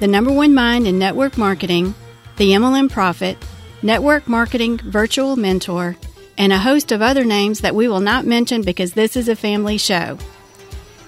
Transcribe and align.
the 0.00 0.06
number 0.06 0.32
one 0.32 0.54
mind 0.54 0.86
in 0.86 0.98
network 0.98 1.36
marketing, 1.36 1.94
the 2.36 2.52
MLM 2.52 2.90
Prophet, 2.90 3.36
network 3.82 4.28
marketing 4.28 4.78
virtual 4.78 5.36
mentor, 5.36 5.96
and 6.36 6.52
a 6.52 6.58
host 6.58 6.92
of 6.92 7.02
other 7.02 7.24
names 7.24 7.60
that 7.60 7.74
we 7.74 7.88
will 7.88 8.00
not 8.00 8.24
mention 8.24 8.62
because 8.62 8.92
this 8.92 9.16
is 9.16 9.28
a 9.28 9.34
family 9.34 9.76
show. 9.76 10.16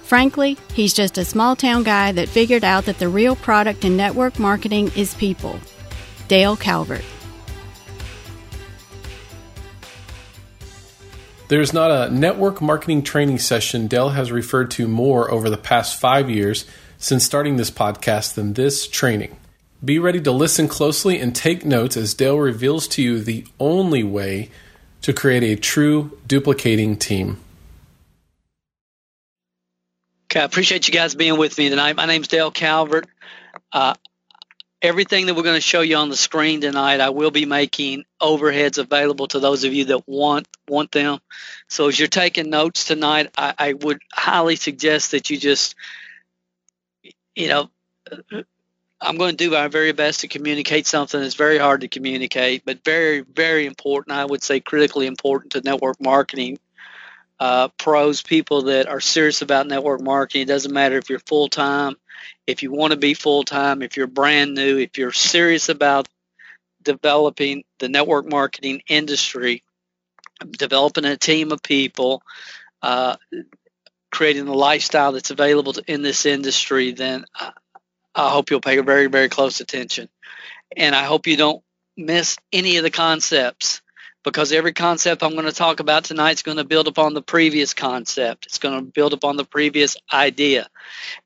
Frankly, 0.03 0.57
he's 0.73 0.93
just 0.93 1.17
a 1.17 1.23
small 1.23 1.55
town 1.55 1.83
guy 1.83 2.11
that 2.11 2.27
figured 2.27 2.65
out 2.65 2.83
that 2.83 2.99
the 2.99 3.07
real 3.07 3.37
product 3.37 3.85
in 3.85 3.95
network 3.95 4.37
marketing 4.37 4.91
is 4.93 5.13
people. 5.13 5.57
Dale 6.27 6.57
Calvert. 6.57 7.05
There's 11.47 11.73
not 11.73 11.91
a 11.91 12.09
network 12.09 12.61
marketing 12.61 13.03
training 13.03 13.39
session 13.39 13.87
Dale 13.87 14.09
has 14.09 14.31
referred 14.31 14.71
to 14.71 14.87
more 14.87 15.31
over 15.31 15.49
the 15.49 15.57
past 15.57 15.99
five 15.99 16.29
years 16.29 16.65
since 17.01 17.25
starting 17.25 17.57
this 17.57 17.71
podcast 17.71 18.35
than 18.35 18.53
this 18.53 18.87
training. 18.87 19.35
Be 19.83 19.97
ready 19.97 20.21
to 20.21 20.31
listen 20.31 20.67
closely 20.67 21.19
and 21.19 21.35
take 21.35 21.65
notes 21.65 21.97
as 21.97 22.13
Dale 22.13 22.37
reveals 22.37 22.87
to 22.89 23.01
you 23.01 23.19
the 23.19 23.43
only 23.59 24.03
way 24.03 24.51
to 25.01 25.11
create 25.11 25.41
a 25.41 25.59
true 25.59 26.19
duplicating 26.27 26.95
team. 26.95 27.37
Okay, 30.29 30.41
I 30.41 30.43
appreciate 30.43 30.87
you 30.87 30.93
guys 30.93 31.15
being 31.15 31.39
with 31.39 31.57
me 31.57 31.69
tonight. 31.69 31.95
My 31.95 32.05
name's 32.05 32.27
Dale 32.27 32.51
Calvert. 32.51 33.07
Uh, 33.73 33.95
everything 34.79 35.25
that 35.25 35.33
we're 35.33 35.41
going 35.41 35.55
to 35.55 35.61
show 35.61 35.81
you 35.81 35.95
on 35.95 36.09
the 36.09 36.15
screen 36.15 36.61
tonight, 36.61 36.99
I 36.99 37.09
will 37.09 37.31
be 37.31 37.45
making 37.45 38.05
overheads 38.21 38.77
available 38.77 39.27
to 39.29 39.39
those 39.39 39.63
of 39.63 39.73
you 39.73 39.85
that 39.85 40.07
want 40.07 40.47
want 40.67 40.91
them. 40.91 41.17
So 41.67 41.87
as 41.87 41.97
you're 41.97 42.07
taking 42.07 42.51
notes 42.51 42.85
tonight, 42.85 43.31
I, 43.35 43.55
I 43.57 43.73
would 43.73 44.01
highly 44.13 44.55
suggest 44.55 45.11
that 45.11 45.31
you 45.31 45.37
just 45.37 45.73
you 47.35 47.47
know, 47.47 47.69
I'm 48.99 49.17
going 49.17 49.35
to 49.35 49.43
do 49.43 49.51
my 49.51 49.67
very 49.67 49.93
best 49.93 50.21
to 50.21 50.27
communicate 50.27 50.85
something 50.85 51.19
that's 51.19 51.35
very 51.35 51.57
hard 51.57 51.81
to 51.81 51.87
communicate, 51.87 52.63
but 52.65 52.83
very, 52.83 53.21
very 53.21 53.65
important. 53.65 54.15
I 54.15 54.25
would 54.25 54.43
say 54.43 54.59
critically 54.59 55.07
important 55.07 55.53
to 55.53 55.61
network 55.61 55.99
marketing 55.99 56.59
uh, 57.39 57.69
pros, 57.69 58.21
people 58.21 58.63
that 58.63 58.87
are 58.87 58.99
serious 58.99 59.41
about 59.41 59.65
network 59.65 59.99
marketing. 59.99 60.43
It 60.43 60.47
doesn't 60.47 60.71
matter 60.71 60.97
if 60.97 61.09
you're 61.09 61.19
full 61.19 61.49
time, 61.49 61.95
if 62.45 62.61
you 62.61 62.71
want 62.71 62.91
to 62.91 62.99
be 62.99 63.15
full 63.15 63.43
time, 63.43 63.81
if 63.81 63.97
you're 63.97 64.05
brand 64.05 64.53
new, 64.53 64.77
if 64.77 64.99
you're 64.99 65.11
serious 65.11 65.67
about 65.67 66.07
developing 66.83 67.63
the 67.79 67.89
network 67.89 68.29
marketing 68.29 68.83
industry, 68.87 69.63
developing 70.51 71.05
a 71.05 71.17
team 71.17 71.51
of 71.51 71.63
people, 71.63 72.21
uh, 72.83 73.15
creating 74.11 74.45
the 74.45 74.53
lifestyle 74.53 75.13
that's 75.13 75.31
available 75.31 75.73
to, 75.73 75.83
in 75.87 76.01
this 76.01 76.25
industry, 76.25 76.91
then 76.91 77.25
I, 77.35 77.51
I 78.13 78.29
hope 78.29 78.51
you'll 78.51 78.61
pay 78.61 78.79
very, 78.79 79.07
very 79.07 79.29
close 79.29 79.59
attention. 79.61 80.09
And 80.75 80.95
I 80.95 81.03
hope 81.03 81.27
you 81.27 81.37
don't 81.37 81.63
miss 81.97 82.37
any 82.51 82.77
of 82.77 82.83
the 82.83 82.91
concepts 82.91 83.81
because 84.23 84.51
every 84.51 84.73
concept 84.73 85.23
I'm 85.23 85.33
going 85.33 85.45
to 85.45 85.51
talk 85.51 85.79
about 85.79 86.03
tonight 86.03 86.33
is 86.33 86.43
going 86.43 86.57
to 86.57 86.63
build 86.63 86.87
upon 86.87 87.13
the 87.13 87.21
previous 87.21 87.73
concept. 87.73 88.45
It's 88.45 88.59
going 88.59 88.77
to 88.77 88.91
build 88.91 89.13
upon 89.13 89.37
the 89.37 89.45
previous 89.45 89.97
idea. 90.11 90.67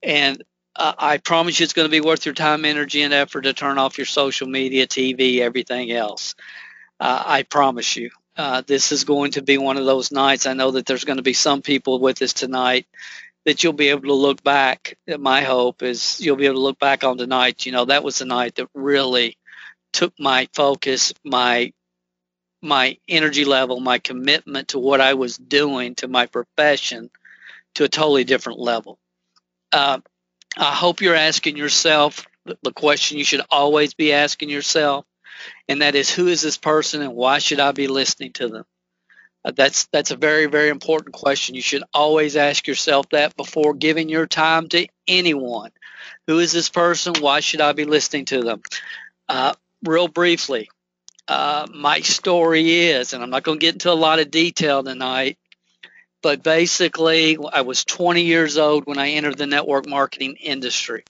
And 0.01 0.43
uh, 0.75 0.93
I 0.97 1.17
promise 1.17 1.59
you 1.59 1.63
it's 1.65 1.73
going 1.73 1.87
to 1.87 1.91
be 1.91 2.01
worth 2.01 2.25
your 2.25 2.35
time, 2.35 2.65
energy, 2.65 3.01
and 3.01 3.13
effort 3.13 3.41
to 3.41 3.53
turn 3.53 3.77
off 3.77 3.97
your 3.97 4.05
social 4.05 4.47
media, 4.47 4.87
TV, 4.87 5.39
everything 5.39 5.91
else. 5.91 6.35
Uh, 6.99 7.23
I 7.25 7.43
promise 7.43 7.95
you. 7.95 8.11
Uh, 8.37 8.61
this 8.67 8.91
is 8.91 9.05
going 9.05 9.31
to 9.31 9.41
be 9.41 9.57
one 9.57 9.77
of 9.77 9.85
those 9.85 10.11
nights. 10.11 10.45
I 10.45 10.53
know 10.53 10.71
that 10.71 10.85
there's 10.85 11.05
going 11.05 11.17
to 11.17 11.23
be 11.23 11.33
some 11.33 11.61
people 11.61 11.99
with 11.99 12.21
us 12.21 12.33
tonight 12.33 12.85
that 13.45 13.63
you'll 13.63 13.73
be 13.73 13.89
able 13.89 14.01
to 14.01 14.13
look 14.13 14.43
back. 14.43 14.97
My 15.07 15.41
hope 15.41 15.83
is 15.83 16.19
you'll 16.19 16.35
be 16.35 16.45
able 16.45 16.55
to 16.55 16.61
look 16.61 16.79
back 16.79 17.03
on 17.03 17.17
tonight. 17.17 17.65
You 17.65 17.71
know, 17.71 17.85
that 17.85 18.03
was 18.03 18.19
the 18.19 18.25
night 18.25 18.55
that 18.55 18.67
really 18.73 19.37
took 19.93 20.13
my 20.19 20.49
focus, 20.53 21.13
my 21.23 21.71
my 22.61 22.97
energy 23.07 23.45
level, 23.45 23.79
my 23.79 23.99
commitment 23.99 24.69
to 24.69 24.79
what 24.79 24.99
I 24.99 25.13
was 25.13 25.37
doing 25.37 25.93
to 25.95 26.07
my 26.07 26.25
profession 26.25 27.11
to 27.75 27.83
a 27.83 27.89
totally 27.89 28.23
different 28.23 28.59
level. 28.59 28.97
Uh, 29.71 29.99
I 30.57 30.73
hope 30.73 31.01
you're 31.01 31.15
asking 31.15 31.57
yourself 31.57 32.25
the 32.45 32.73
question 32.73 33.19
you 33.19 33.23
should 33.23 33.41
always 33.51 33.93
be 33.93 34.13
asking 34.13 34.49
yourself 34.49 35.05
and 35.67 35.81
that 35.81 35.95
is 35.95 36.09
who 36.09 36.27
is 36.27 36.41
this 36.41 36.57
person 36.57 37.01
and 37.01 37.15
why 37.15 37.39
should 37.39 37.59
I 37.59 37.71
be 37.71 37.87
listening 37.87 38.33
to 38.33 38.47
them? 38.47 38.65
Uh, 39.43 39.51
that's 39.51 39.85
that's 39.87 40.11
a 40.11 40.15
very 40.15 40.47
very 40.47 40.69
important 40.69 41.13
question. 41.13 41.55
You 41.55 41.61
should 41.61 41.83
always 41.93 42.35
ask 42.35 42.67
yourself 42.67 43.09
that 43.09 43.35
before 43.37 43.73
giving 43.73 44.09
your 44.09 44.27
time 44.27 44.67
to 44.69 44.87
anyone. 45.07 45.71
Who 46.27 46.39
is 46.39 46.51
this 46.51 46.69
person? 46.69 47.13
Why 47.19 47.39
should 47.39 47.61
I 47.61 47.73
be 47.73 47.85
listening 47.85 48.25
to 48.25 48.41
them? 48.41 48.61
Uh, 49.29 49.53
real 49.83 50.07
briefly, 50.07 50.69
uh, 51.27 51.67
my 51.73 52.01
story 52.01 52.85
is, 52.85 53.13
and 53.13 53.23
I'm 53.23 53.29
not 53.29 53.43
going 53.43 53.59
to 53.59 53.65
get 53.65 53.75
into 53.75 53.91
a 53.91 53.93
lot 53.93 54.19
of 54.19 54.31
detail 54.31 54.83
tonight, 54.83 55.37
but 56.21 56.43
basically, 56.43 57.37
I 57.53 57.61
was 57.61 57.85
20 57.85 58.23
years 58.23 58.57
old 58.57 58.85
when 58.85 58.97
I 58.97 59.11
entered 59.11 59.37
the 59.37 59.47
network 59.47 59.87
marketing 59.87 60.37
industry. 60.39 61.03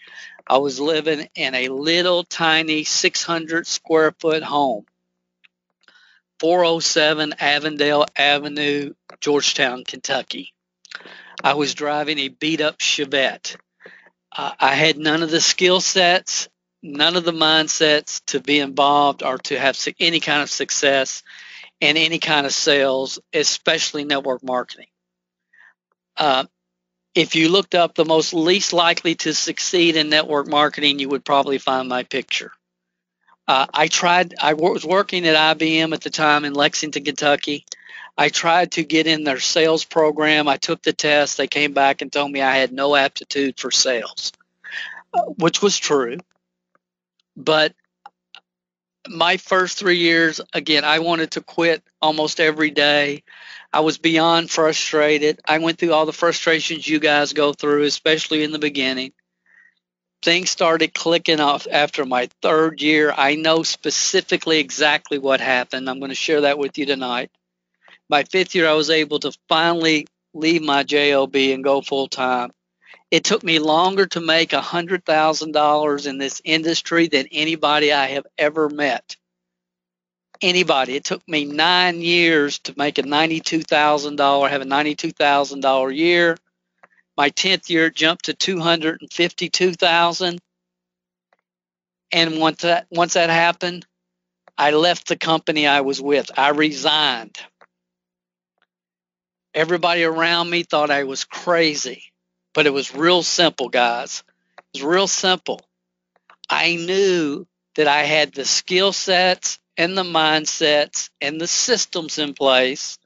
I 0.48 0.58
was 0.58 0.80
living 0.80 1.28
in 1.36 1.56
a 1.56 1.70
little 1.70 2.24
tiny 2.24 2.84
600 2.84 3.66
square 3.66 4.12
foot 4.20 4.44
home, 4.44 4.86
407 6.40 7.34
Avondale 7.40 8.06
Avenue, 8.16 8.94
Georgetown, 9.22 9.84
Kentucky. 9.84 10.54
I 11.44 11.56
was 11.56 11.74
driving 11.74 12.20
a 12.20 12.30
beat 12.30 12.62
up 12.62 12.78
Chevette. 12.78 13.58
Uh, 14.32 14.52
I 14.60 14.76
had 14.76 14.98
none 14.98 15.24
of 15.24 15.32
the 15.32 15.42
skill 15.42 15.82
sets, 15.82 16.48
none 16.84 17.16
of 17.16 17.24
the 17.24 17.32
mindsets 17.32 18.24
to 18.28 18.40
be 18.40 18.60
involved 18.60 19.24
or 19.24 19.38
to 19.40 19.60
have 19.60 19.78
any 20.00 20.20
kind 20.20 20.44
of 20.44 20.50
success 20.50 21.24
in 21.82 21.98
any 21.98 22.20
kind 22.20 22.46
of 22.46 22.54
sales, 22.54 23.20
especially 23.34 24.04
network 24.04 24.44
marketing. 24.44 24.88
Uh, 26.18 26.46
if 27.16 27.36
you 27.36 27.48
looked 27.48 27.74
up 27.74 27.96
the 27.96 28.06
most 28.06 28.34
least 28.34 28.74
likely 28.74 29.16
to 29.16 29.34
succeed 29.34 29.96
in 29.96 30.10
network 30.10 30.48
marketing, 30.48 31.00
you 31.00 31.10
would 31.10 31.24
probably 31.24 31.58
find 31.58 31.88
my 31.88 32.04
picture. 32.04 32.52
Uh, 33.48 33.66
I 33.74 33.88
tried, 33.88 34.36
I 34.42 34.54
was 34.54 34.84
working 34.86 35.26
at 35.26 35.58
IBM 35.58 35.94
at 35.94 36.02
the 36.02 36.10
time 36.10 36.44
in 36.44 36.54
Lexington, 36.54 37.06
Kentucky. 37.06 37.66
I 38.18 38.30
tried 38.30 38.74
to 38.74 38.84
get 38.84 39.08
in 39.08 39.24
their 39.24 39.40
sales 39.40 39.86
program. 39.86 40.48
I 40.48 40.58
took 40.58 40.82
the 40.82 40.94
test. 40.94 41.38
They 41.38 41.48
came 41.48 41.74
back 41.74 42.02
and 42.02 42.12
told 42.12 42.32
me 42.32 42.42
I 42.42 42.58
had 42.58 42.72
no 42.72 42.96
aptitude 42.96 43.60
for 43.60 43.72
sales, 43.72 44.32
uh, 45.14 45.22
which 45.38 45.62
was 45.62 45.78
true. 45.78 46.18
But 47.38 47.74
my 49.08 49.38
first 49.38 49.78
three 49.78 49.98
years, 49.98 50.42
again, 50.54 50.84
I 50.84 51.00
wanted 51.00 51.32
to 51.32 51.42
quit 51.42 51.84
almost 52.02 52.40
every 52.40 52.72
day. 52.72 53.24
I 53.76 53.82
was 53.82 53.98
beyond 53.98 54.50
frustrated. 54.50 55.42
I 55.46 55.58
went 55.58 55.78
through 55.78 55.92
all 55.92 56.06
the 56.06 56.14
frustrations 56.14 56.88
you 56.88 56.98
guys 56.98 57.34
go 57.34 57.52
through, 57.52 57.84
especially 57.84 58.42
in 58.42 58.54
the 58.54 58.58
beginning. 58.58 59.12
Things 60.24 60.50
started 60.50 60.94
clicking 60.94 61.42
off 61.42 61.68
after 61.70 62.06
my 62.06 62.30
third 62.42 62.82
year. 62.82 63.14
I 63.14 63.36
know 63.36 63.64
specifically 63.64 64.60
exactly 64.60 65.18
what 65.18 65.42
happened. 65.42 65.90
I'm 65.90 66.00
going 66.00 66.08
to 66.08 66.16
share 66.16 66.40
that 66.42 66.58
with 66.58 66.78
you 66.78 66.86
tonight. 66.86 67.32
My 68.08 68.24
fifth 68.24 68.56
year, 68.56 68.70
I 68.70 68.76
was 68.76 68.90
able 68.90 69.20
to 69.20 69.34
finally 69.50 70.08
leave 70.34 70.62
my 70.62 70.84
JOB 70.84 71.36
and 71.36 71.62
go 71.62 71.82
full 71.82 72.08
time. 72.08 72.52
It 73.12 73.26
took 73.26 73.44
me 73.44 73.60
longer 73.60 74.06
to 74.06 74.22
make 74.22 74.52
$100,000 74.52 76.08
in 76.08 76.18
this 76.18 76.42
industry 76.46 77.10
than 77.10 77.28
anybody 77.30 77.92
I 77.92 78.06
have 78.08 78.26
ever 78.38 78.70
met 78.70 79.18
anybody. 80.42 80.96
It 80.96 81.04
took 81.04 81.28
me 81.28 81.46
nine 81.46 82.02
years 82.02 82.60
to 82.60 82.74
make 82.78 82.98
a 82.98 83.04
$92,000, 83.04 84.50
have 84.50 84.62
a 84.62 84.66
$92,000 84.66 85.96
year. 85.96 86.38
My 87.18 87.30
10th 87.30 87.70
year 87.70 87.90
jumped 87.90 88.26
to 88.26 88.34
252,000. 88.34 90.40
And 92.12 92.40
once 92.40 92.62
that, 92.62 92.88
once 92.92 93.14
that 93.14 93.30
happened, 93.30 93.86
I 94.58 94.72
left 94.72 95.08
the 95.08 95.18
company 95.18 95.68
I 95.68 95.82
was 95.82 96.02
with. 96.02 96.32
I 96.38 96.50
resigned. 96.50 97.38
Everybody 99.54 100.04
around 100.04 100.50
me 100.50 100.64
thought 100.64 100.92
I 100.92 101.06
was 101.06 101.24
crazy, 101.24 102.04
but 102.54 102.66
it 102.66 102.74
was 102.74 102.94
real 102.94 103.24
simple, 103.24 103.70
guys. 103.70 104.24
It 104.74 104.80
was 104.80 104.84
real 104.84 105.08
simple. 105.08 105.62
I 106.50 106.76
knew 106.76 107.48
that 107.76 107.88
I 107.88 108.04
had 108.04 108.34
the 108.34 108.46
skill 108.46 108.94
sets 108.94 109.60
and 109.78 109.98
the 109.98 110.04
mindsets 110.04 111.10
and 111.22 111.40
the 111.40 111.48
systems 111.48 112.18
in 112.18 112.34
place 112.34 112.98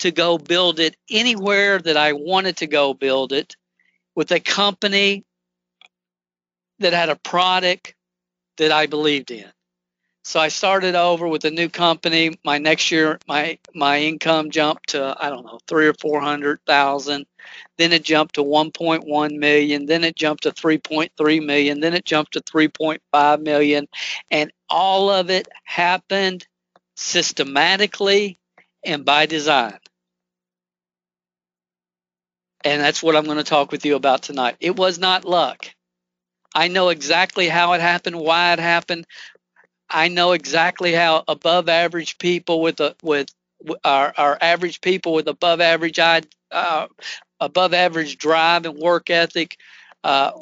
to 0.00 0.10
go 0.10 0.38
build 0.38 0.78
it 0.80 0.96
anywhere 1.10 1.78
that 1.78 1.96
I 1.96 2.12
wanted 2.12 2.58
to 2.58 2.66
go 2.66 2.94
build 2.94 3.32
it 3.32 3.56
with 4.14 4.30
a 4.32 4.40
company 4.40 5.24
that 6.80 6.92
had 6.92 7.08
a 7.08 7.16
product 7.16 7.94
that 8.58 8.72
I 8.72 8.86
believed 8.86 9.30
in. 9.30 9.50
So 10.22 10.38
I 10.38 10.48
started 10.48 10.94
over 10.94 11.26
with 11.26 11.44
a 11.46 11.50
new 11.50 11.68
company. 11.68 12.38
My 12.44 12.58
next 12.58 12.90
year, 12.90 13.18
my 13.26 13.58
my 13.74 14.00
income 14.00 14.50
jumped 14.50 14.90
to 14.90 15.16
I 15.18 15.30
don't 15.30 15.46
know 15.46 15.60
three 15.66 15.86
or 15.86 15.94
four 15.94 16.20
hundred 16.20 16.60
thousand. 16.66 17.26
Then 17.78 17.92
it 17.92 18.04
jumped 18.04 18.34
to 18.34 18.44
1.1 18.44 19.38
million. 19.38 19.86
Then 19.86 20.04
it 20.04 20.14
jumped 20.14 20.42
to 20.42 20.50
3.3 20.50 21.44
million. 21.44 21.80
Then 21.80 21.94
it 21.94 22.04
jumped 22.04 22.34
to 22.34 22.40
3.5 22.42 23.42
million, 23.42 23.88
and 24.30 24.52
all 24.70 25.10
of 25.10 25.30
it 25.30 25.48
happened 25.64 26.46
systematically 26.96 28.38
and 28.84 29.04
by 29.04 29.26
design. 29.26 29.78
And 32.64 32.80
that's 32.82 33.02
what 33.02 33.16
I'm 33.16 33.24
going 33.24 33.38
to 33.38 33.44
talk 33.44 33.72
with 33.72 33.84
you 33.84 33.96
about 33.96 34.22
tonight. 34.22 34.56
It 34.60 34.76
was 34.76 34.98
not 34.98 35.24
luck. 35.24 35.66
I 36.54 36.68
know 36.68 36.90
exactly 36.90 37.48
how 37.48 37.72
it 37.74 37.80
happened, 37.80 38.18
why 38.20 38.52
it 38.54 38.58
happened, 38.58 39.06
I 39.90 40.08
know 40.08 40.32
exactly 40.32 40.92
how 40.92 41.24
above 41.28 41.68
average 41.68 42.18
people 42.18 42.60
with 42.62 42.80
a 42.80 42.94
with 43.02 43.30
our, 43.84 44.14
our 44.16 44.38
average 44.40 44.80
people 44.80 45.12
with 45.12 45.28
above 45.28 45.60
average 45.60 45.98
uh, 45.98 46.86
above 47.40 47.74
average 47.74 48.18
drive 48.18 48.66
and 48.66 48.78
work 48.78 49.10
ethic 49.10 49.56
uh, 50.04 50.32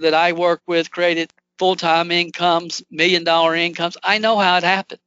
that 0.00 0.14
I 0.14 0.32
work 0.32 0.62
with 0.66 0.90
created 0.90 1.32
full 1.58 1.76
time 1.76 2.10
incomes, 2.10 2.82
million 2.90 3.24
dollar 3.24 3.54
incomes. 3.54 3.96
I 4.02 4.18
know 4.18 4.38
how 4.38 4.56
it 4.56 4.64
happened. 4.64 5.00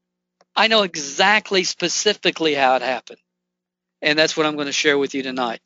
I 0.56 0.68
know 0.68 0.84
exactly 0.84 1.64
specifically 1.64 2.54
how 2.54 2.76
it 2.76 2.82
happened. 2.82 3.20
And 4.02 4.18
that's 4.18 4.36
what 4.36 4.46
I'm 4.46 4.56
going 4.56 4.68
to 4.68 4.74
share 4.74 4.98
with 4.98 5.14
you 5.14 5.24
tonight. 5.24 5.62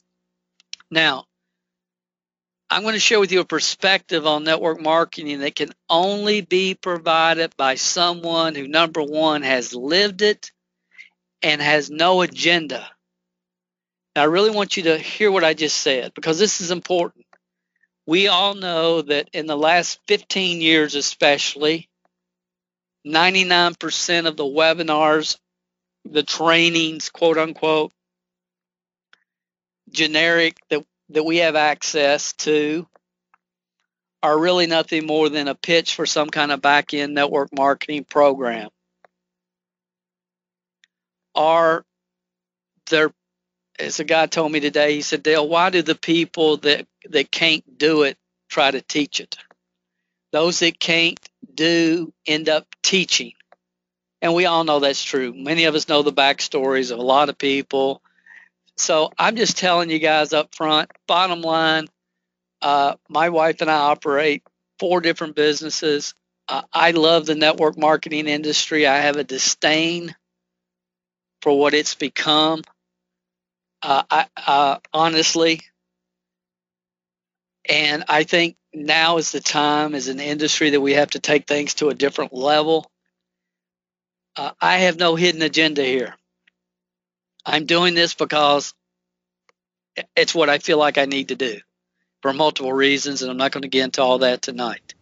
Now, 0.92 1.26
I'm 2.70 2.82
going 2.82 2.94
to 2.94 3.00
share 3.00 3.20
with 3.20 3.32
you 3.32 3.42
a 3.42 3.46
perspective 3.46 4.26
on 4.26 4.44
network 4.44 4.82
marketing 4.82 5.40
that 5.40 5.56
can 5.56 5.72
only 5.90 6.42
be 6.42 6.76
provided 6.76 7.56
by 7.56 7.76
someone 7.76 8.56
who, 8.56 8.68
number 8.68 9.02
one, 9.02 9.44
has 9.44 9.74
lived 9.74 10.22
it 10.22 10.52
and 11.42 11.62
has 11.62 11.90
no 11.90 12.22
agenda. 12.22 12.88
Now, 14.16 14.24
I 14.24 14.26
really 14.26 14.50
want 14.50 14.78
you 14.78 14.84
to 14.84 14.98
hear 14.98 15.32
what 15.32 15.44
I 15.44 15.54
just 15.54 15.78
said 15.78 16.14
because 16.16 16.40
this 16.40 16.62
is 16.62 16.72
important. 16.72 17.25
We 18.08 18.28
all 18.28 18.54
know 18.54 19.02
that 19.02 19.30
in 19.34 19.48
the 19.48 19.58
last 19.58 20.00
15 20.08 20.62
years, 20.62 20.96
especially, 20.96 21.90
99% 23.06 24.28
of 24.28 24.38
the 24.38 24.44
webinars, 24.44 25.38
the 26.06 26.24
trainings, 26.24 27.10
quote 27.10 27.38
unquote, 27.38 27.92
generic 29.92 30.58
that 30.70 30.84
that 31.10 31.24
we 31.24 31.38
have 31.38 31.56
access 31.56 32.34
to 32.34 32.88
are 34.24 34.40
really 34.40 34.66
nothing 34.66 35.06
more 35.06 35.30
than 35.30 35.48
a 35.48 35.54
pitch 35.54 35.94
for 35.94 36.06
some 36.08 36.30
kind 36.30 36.52
of 36.52 36.62
back 36.62 36.94
end 36.94 37.14
network 37.14 37.56
marketing 37.56 38.04
program. 38.04 38.70
Are 41.36 41.86
there, 42.90 43.12
as 43.78 44.00
a 44.00 44.04
guy 44.04 44.26
told 44.26 44.52
me 44.52 44.60
today, 44.60 44.96
he 44.96 45.02
said, 45.02 45.22
Dale, 45.22 45.48
why 45.48 45.70
do 45.70 45.84
the 45.84 45.96
people 45.96 46.58
that, 46.58 46.88
that 47.12 47.32
can't 47.32 47.78
do 47.78 48.04
it 48.04 48.18
try 48.50 48.72
to 48.72 48.82
teach 48.82 49.20
it? 49.20 49.38
Those 50.32 50.60
that 50.60 50.80
can't 50.80 51.20
do 51.54 52.14
end 52.26 52.50
up 52.50 52.68
teaching. 52.84 53.34
And 54.22 54.34
we 54.34 54.46
all 54.46 54.64
know 54.64 54.80
that's 54.80 55.04
true. 55.04 55.34
Many 55.34 55.66
of 55.66 55.76
us 55.76 55.88
know 55.88 56.02
the 56.02 56.12
backstories 56.12 56.92
of 56.92 57.00
a 57.00 57.04
lot 57.04 57.30
of 57.30 57.38
people 57.38 58.02
so 58.78 59.12
I'm 59.18 59.36
just 59.36 59.58
telling 59.58 59.90
you 59.90 60.00
guys 60.00 60.34
up 60.34 60.54
front, 60.54 60.92
bottom 61.08 61.42
line, 61.42 61.88
uh, 62.62 62.96
my 63.10 63.30
wife 63.30 63.62
and 63.62 63.72
I 63.72 63.76
operate 63.76 64.44
four 64.80 65.02
different 65.02 65.36
businesses. 65.36 66.14
Uh, 66.48 66.64
I 66.74 66.92
love 66.92 67.26
the 67.26 67.36
network 67.36 67.78
marketing 67.78 68.28
industry. 68.28 68.86
I 68.86 68.98
have 68.98 69.16
a 69.18 69.24
disdain 69.24 70.16
for 71.42 71.58
what 71.58 71.74
it's 71.74 71.96
become. 71.96 72.62
Uh, 73.82 74.04
I, 74.10 74.28
uh, 74.36 74.80
honestly, 74.94 75.62
and 77.70 78.04
I 78.08 78.24
think 78.24 78.58
now 78.74 79.18
is 79.18 79.32
the 79.32 79.40
time 79.40 79.96
as 79.96 80.08
an 80.08 80.20
industry 80.20 80.72
that 80.72 80.82
we 80.82 80.94
have 80.94 81.12
to 81.12 81.20
take 81.20 81.48
things 81.48 81.76
to 81.76 81.90
a 81.90 81.94
different 81.94 82.34
level. 82.34 82.90
Uh, 84.36 84.52
I 84.60 84.78
have 84.80 84.98
no 84.98 85.16
hidden 85.16 85.42
agenda 85.42 85.84
here. 85.84 86.16
I'm 87.46 87.66
doing 87.66 87.94
this 87.94 88.14
because 88.14 88.74
it's 90.16 90.36
what 90.36 90.50
I 90.50 90.58
feel 90.58 90.78
like 90.78 90.98
I 90.98 91.06
need 91.06 91.30
to 91.30 91.36
do 91.36 91.60
for 92.22 92.34
multiple 92.34 92.74
reasons, 92.74 93.22
and 93.22 93.32
I'm 93.32 93.38
not 93.38 93.52
going 93.52 93.62
to 93.62 93.68
get 93.68 93.86
into 93.86 94.02
all 94.02 94.20
that 94.20 94.42
tonight. 94.42 94.94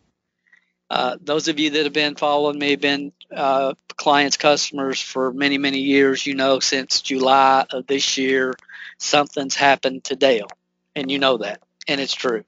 Uh, 0.89 1.18
those 1.21 1.48
of 1.48 1.57
you 1.57 1.71
that 1.71 1.86
have 1.86 1.94
been 1.94 2.15
following 2.15 2.60
me, 2.60 2.75
been 2.75 3.13
uh, 3.33 3.74
clients, 3.95 4.38
customers 4.38 5.01
for 5.01 5.33
many, 5.33 5.57
many 5.57 5.80
years, 5.80 6.25
you 6.25 6.36
know 6.36 6.60
since 6.60 7.01
July 7.01 7.65
of 7.71 7.88
this 7.88 8.18
year, 8.18 8.54
something's 9.00 9.56
happened 9.56 10.04
to 10.04 10.15
Dale, 10.15 10.50
and 10.95 11.10
you 11.10 11.18
know 11.18 11.38
that, 11.38 11.62
and 11.88 12.00
it's 12.00 12.14
true. 12.14 12.44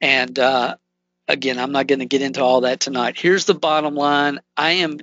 And 0.00 0.38
uh, 0.38 0.76
again, 1.26 1.58
I'm 1.58 1.72
not 1.72 1.86
going 1.86 1.98
to 2.00 2.06
get 2.06 2.22
into 2.22 2.42
all 2.42 2.62
that 2.62 2.80
tonight. 2.80 3.18
Here's 3.18 3.44
the 3.44 3.54
bottom 3.54 3.94
line 3.94 4.40
I 4.56 4.72
am 4.72 4.98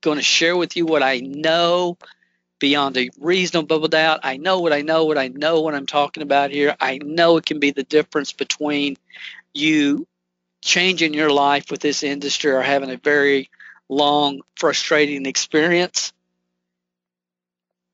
going 0.00 0.18
to 0.18 0.24
share 0.24 0.56
with 0.56 0.76
you 0.76 0.86
what 0.86 1.02
I 1.02 1.18
know 1.18 1.98
beyond 2.58 2.96
a 2.96 3.10
reasonable 3.18 3.88
doubt. 3.88 4.20
I 4.22 4.36
know 4.36 4.60
what 4.60 4.72
I 4.72 4.82
know, 4.82 5.04
what 5.04 5.18
I 5.18 5.28
know 5.28 5.60
what 5.60 5.74
I'm 5.74 5.86
talking 5.86 6.22
about 6.22 6.50
here. 6.50 6.76
I 6.80 6.98
know 6.98 7.36
it 7.36 7.46
can 7.46 7.58
be 7.58 7.70
the 7.70 7.84
difference 7.84 8.32
between 8.32 8.96
you 9.52 10.06
changing 10.62 11.14
your 11.14 11.30
life 11.30 11.70
with 11.70 11.80
this 11.80 12.02
industry 12.02 12.52
or 12.52 12.62
having 12.62 12.90
a 12.90 12.96
very 12.96 13.50
long, 13.88 14.42
frustrating 14.56 15.26
experience. 15.26 16.12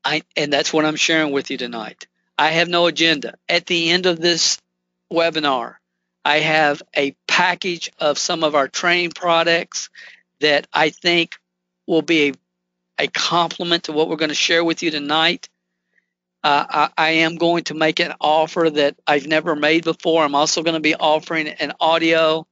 I, 0.03 0.23
and 0.35 0.51
that's 0.51 0.71
what 0.71 0.85
I'm 0.85 0.95
sharing 0.95 1.31
with 1.31 1.49
you 1.49 1.57
tonight. 1.57 2.07
I 2.37 2.51
have 2.51 2.69
no 2.69 2.85
agenda. 2.85 3.35
At 3.49 3.65
the 3.65 3.89
end 3.89 4.05
of 4.05 4.19
this 4.19 4.59
webinar, 5.11 5.75
I 6.25 6.39
have 6.39 6.81
a 6.95 7.15
package 7.27 7.91
of 7.99 8.17
some 8.17 8.43
of 8.43 8.55
our 8.55 8.67
training 8.67 9.11
products 9.11 9.89
that 10.39 10.67
I 10.73 10.89
think 10.89 11.35
will 11.85 12.01
be 12.01 12.29
a 12.29 12.33
a 12.97 13.07
complement 13.07 13.83
to 13.83 13.91
what 13.91 14.09
we're 14.09 14.15
going 14.15 14.29
to 14.29 14.35
share 14.35 14.63
with 14.63 14.83
you 14.83 14.91
tonight. 14.91 15.49
Uh, 16.43 16.65
I, 16.69 16.89
I, 16.97 17.09
am 17.09 17.35
going 17.35 17.63
to 17.65 17.73
make 17.73 17.99
an 17.99 18.13
offer 18.21 18.69
that 18.69 18.95
I've 19.05 19.27
never 19.27 19.55
made 19.55 19.83
before. 19.83 20.23
I'm 20.23 20.35
also 20.35 20.63
going 20.63 20.75
to 20.75 20.79
be 20.79 20.95
offering 20.95 21.47
an 21.47 21.73
audio 21.79 22.47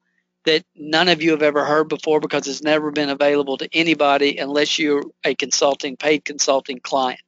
that 0.46 0.64
none 0.76 1.08
of 1.08 1.22
you 1.22 1.32
have 1.32 1.44
ever 1.44 1.64
heard 1.64 1.88
before 1.88 2.20
because 2.20 2.48
it's 2.48 2.64
never 2.64 2.92
been 2.92 3.10
available 3.10 3.58
to 3.58 3.70
anybody 3.74 4.38
unless 4.38 4.78
you're 4.78 5.04
a 5.24 5.34
consulting, 5.36 5.98
paid 5.98 6.26
consulting 6.26 6.80
client. 6.80 7.22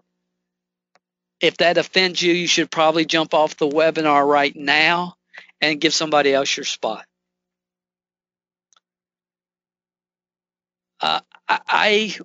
If 1.39 1.57
that 1.57 1.77
offends 1.77 2.21
you, 2.21 2.33
you 2.33 2.47
should 2.47 2.71
probably 2.71 3.05
jump 3.05 3.33
off 3.33 3.57
the 3.57 3.69
webinar 3.69 4.27
right 4.27 4.55
now 4.55 5.15
and 5.61 5.81
give 5.81 5.93
somebody 5.93 6.33
else 6.33 6.55
your 6.55 6.65
spot. 6.65 7.05
Uh, 10.99 11.19
I 11.47 12.17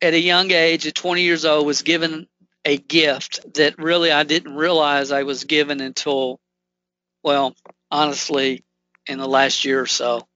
at 0.00 0.14
a 0.14 0.20
young 0.20 0.50
age, 0.50 0.86
at 0.86 0.94
20 0.94 1.22
years 1.22 1.44
old, 1.44 1.66
was 1.66 1.82
given 1.82 2.28
a 2.64 2.76
gift 2.76 3.54
that 3.54 3.78
really 3.78 4.12
I 4.12 4.22
didn't 4.22 4.54
realize 4.54 5.10
I 5.10 5.22
was 5.22 5.44
given 5.44 5.80
until, 5.80 6.38
well, 7.22 7.54
honestly, 7.90 8.62
in 9.06 9.18
the 9.18 9.26
last 9.26 9.64
year 9.64 9.80
or 9.80 9.86
so. 9.86 10.26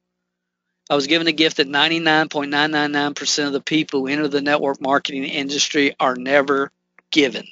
I 0.91 0.95
was 0.95 1.07
given 1.07 1.27
a 1.27 1.33
gift 1.33 1.59
that 1.59 1.69
99.999% 1.69 3.47
of 3.47 3.53
the 3.53 3.61
people 3.61 4.01
who 4.01 4.09
enter 4.09 4.29
the 4.29 4.41
network 4.43 4.81
marketing 4.81 5.25
industry 5.25 5.95
are 6.01 6.17
never 6.17 6.73
given. 7.11 7.47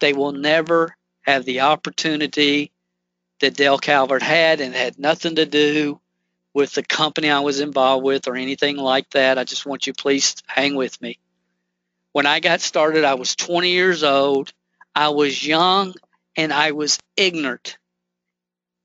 They 0.00 0.12
will 0.12 0.32
never 0.32 0.96
have 1.22 1.44
the 1.44 1.60
opportunity 1.60 2.70
that 3.42 3.54
Dale 3.56 3.78
Calvert 3.78 4.22
had 4.22 4.60
and 4.60 4.74
had 4.74 4.98
nothing 4.98 5.36
to 5.36 5.46
do 5.46 6.00
with 6.54 6.72
the 6.72 6.82
company 6.82 7.28
I 7.28 7.40
was 7.40 7.60
involved 7.60 8.04
with 8.04 8.28
or 8.28 8.36
anything 8.36 8.76
like 8.76 9.10
that. 9.10 9.38
I 9.38 9.44
just 9.44 9.66
want 9.66 9.86
you 9.86 9.92
please 9.92 10.36
hang 10.46 10.74
with 10.74 11.00
me. 11.02 11.18
When 12.12 12.26
I 12.26 12.40
got 12.40 12.60
started, 12.60 13.04
I 13.04 13.14
was 13.14 13.34
20 13.36 13.70
years 13.70 14.04
old. 14.04 14.52
I 14.94 15.08
was 15.08 15.44
young 15.44 15.94
and 16.36 16.52
I 16.52 16.72
was 16.72 16.98
ignorant. 17.16 17.78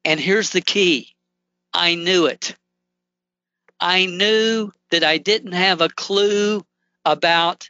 And 0.04 0.20
here's 0.20 0.50
the 0.50 0.62
key 0.62 1.16
I 1.74 1.96
knew 1.96 2.26
it. 2.26 2.56
I 3.80 4.06
knew 4.06 4.72
that 4.90 5.04
I 5.04 5.18
didn't 5.18 5.52
have 5.52 5.82
a 5.82 5.90
clue 5.90 6.66
about 7.06 7.70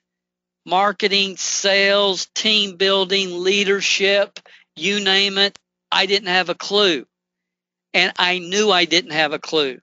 marketing, 0.65 1.36
sales, 1.38 2.27
team 2.34 2.77
building, 2.77 3.44
leadership, 3.44 4.39
you 4.75 5.03
name 5.03 5.38
it. 5.38 5.58
I 5.91 6.06
didn't 6.06 6.29
have 6.29 6.50
a 6.50 6.56
clue. 6.56 7.06
And 7.94 8.13
I 8.17 8.39
knew 8.39 8.72
I 8.72 8.86
didn't 8.86 9.12
have 9.12 9.34
a 9.34 9.39
clue. 9.39 9.79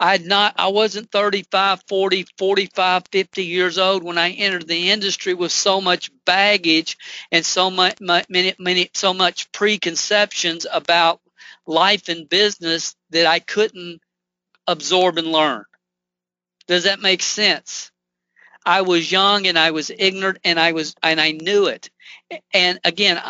I 0.00 0.12
had 0.12 0.24
not 0.24 0.54
I 0.58 0.68
wasn't 0.68 1.12
35, 1.12 1.84
40, 1.88 2.26
45, 2.38 3.04
50 3.12 3.44
years 3.44 3.78
old 3.78 4.02
when 4.02 4.18
I 4.18 4.30
entered 4.30 4.66
the 4.66 4.90
industry 4.90 5.34
with 5.34 5.52
so 5.52 5.80
much 5.80 6.10
baggage 6.24 6.96
and 7.30 7.46
so 7.46 7.70
much 7.70 8.00
many, 8.00 8.54
many 8.58 8.90
so 8.94 9.14
much 9.14 9.52
preconceptions 9.52 10.66
about 10.70 11.20
life 11.66 12.08
and 12.08 12.28
business 12.28 12.96
that 13.10 13.26
I 13.26 13.38
couldn't 13.38 14.00
absorb 14.66 15.18
and 15.18 15.28
learn. 15.28 15.64
Does 16.66 16.84
that 16.84 17.00
make 17.00 17.22
sense? 17.22 17.92
I 18.64 18.82
was 18.82 19.10
young 19.10 19.46
and 19.46 19.58
I 19.58 19.72
was 19.72 19.90
ignorant 19.90 20.38
and 20.44 20.58
I 20.58 20.72
was 20.72 20.94
and 21.02 21.20
I 21.20 21.32
knew 21.32 21.66
it. 21.66 21.90
And 22.52 22.80
again, 22.84 23.20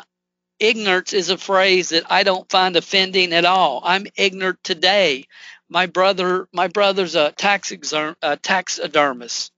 ignorance 0.62 1.12
is 1.12 1.28
a 1.28 1.36
phrase 1.36 1.90
that 1.90 2.10
I 2.10 2.22
don't 2.22 2.48
find 2.48 2.76
offending 2.76 3.32
at 3.32 3.44
all. 3.44 3.82
I'm 3.84 4.06
ignorant 4.16 4.62
today. 4.62 5.26
My 5.68 5.86
brother, 5.86 6.48
my 6.52 6.68
brother's 6.68 7.14
a 7.16 7.32
tax 7.32 7.72
a 7.72 8.36
taxidermist. 8.40 9.52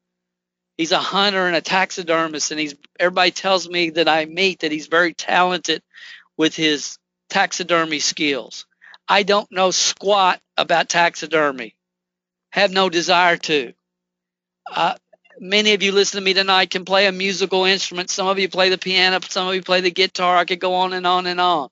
He's 0.78 0.92
a 0.92 0.98
hunter 0.98 1.46
and 1.46 1.54
a 1.54 1.60
taxidermist, 1.60 2.50
and 2.50 2.58
he's 2.58 2.74
everybody 2.98 3.30
tells 3.30 3.68
me 3.68 3.90
that 3.90 4.08
I 4.08 4.24
meet 4.24 4.60
that 4.60 4.72
he's 4.72 4.86
very 4.86 5.12
talented 5.12 5.82
with 6.36 6.56
his 6.56 6.98
taxidermy 7.28 8.00
skills. 8.00 8.66
I 9.06 9.22
don't 9.22 9.50
know 9.52 9.70
squat 9.70 10.40
about 10.56 10.88
taxidermy. 10.88 11.76
Have 12.50 12.72
no 12.72 12.88
desire 12.88 13.36
to. 13.36 13.74
Uh, 14.70 14.94
many 15.40 15.74
of 15.74 15.82
you 15.82 15.92
listen 15.92 16.20
to 16.20 16.24
me 16.24 16.34
tonight 16.34 16.70
can 16.70 16.84
play 16.84 17.06
a 17.06 17.12
musical 17.12 17.64
instrument. 17.64 18.10
Some 18.10 18.26
of 18.26 18.38
you 18.38 18.48
play 18.48 18.68
the 18.68 18.78
piano, 18.78 19.20
some 19.28 19.48
of 19.48 19.54
you 19.54 19.62
play 19.62 19.80
the 19.80 19.90
guitar. 19.90 20.36
I 20.36 20.44
could 20.44 20.60
go 20.60 20.74
on 20.74 20.92
and 20.92 21.06
on 21.06 21.26
and 21.26 21.40
on. 21.40 21.68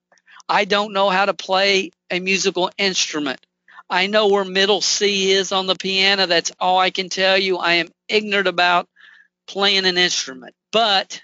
I 0.49 0.65
don't 0.65 0.93
know 0.93 1.09
how 1.09 1.27
to 1.27 1.35
play 1.35 1.91
a 2.11 2.21
musical 2.21 2.71
instrument. 2.79 3.41
I 3.89 4.07
know 4.07 4.29
where 4.29 4.45
middle 4.45 4.81
C 4.81 5.33
is 5.33 5.53
on 5.53 5.67
the 5.67 5.75
piano. 5.75 6.27
That's 6.27 6.53
all 6.59 6.79
I 6.79 6.91
can 6.91 7.09
tell 7.09 7.39
you. 7.39 7.59
I 7.59 7.75
am 7.75 7.89
ignorant 8.09 8.49
about 8.49 8.89
playing 9.47 9.87
an 9.87 9.99
instrument, 9.99 10.55
but 10.73 11.23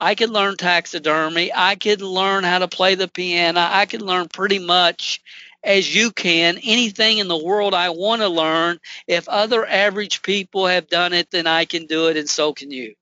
I 0.00 0.14
could 0.14 0.30
learn 0.30 0.56
taxidermy. 0.56 1.52
I 1.54 1.76
could 1.76 2.02
learn 2.02 2.44
how 2.44 2.58
to 2.58 2.68
play 2.68 2.96
the 2.96 3.08
piano. 3.08 3.60
I 3.60 3.86
could 3.86 4.02
learn 4.02 4.28
pretty 4.28 4.58
much 4.58 5.20
as 5.64 5.94
you 5.94 6.10
can 6.10 6.58
anything 6.62 7.18
in 7.18 7.28
the 7.28 7.36
world 7.36 7.74
I 7.74 7.90
want 7.90 8.22
to 8.22 8.28
learn. 8.28 8.78
If 9.06 9.28
other 9.28 9.66
average 9.66 10.22
people 10.22 10.66
have 10.66 10.88
done 10.88 11.12
it, 11.12 11.30
then 11.30 11.46
I 11.46 11.64
can 11.64 11.86
do 11.86 12.08
it, 12.08 12.16
and 12.16 12.28
so 12.28 12.52
can 12.52 12.70
you. 12.70 12.94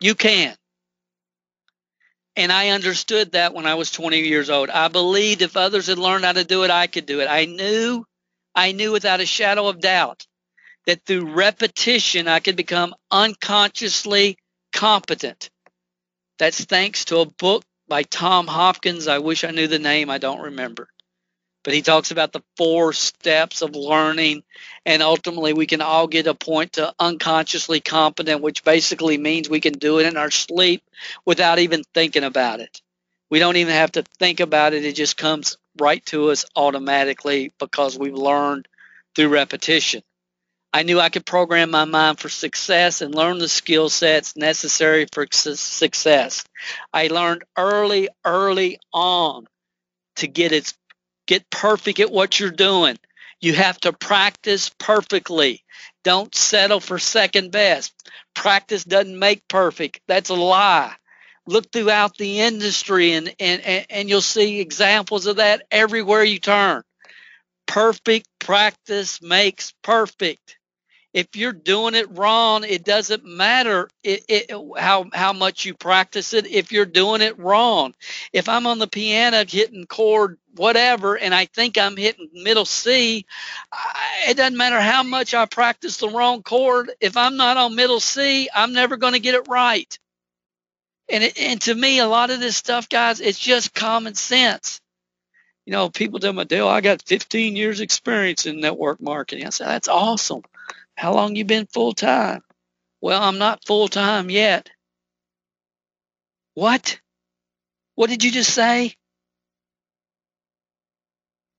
You 0.00 0.14
can. 0.14 0.54
And 2.34 2.50
I 2.50 2.70
understood 2.70 3.32
that 3.32 3.54
when 3.54 3.66
I 3.66 3.74
was 3.74 3.90
20 3.90 4.20
years 4.20 4.50
old. 4.50 4.70
I 4.70 4.88
believed 4.88 5.42
if 5.42 5.56
others 5.56 5.86
had 5.86 5.98
learned 5.98 6.24
how 6.24 6.32
to 6.32 6.44
do 6.44 6.64
it, 6.64 6.70
I 6.70 6.86
could 6.86 7.06
do 7.06 7.20
it. 7.20 7.26
I 7.26 7.44
knew, 7.44 8.04
I 8.54 8.72
knew 8.72 8.92
without 8.92 9.20
a 9.20 9.26
shadow 9.26 9.68
of 9.68 9.80
doubt 9.80 10.26
that 10.86 11.04
through 11.04 11.32
repetition, 11.32 12.28
I 12.28 12.40
could 12.40 12.56
become 12.56 12.94
unconsciously 13.10 14.38
competent. 14.72 15.50
That's 16.38 16.64
thanks 16.64 17.04
to 17.06 17.18
a 17.18 17.26
book 17.26 17.64
by 17.86 18.02
Tom 18.02 18.46
Hopkins. 18.46 19.06
I 19.08 19.18
wish 19.18 19.44
I 19.44 19.50
knew 19.50 19.68
the 19.68 19.78
name, 19.78 20.10
I 20.10 20.18
don't 20.18 20.40
remember 20.40 20.88
but 21.64 21.74
he 21.74 21.82
talks 21.82 22.10
about 22.10 22.32
the 22.32 22.42
four 22.56 22.92
steps 22.92 23.62
of 23.62 23.76
learning 23.76 24.42
and 24.84 25.02
ultimately 25.02 25.52
we 25.52 25.66
can 25.66 25.80
all 25.80 26.06
get 26.06 26.26
a 26.26 26.34
point 26.34 26.72
to 26.72 26.92
unconsciously 26.98 27.80
competent 27.80 28.40
which 28.42 28.64
basically 28.64 29.18
means 29.18 29.48
we 29.48 29.60
can 29.60 29.74
do 29.74 29.98
it 29.98 30.06
in 30.06 30.16
our 30.16 30.30
sleep 30.30 30.82
without 31.24 31.58
even 31.58 31.82
thinking 31.94 32.24
about 32.24 32.60
it. 32.60 32.80
We 33.30 33.38
don't 33.38 33.56
even 33.56 33.74
have 33.74 33.92
to 33.92 34.04
think 34.18 34.40
about 34.40 34.74
it. 34.74 34.84
It 34.84 34.94
just 34.94 35.16
comes 35.16 35.56
right 35.80 36.04
to 36.06 36.30
us 36.30 36.44
automatically 36.54 37.52
because 37.58 37.98
we've 37.98 38.14
learned 38.14 38.68
through 39.14 39.28
repetition. 39.28 40.02
I 40.74 40.84
knew 40.84 40.98
i 40.98 41.10
could 41.10 41.26
program 41.26 41.70
my 41.70 41.84
mind 41.84 42.18
for 42.18 42.30
success 42.30 43.02
and 43.02 43.14
learn 43.14 43.38
the 43.38 43.48
skill 43.48 43.90
sets 43.90 44.36
necessary 44.36 45.06
for 45.12 45.26
success. 45.30 46.44
I 46.94 47.08
learned 47.08 47.44
early 47.58 48.08
early 48.24 48.78
on 48.92 49.46
to 50.16 50.26
get 50.26 50.52
its 50.52 50.74
Get 51.26 51.50
perfect 51.50 52.00
at 52.00 52.10
what 52.10 52.38
you're 52.38 52.50
doing. 52.50 52.98
You 53.40 53.54
have 53.54 53.78
to 53.80 53.92
practice 53.92 54.70
perfectly. 54.78 55.64
Don't 56.04 56.34
settle 56.34 56.80
for 56.80 56.98
second 56.98 57.50
best. 57.50 57.92
Practice 58.34 58.84
doesn't 58.84 59.18
make 59.18 59.46
perfect. 59.48 60.00
That's 60.06 60.30
a 60.30 60.34
lie. 60.34 60.94
Look 61.46 61.72
throughout 61.72 62.16
the 62.16 62.40
industry 62.40 63.12
and, 63.12 63.34
and, 63.40 63.86
and 63.90 64.08
you'll 64.08 64.20
see 64.20 64.60
examples 64.60 65.26
of 65.26 65.36
that 65.36 65.62
everywhere 65.70 66.22
you 66.22 66.38
turn. 66.38 66.82
Perfect 67.66 68.28
practice 68.38 69.20
makes 69.20 69.72
perfect 69.82 70.56
if 71.12 71.36
you're 71.36 71.52
doing 71.52 71.94
it 71.94 72.16
wrong, 72.16 72.64
it 72.64 72.84
doesn't 72.84 73.24
matter 73.24 73.88
it, 74.02 74.24
it, 74.28 74.50
how 74.78 75.06
how 75.12 75.32
much 75.32 75.64
you 75.64 75.74
practice 75.74 76.32
it. 76.32 76.46
If 76.46 76.72
you're 76.72 76.86
doing 76.86 77.20
it 77.20 77.38
wrong, 77.38 77.94
if 78.32 78.48
I'm 78.48 78.66
on 78.66 78.78
the 78.78 78.86
piano 78.86 79.44
hitting 79.46 79.86
chord 79.86 80.38
whatever, 80.54 81.16
and 81.16 81.34
I 81.34 81.46
think 81.46 81.78
I'm 81.78 81.96
hitting 81.96 82.28
middle 82.32 82.64
C, 82.64 83.26
I, 83.72 84.30
it 84.30 84.36
doesn't 84.36 84.56
matter 84.56 84.80
how 84.80 85.02
much 85.02 85.34
I 85.34 85.46
practice 85.46 85.98
the 85.98 86.08
wrong 86.08 86.42
chord. 86.42 86.90
If 87.00 87.16
I'm 87.16 87.36
not 87.36 87.56
on 87.56 87.74
middle 87.74 88.00
C, 88.00 88.48
I'm 88.54 88.72
never 88.72 88.96
going 88.96 89.14
to 89.14 89.18
get 89.20 89.34
it 89.34 89.48
right. 89.48 89.98
And 91.10 91.24
it, 91.24 91.38
and 91.38 91.60
to 91.62 91.74
me, 91.74 91.98
a 91.98 92.06
lot 92.06 92.30
of 92.30 92.40
this 92.40 92.56
stuff, 92.56 92.88
guys, 92.88 93.20
it's 93.20 93.38
just 93.38 93.74
common 93.74 94.14
sense. 94.14 94.80
You 95.66 95.72
know, 95.72 95.90
people 95.90 96.18
tell 96.18 96.32
me, 96.32 96.44
Dale, 96.44 96.68
I 96.68 96.80
got 96.80 97.02
15 97.02 97.54
years 97.54 97.80
experience 97.80 98.46
in 98.46 98.60
network 98.60 99.00
marketing. 99.00 99.46
I 99.46 99.50
said, 99.50 99.68
that's 99.68 99.88
awesome. 99.88 100.42
How 100.96 101.14
long 101.14 101.36
you 101.36 101.44
been 101.44 101.66
full 101.66 101.92
time? 101.92 102.42
Well, 103.00 103.22
I'm 103.22 103.38
not 103.38 103.64
full 103.66 103.88
time 103.88 104.30
yet. 104.30 104.70
What? 106.54 107.00
What 107.94 108.10
did 108.10 108.24
you 108.24 108.30
just 108.30 108.54
say? 108.54 108.94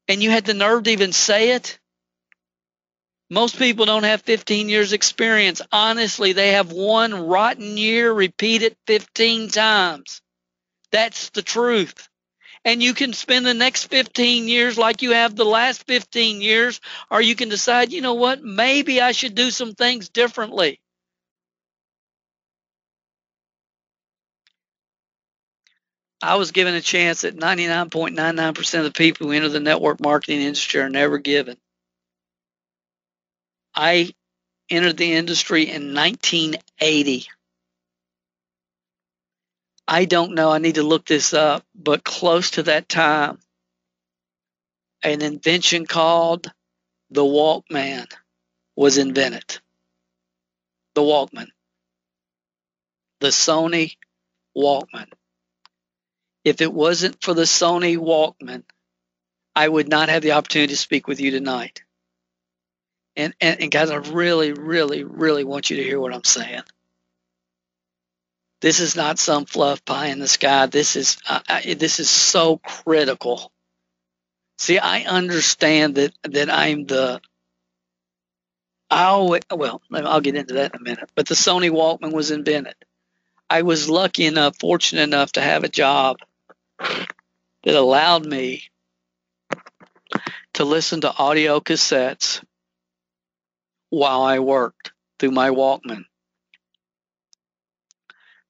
And 0.08 0.22
you 0.22 0.30
had 0.30 0.46
the 0.46 0.54
nerve 0.54 0.84
to 0.84 0.92
even 0.92 1.14
say 1.14 1.52
it? 1.52 1.80
Most 3.30 3.58
people 3.58 3.86
don't 3.86 4.04
have 4.04 4.22
15 4.22 4.70
years 4.70 4.94
experience. 4.94 5.62
Honestly, 5.72 6.34
they 6.34 6.52
have 6.52 6.72
one 6.72 7.14
rotten 7.14 7.78
year 7.78 8.12
repeated 8.14 8.76
15 8.88 9.50
times. 9.50 10.22
That's 10.92 11.30
the 11.32 11.42
truth 11.42 12.08
and 12.66 12.82
you 12.82 12.94
can 12.94 13.14
spend 13.14 13.46
the 13.46 13.54
next 13.54 13.86
15 13.86 14.48
years 14.48 14.78
like 14.78 15.02
you 15.02 15.12
have 15.12 15.36
the 15.36 15.46
last 15.46 15.86
15 15.86 16.42
years, 16.42 16.80
or 17.12 17.22
you 17.22 17.36
can 17.36 17.50
decide, 17.50 17.92
you 17.92 18.02
know 18.02 18.14
what, 18.14 18.44
maybe 18.44 19.02
I 19.02 19.12
should 19.12 19.36
do 19.36 19.52
some 19.52 19.74
things 19.76 20.10
differently. 20.10 20.80
I 26.22 26.36
was 26.36 26.52
given 26.52 26.74
a 26.74 26.82
chance 26.82 27.22
that 27.22 27.36
99.99% 27.36 28.78
of 28.80 28.86
the 28.86 28.92
people 28.92 29.28
who 29.28 29.34
enter 29.34 29.50
the 29.50 29.60
network 29.60 30.00
marketing 30.00 30.42
industry 30.42 30.80
are 30.80 30.90
never 30.90 31.18
given. 31.18 31.58
I 33.76 34.14
entered 34.70 34.98
the 34.98 35.14
industry 35.14 35.64
in 35.64 35.94
1980. 35.94 37.28
I 39.88 40.06
don't 40.06 40.34
know. 40.34 40.52
I 40.52 40.60
need 40.60 40.76
to 40.76 40.84
look 40.84 41.06
this 41.06 41.34
up, 41.34 41.66
but 41.76 42.04
close 42.04 42.52
to 42.52 42.64
that 42.64 42.88
time, 42.88 43.40
an 45.04 45.22
invention 45.22 45.86
called 45.86 46.52
the 47.12 47.22
Walkman 47.22 48.08
was 48.76 48.98
invented. 48.98 49.60
The 50.96 51.02
Walkman. 51.02 51.48
The 53.20 53.28
Sony 53.28 53.98
Walkman. 54.58 55.08
If 56.44 56.62
it 56.62 56.74
wasn't 56.74 57.22
for 57.22 57.34
the 57.34 57.44
Sony 57.44 57.98
Walkman, 57.98 58.64
I 59.56 59.68
would 59.68 59.88
not 59.88 60.10
have 60.10 60.24
the 60.24 60.34
opportunity 60.34 60.74
to 60.74 60.78
speak 60.78 61.08
with 61.08 61.20
you 61.20 61.32
tonight. 61.32 61.84
And, 63.16 63.36
and, 63.40 63.62
and 63.62 63.72
guys, 63.72 63.92
I 63.92 63.98
really, 63.98 64.54
really, 64.54 65.04
really 65.04 65.44
want 65.44 65.70
you 65.70 65.78
to 65.78 65.84
hear 65.84 66.00
what 66.00 66.14
I'm 66.14 66.24
saying. 66.24 66.64
This 68.64 68.80
is 68.80 68.96
not 68.96 69.20
some 69.20 69.46
fluff 69.46 69.84
pie 69.84 70.06
in 70.08 70.20
the 70.20 70.28
sky. 70.28 70.68
This 70.68 70.96
is 70.96 71.18
uh, 71.28 71.42
I, 71.50 71.74
this 71.78 72.00
is 72.00 72.10
so 72.10 72.60
critical. 72.60 73.52
See, 74.58 74.80
I 74.80 75.02
understand 75.02 75.96
that 75.96 76.14
that 76.24 76.50
I'm 76.50 76.86
the 76.86 77.20
I 78.90 79.42
well, 79.54 79.82
I'll 79.92 80.22
get 80.22 80.38
into 80.38 80.54
that 80.54 80.74
in 80.74 80.80
a 80.80 80.84
minute. 80.84 81.10
But 81.14 81.28
the 81.28 81.36
Sony 81.36 81.72
Walkman 81.72 82.14
was 82.14 82.32
invented. 82.32 82.76
I 83.50 83.64
was 83.64 83.90
lucky 83.90 84.26
enough, 84.26 84.58
fortunate 84.58 85.02
enough 85.02 85.34
to 85.34 85.42
have 85.42 85.66
a 85.66 85.70
job 85.70 86.20
that 86.80 87.76
allowed 87.76 88.26
me 88.26 88.64
to 90.54 90.64
listen 90.64 91.02
to 91.02 91.14
audio 91.14 91.60
cassettes 91.60 92.42
while 93.90 94.22
I 94.22 94.40
worked 94.40 94.94
through 95.20 95.32
my 95.32 95.50
Walkman 95.50 96.06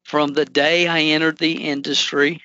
from 0.03 0.33
the 0.33 0.45
day 0.45 0.87
I 0.87 1.01
entered 1.01 1.37
the 1.37 1.65
industry 1.65 2.43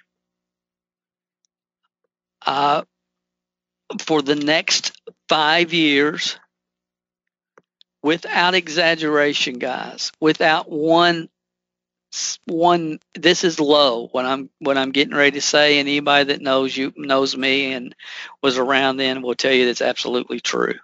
uh, 2.46 2.82
for 4.00 4.22
the 4.22 4.36
next 4.36 5.00
five 5.28 5.72
years, 5.72 6.38
without 8.02 8.54
exaggeration, 8.54 9.58
guys, 9.58 10.12
without 10.20 10.70
one 10.70 11.28
one 12.46 12.98
this 13.14 13.44
is 13.44 13.60
low 13.60 14.08
what 14.12 14.24
i'm 14.24 14.48
what 14.60 14.78
i'm 14.78 14.92
getting 14.92 15.14
ready 15.14 15.32
to 15.32 15.42
say 15.42 15.78
and 15.78 15.88
anybody 15.88 16.24
that 16.24 16.40
knows 16.40 16.74
you 16.74 16.90
knows 16.96 17.36
me 17.36 17.74
and 17.74 17.94
was 18.42 18.56
around 18.56 18.96
then 18.96 19.20
will 19.20 19.34
tell 19.34 19.52
you 19.52 19.66
that's 19.66 19.82
absolutely 19.82 20.40
true. 20.40 20.74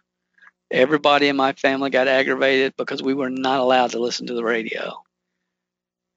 Everybody 0.70 1.28
in 1.28 1.36
my 1.36 1.52
family 1.52 1.90
got 1.90 2.08
aggravated 2.08 2.74
because 2.76 3.02
we 3.02 3.14
were 3.14 3.30
not 3.30 3.60
allowed 3.60 3.92
to 3.92 4.00
listen 4.00 4.26
to 4.26 4.34
the 4.34 4.44
radio 4.44 5.02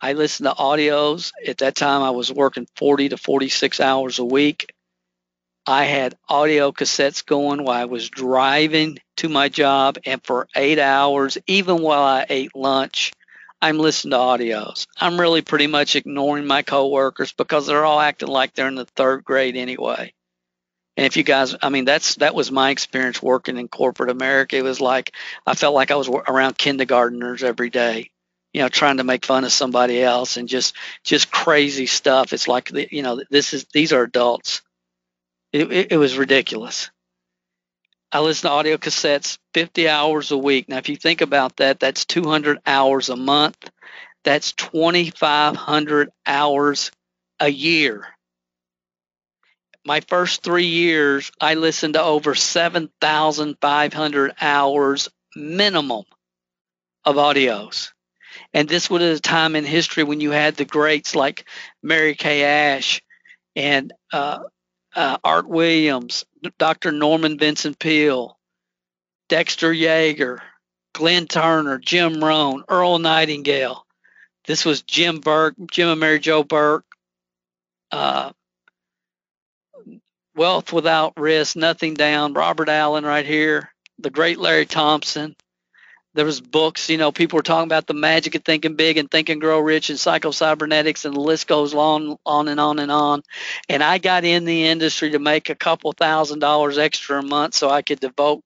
i 0.01 0.13
listened 0.13 0.48
to 0.48 0.54
audios 0.54 1.32
at 1.48 1.60
that 1.60 1.75
time 1.75 2.01
i 2.01 2.12
was 2.12 2.32
working 2.32 2.68
40 2.75 3.10
to 3.10 3.18
46 3.18 3.80
hours 3.80 4.20
a 4.20 4.25
week 4.25 4.74
i 5.66 5.84
had 5.86 6.18
audio 6.30 6.72
cassettes 6.72 7.25
going 7.25 7.63
while 7.63 7.82
i 7.82 7.86
was 7.86 8.10
driving 8.10 9.00
to 9.18 9.30
my 9.30 9.50
job 9.50 9.98
and 10.06 10.24
for 10.24 10.48
eight 10.56 10.80
hours 10.80 11.38
even 11.48 11.82
while 11.82 12.04
i 12.04 12.25
ate 12.30 12.56
lunch 12.56 13.12
I'm 13.62 13.80
listening 13.80 14.12
to 14.12 14.18
audios. 14.18 14.86
I'm 15.00 15.20
really 15.20 15.42
pretty 15.42 15.68
much 15.68 15.96
ignoring 15.96 16.46
my 16.46 16.62
coworkers 16.62 17.34
because 17.34 17.66
they're 17.66 17.86
all 17.86 18.00
acting 18.00 18.27
like 18.27 18.54
they're 18.54 18.68
in 18.68 18.75
the 18.75 18.86
third 18.86 19.24
grade 19.24 19.56
anyway. 19.56 20.13
And 20.96 21.06
if 21.06 21.18
you 21.18 21.24
guys, 21.24 21.56
I 21.62 21.70
mean, 21.70 21.86
that's 21.86 22.16
that 22.16 22.36
was 22.36 22.51
my 22.51 22.72
experience 22.72 23.22
working 23.22 23.58
in 23.58 23.68
corporate 23.68 24.10
America. 24.10 24.58
It 24.58 24.63
was 24.63 24.82
like 24.82 25.13
I 25.46 25.56
felt 25.56 25.75
like 25.75 25.92
I 25.92 25.96
was 25.96 26.08
around 26.08 26.58
kindergarteners 26.58 27.44
every 27.44 27.70
day, 27.70 28.12
you 28.58 28.64
know, 28.64 28.70
trying 28.70 28.98
to 28.98 29.04
make 29.04 29.24
fun 29.24 29.44
of 29.44 29.52
somebody 29.52 30.02
else 30.02 30.36
and 30.36 30.50
just 30.50 30.76
just 31.04 31.30
crazy 31.30 31.86
stuff. 31.86 32.34
It's 32.34 32.48
like 32.48 32.72
you 32.92 33.04
know, 33.04 33.22
this 33.30 33.54
is 33.54 33.68
these 33.72 33.94
are 33.94 34.02
adults. 34.02 34.64
It, 35.54 35.72
it, 35.72 35.92
it 35.92 35.98
was 35.98 36.18
ridiculous. 36.18 36.90
I 38.12 38.22
listen 38.22 38.50
to 38.50 38.56
audio 38.56 38.78
cassettes 38.78 39.38
50 39.54 39.88
hours 39.88 40.32
a 40.32 40.38
week. 40.40 40.70
Now, 40.70 40.78
if 40.78 40.90
you 40.90 40.96
think 40.96 41.22
about 41.22 41.58
that, 41.58 41.80
that's 41.80 42.06
200 42.06 42.58
hours 42.66 43.10
a 43.10 43.16
month. 43.16 43.70
That's 44.24 44.54
2,500 44.54 46.10
hours 46.26 46.90
a 47.40 47.50
year. 47.50 48.08
My 49.86 50.00
first 50.00 50.42
three 50.42 50.66
years, 50.66 51.32
I 51.40 51.54
listened 51.54 51.94
to 51.94 52.02
over 52.02 52.34
7,500 52.34 54.34
hours 54.42 55.10
minimum 55.36 56.06
of 57.06 57.18
audios. 57.18 57.92
And 58.58 58.68
this 58.68 58.90
was 58.90 59.04
a 59.04 59.20
time 59.22 59.56
in 59.56 59.66
history 59.66 60.04
when 60.04 60.20
you 60.20 60.32
had 60.32 60.56
the 60.56 60.66
greats 60.66 61.14
like 61.14 61.48
Mary 61.84 62.16
Kay 62.16 62.44
Ash 62.44 63.04
and 63.56 63.94
uh, 64.12 64.40
uh, 64.96 65.18
Art 65.24 65.48
Williams, 65.48 66.26
Dr. 66.58 66.92
Norman 66.92 67.38
Vincent 67.38 67.78
Peale, 67.78 68.36
Dexter 69.30 69.72
Yager, 69.72 70.42
Glenn 70.96 71.28
Turner, 71.28 71.78
Jim 71.78 72.20
Rohn, 72.24 72.64
Earl 72.68 72.98
Nightingale. 72.98 73.86
This 74.48 74.66
was 74.66 74.82
Jim 74.82 75.20
Burke, 75.20 75.54
Jim 75.70 75.90
and 75.90 76.00
Mary 76.00 76.18
Jo 76.18 76.44
Burke. 76.44 76.86
Uh, 77.92 78.32
Wealth 80.36 80.74
Without 80.74 81.14
Risk, 81.16 81.56
Nothing 81.56 81.94
Down, 81.94 82.34
Robert 82.34 82.70
Allen 82.70 83.04
right 83.04 83.26
here, 83.26 83.72
the 84.00 84.10
great 84.10 84.40
Larry 84.40 84.66
Thompson, 84.66 85.36
there 86.18 86.26
was 86.26 86.42
books 86.42 86.90
you 86.90 86.98
know 86.98 87.12
people 87.12 87.38
were 87.38 87.44
talking 87.44 87.68
about 87.68 87.86
the 87.86 87.94
magic 87.94 88.34
of 88.34 88.44
thinking 88.44 88.76
big 88.76 88.98
and 88.98 89.10
think 89.10 89.30
and 89.30 89.40
grow 89.40 89.60
rich 89.60 89.92
and 89.92 90.00
psychocybernetics 90.00 91.06
and 91.06 91.16
the 91.16 91.20
list 91.20 91.48
goes 91.48 91.76
on 91.76 92.18
on 92.26 92.48
and 92.48 92.60
on 92.60 92.80
and 92.80 92.92
on. 92.92 93.22
And 93.70 93.84
i 93.84 94.00
got 94.00 94.26
in 94.26 94.44
the 94.44 94.66
industry 94.66 95.12
to 95.12 95.20
make 95.20 95.50
a 95.50 95.56
couple 95.56 95.92
thousand 95.92 96.40
dollars 96.40 96.80
extra 96.80 97.20
a 97.20 97.22
month 97.22 97.54
so 97.54 97.70
i 97.70 97.84
could 97.84 98.00
devote 98.00 98.44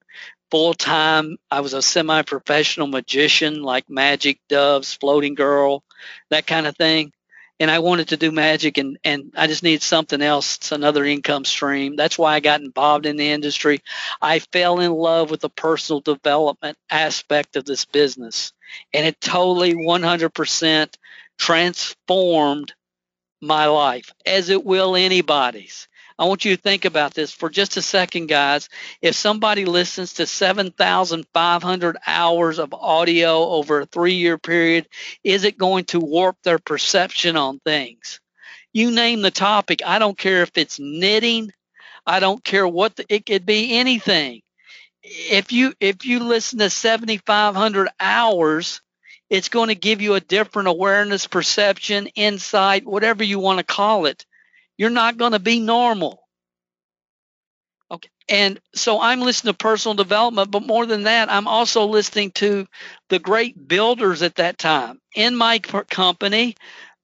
full 0.50 0.74
time. 0.74 1.38
I 1.50 1.60
was 1.60 1.72
a 1.72 1.80
semi-professional 1.80 2.86
magician 2.86 3.62
like 3.62 3.88
magic 3.88 4.38
doves 4.50 4.92
floating 4.92 5.34
girl 5.34 5.82
that 6.28 6.46
kind 6.46 6.66
of 6.66 6.76
thing 6.76 7.10
and 7.62 7.70
I 7.70 7.78
wanted 7.78 8.08
to 8.08 8.16
do 8.16 8.32
magic 8.32 8.76
and, 8.76 8.98
and 9.04 9.32
I 9.36 9.46
just 9.46 9.62
needed 9.62 9.84
something 9.84 10.20
else, 10.20 10.72
another 10.72 11.04
income 11.04 11.44
stream. 11.44 11.94
That's 11.94 12.18
why 12.18 12.34
I 12.34 12.40
got 12.40 12.60
involved 12.60 13.06
in 13.06 13.16
the 13.16 13.30
industry. 13.30 13.82
I 14.20 14.40
fell 14.40 14.80
in 14.80 14.90
love 14.90 15.30
with 15.30 15.42
the 15.42 15.48
personal 15.48 16.00
development 16.00 16.76
aspect 16.90 17.54
of 17.54 17.64
this 17.64 17.84
business 17.84 18.52
and 18.92 19.06
it 19.06 19.20
totally 19.20 19.74
100% 19.74 20.94
transformed 21.38 22.74
my 23.40 23.66
life 23.66 24.12
as 24.26 24.48
it 24.48 24.64
will 24.64 24.96
anybody's. 24.96 25.86
I 26.18 26.24
want 26.26 26.44
you 26.44 26.54
to 26.54 26.62
think 26.62 26.84
about 26.84 27.14
this 27.14 27.32
for 27.32 27.48
just 27.48 27.76
a 27.76 27.82
second, 27.82 28.26
guys. 28.26 28.68
If 29.00 29.14
somebody 29.14 29.64
listens 29.64 30.14
to 30.14 30.26
7,500 30.26 31.96
hours 32.06 32.58
of 32.58 32.74
audio 32.74 33.48
over 33.48 33.80
a 33.80 33.86
three 33.86 34.14
year 34.14 34.38
period, 34.38 34.88
is 35.24 35.44
it 35.44 35.58
going 35.58 35.84
to 35.86 36.00
warp 36.00 36.36
their 36.42 36.58
perception 36.58 37.36
on 37.36 37.60
things? 37.60 38.20
You 38.72 38.90
name 38.90 39.22
the 39.22 39.30
topic. 39.30 39.82
I 39.84 39.98
don't 39.98 40.16
care 40.16 40.42
if 40.42 40.56
it's 40.56 40.78
knitting. 40.80 41.52
I 42.06 42.20
don't 42.20 42.42
care 42.42 42.66
what 42.66 42.96
the, 42.96 43.04
it 43.08 43.26
could 43.26 43.46
be 43.46 43.78
anything. 43.78 44.42
If 45.02 45.52
you 45.52 45.74
if 45.80 46.04
you 46.06 46.20
listen 46.20 46.60
to 46.60 46.70
7,500 46.70 47.88
hours, 47.98 48.80
it's 49.28 49.48
going 49.48 49.68
to 49.68 49.74
give 49.74 50.00
you 50.00 50.14
a 50.14 50.20
different 50.20 50.68
awareness, 50.68 51.26
perception, 51.26 52.06
insight, 52.14 52.86
whatever 52.86 53.24
you 53.24 53.38
want 53.38 53.58
to 53.58 53.64
call 53.64 54.06
it 54.06 54.24
you're 54.78 54.90
not 54.90 55.16
going 55.18 55.32
to 55.32 55.38
be 55.40 55.60
normal. 55.60 56.20
Okay. 57.90 58.08
And 58.28 58.60
so 58.74 59.00
I'm 59.00 59.20
listening 59.20 59.52
to 59.52 59.58
personal 59.58 59.94
development, 59.94 60.50
but 60.50 60.66
more 60.66 60.86
than 60.86 61.04
that, 61.04 61.30
I'm 61.30 61.46
also 61.48 61.84
listening 61.86 62.30
to 62.32 62.66
the 63.10 63.18
great 63.18 63.68
builders 63.68 64.22
at 64.22 64.36
that 64.36 64.58
time 64.58 65.00
in 65.14 65.36
my 65.36 65.58
company, 65.58 66.56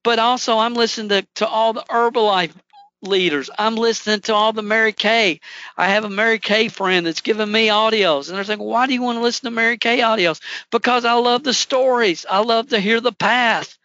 but 0.02 0.18
also 0.18 0.58
I'm 0.58 0.74
listening 0.74 1.10
to, 1.10 1.26
to 1.36 1.46
all 1.48 1.74
the 1.74 1.84
Herbalife 1.90 2.54
leaders. 3.02 3.50
I'm 3.58 3.76
listening 3.76 4.20
to 4.22 4.34
all 4.34 4.52
the 4.52 4.62
Mary 4.62 4.92
Kay. 4.92 5.40
I 5.76 5.88
have 5.90 6.04
a 6.04 6.10
Mary 6.10 6.38
Kay 6.38 6.68
friend 6.68 7.06
that's 7.06 7.20
giving 7.20 7.50
me 7.52 7.68
audios, 7.68 8.28
and 8.28 8.36
they're 8.36 8.44
saying, 8.44 8.58
"Why 8.60 8.86
do 8.86 8.94
you 8.94 9.02
want 9.02 9.18
to 9.18 9.22
listen 9.22 9.44
to 9.44 9.50
Mary 9.54 9.78
Kay 9.78 9.98
audios?" 10.00 10.40
Because 10.70 11.04
I 11.04 11.12
love 11.14 11.44
the 11.44 11.54
stories. 11.54 12.26
I 12.28 12.40
love 12.40 12.70
to 12.70 12.80
hear 12.80 13.00
the 13.00 13.12
path. 13.12 13.78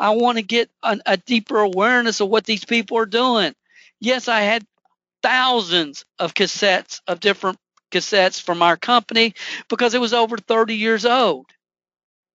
I 0.00 0.10
want 0.10 0.38
to 0.38 0.42
get 0.42 0.70
an, 0.82 1.02
a 1.04 1.18
deeper 1.18 1.58
awareness 1.58 2.20
of 2.20 2.30
what 2.30 2.46
these 2.46 2.64
people 2.64 2.96
are 2.96 3.06
doing. 3.06 3.54
Yes, 4.00 4.28
I 4.28 4.40
had 4.40 4.66
thousands 5.22 6.06
of 6.18 6.32
cassettes 6.32 7.02
of 7.06 7.20
different 7.20 7.58
cassettes 7.90 8.40
from 8.40 8.62
our 8.62 8.78
company 8.78 9.34
because 9.68 9.92
it 9.92 10.00
was 10.00 10.14
over 10.14 10.38
30 10.38 10.74
years 10.74 11.04
old. 11.04 11.46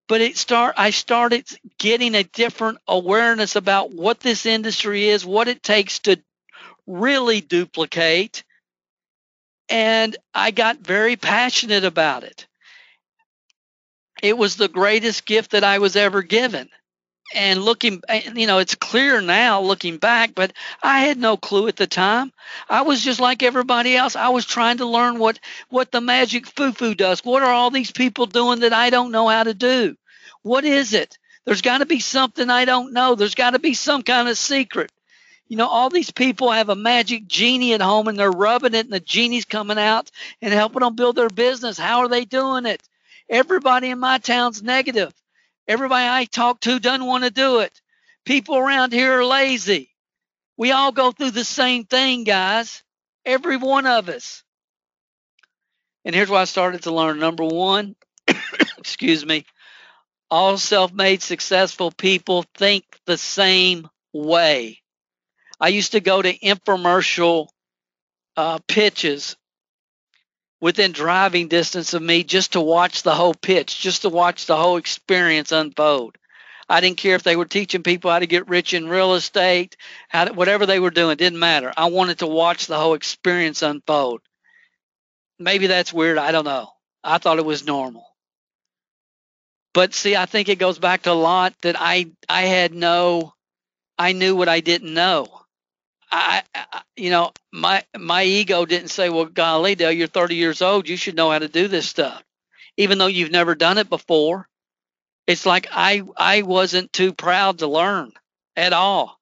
But 0.08 0.22
it 0.22 0.38
start 0.38 0.76
I 0.78 0.92
started 0.92 1.48
getting 1.80 2.14
a 2.14 2.24
different 2.24 2.78
awareness 2.88 3.56
about 3.56 3.92
what 3.92 4.20
this 4.20 4.46
industry 4.46 5.10
is, 5.10 5.26
what 5.26 5.48
it 5.48 5.64
takes 5.64 6.00
to 6.00 6.22
really 6.86 7.42
duplicate, 7.42 8.44
and 9.70 10.16
I 10.36 10.52
got 10.52 10.78
very 10.78 11.16
passionate 11.16 11.84
about 11.84 12.24
it. 12.24 12.46
It 14.22 14.38
was 14.38 14.56
the 14.56 14.68
greatest 14.68 15.26
gift 15.26 15.52
that 15.52 15.64
I 15.64 15.80
was 15.80 15.96
ever 15.96 16.22
given 16.22 16.70
and 17.34 17.64
looking 17.64 18.02
you 18.36 18.46
know 18.46 18.60
it's 18.60 18.76
clear 18.76 19.20
now 19.20 19.60
looking 19.62 19.98
back 19.98 20.36
but 20.36 20.54
i 20.84 21.00
had 21.00 21.18
no 21.18 21.38
clue 21.38 21.68
at 21.68 21.76
the 21.76 21.88
time. 21.88 22.32
I 22.70 22.84
was 22.84 23.04
just 23.04 23.20
like 23.20 23.42
everybody 23.42 23.96
else. 23.96 24.16
I 24.16 24.30
was 24.30 24.46
trying 24.46 24.78
to 24.78 24.86
learn 24.86 25.18
what 25.18 25.40
what 25.70 25.92
the 25.92 26.02
magic 26.02 26.46
foo-foo 26.46 26.94
does. 26.94 27.24
What 27.26 27.42
are 27.42 27.52
all 27.52 27.72
these 27.72 27.92
people 27.92 28.28
doing 28.28 28.60
that 28.60 28.74
i 28.74 28.90
don't 28.90 29.12
know 29.12 29.28
how 29.28 29.44
to 29.44 29.54
do? 29.54 29.96
What 30.44 30.66
is 30.66 30.94
it? 30.94 31.18
There's 31.46 31.62
got 31.62 31.80
to 31.80 31.86
be 31.86 32.00
something 32.00 32.50
i 32.50 32.66
don't 32.66 32.94
know. 32.94 33.16
There's 33.16 33.36
got 33.36 33.52
to 33.52 33.60
be 33.60 33.74
some 33.74 34.04
kind 34.04 34.30
of 34.30 34.38
secret. 34.38 34.92
You 35.48 35.58
know 35.58 35.68
all 35.68 35.90
these 35.90 36.12
people 36.12 36.52
have 36.52 36.70
a 36.70 36.76
magic 36.76 37.28
genie 37.28 37.74
at 37.74 37.82
home 37.82 38.08
and 38.08 38.20
they're 38.20 38.32
rubbing 38.32 38.76
it 38.76 38.86
and 38.86 38.94
the 38.94 39.00
genie's 39.00 39.46
coming 39.46 39.80
out 39.80 40.12
and 40.42 40.54
helping 40.54 40.82
them 40.82 40.96
build 40.96 41.16
their 41.16 41.30
business. 41.30 41.78
How 41.78 42.00
are 42.00 42.08
they 42.08 42.26
doing 42.26 42.68
it? 42.68 42.84
Everybody 43.30 43.90
in 43.90 43.98
my 43.98 44.20
town's 44.20 44.62
negative 44.62 45.12
Everybody 45.68 46.08
I 46.08 46.26
talk 46.26 46.60
to 46.62 46.80
doesn't 46.80 47.06
want 47.06 47.24
to 47.24 47.32
do 47.32 47.60
it. 47.60 47.82
People 48.26 48.58
around 48.58 48.94
here 48.94 49.20
are 49.20 49.26
lazy. 49.26 49.90
We 50.58 50.72
all 50.72 50.92
go 50.92 51.12
through 51.12 51.32
the 51.32 51.46
same 51.46 51.86
thing, 51.86 52.24
guys. 52.24 52.84
Every 53.26 53.58
one 53.58 53.86
of 53.86 54.10
us. 54.10 54.44
And 56.04 56.14
here's 56.14 56.30
what 56.30 56.42
I 56.42 56.46
started 56.46 56.84
to 56.84 56.94
learn. 56.94 57.20
Number 57.20 57.44
one, 57.44 57.96
excuse 58.78 59.26
me, 59.26 59.46
all 60.30 60.58
self 60.58 60.94
made 60.94 61.22
successful 61.22 61.92
people 61.92 62.46
think 62.56 62.86
the 63.06 63.18
same 63.18 63.90
way. 64.14 64.82
I 65.60 65.70
used 65.70 65.94
to 65.94 66.00
go 66.00 66.22
to 66.22 66.38
infomercial 66.38 67.48
uh, 68.38 68.60
pitches 68.68 69.36
within 70.62 70.92
driving 70.92 71.48
distance 71.48 71.94
of 71.94 72.02
me 72.02 72.24
just 72.24 72.54
to 72.54 72.62
watch 72.62 73.04
the 73.04 73.14
whole 73.14 73.34
pitch, 73.34 73.80
just 73.80 74.04
to 74.04 74.10
watch 74.10 74.46
the 74.46 74.56
whole 74.56 74.78
experience 74.78 75.52
unfold. 75.52 76.18
I 76.68 76.82
didn't 76.82 76.98
care 76.98 77.16
if 77.16 77.24
they 77.24 77.36
were 77.36 77.46
teaching 77.46 77.84
people 77.84 78.10
how 78.10 78.20
to 78.20 78.28
get 78.28 78.48
rich 78.48 78.74
in 78.74 78.90
real 78.90 79.14
estate, 79.14 79.78
how 80.10 80.26
to, 80.26 80.34
whatever 80.34 80.66
they 80.66 80.80
were 80.80 80.90
doing, 80.90 81.16
didn't 81.18 81.40
matter. 81.40 81.72
I 81.78 81.86
wanted 81.88 82.20
to 82.20 82.28
watch 82.28 82.66
the 82.66 82.78
whole 82.78 82.96
experience 82.96 83.62
unfold. 83.62 84.22
Maybe 85.38 85.68
that's 85.68 85.94
weird. 85.94 86.18
I 86.18 86.32
don't 86.32 86.46
know. 86.46 86.70
I 87.04 87.20
thought 87.20 87.38
it 87.38 87.46
was 87.46 87.66
normal. 87.68 88.08
But 89.74 89.94
see, 89.94 90.16
I 90.16 90.26
think 90.26 90.50
it 90.50 90.58
goes 90.58 90.80
back 90.80 91.04
to 91.04 91.12
a 91.12 91.14
lot 91.14 91.54
that 91.62 91.76
I 91.78 92.08
I 92.30 92.44
had 92.44 92.74
no, 92.74 93.34
I 93.98 94.14
knew 94.14 94.36
what 94.36 94.50
I 94.50 94.62
didn't 94.62 94.94
know. 94.94 95.45
I, 96.16 96.44
I 96.56 96.82
you 96.96 97.10
know 97.10 97.32
my 97.52 97.84
my 97.98 98.24
ego 98.24 98.66
didn't 98.66 98.90
say, 98.90 99.10
well, 99.10 99.26
golly, 99.26 99.76
Dale, 99.76 99.92
you're 99.92 100.08
30 100.08 100.36
years 100.36 100.62
old, 100.62 100.88
you 100.90 100.98
should 100.98 101.16
know 101.16 101.32
how 101.32 101.40
to 101.40 101.48
do 101.48 101.68
this 101.68 101.88
stuff, 101.88 102.24
even 102.78 102.98
though 102.98 103.08
you've 103.08 103.32
never 103.32 103.56
done 103.56 103.78
it 103.78 103.90
before. 103.90 104.48
It's 105.28 105.46
like 105.46 105.68
I 105.72 106.04
I 106.18 106.44
wasn't 106.44 106.94
too 106.94 107.14
proud 107.14 107.60
to 107.60 107.68
learn 107.68 108.12
at 108.56 108.74
all. 108.74 109.20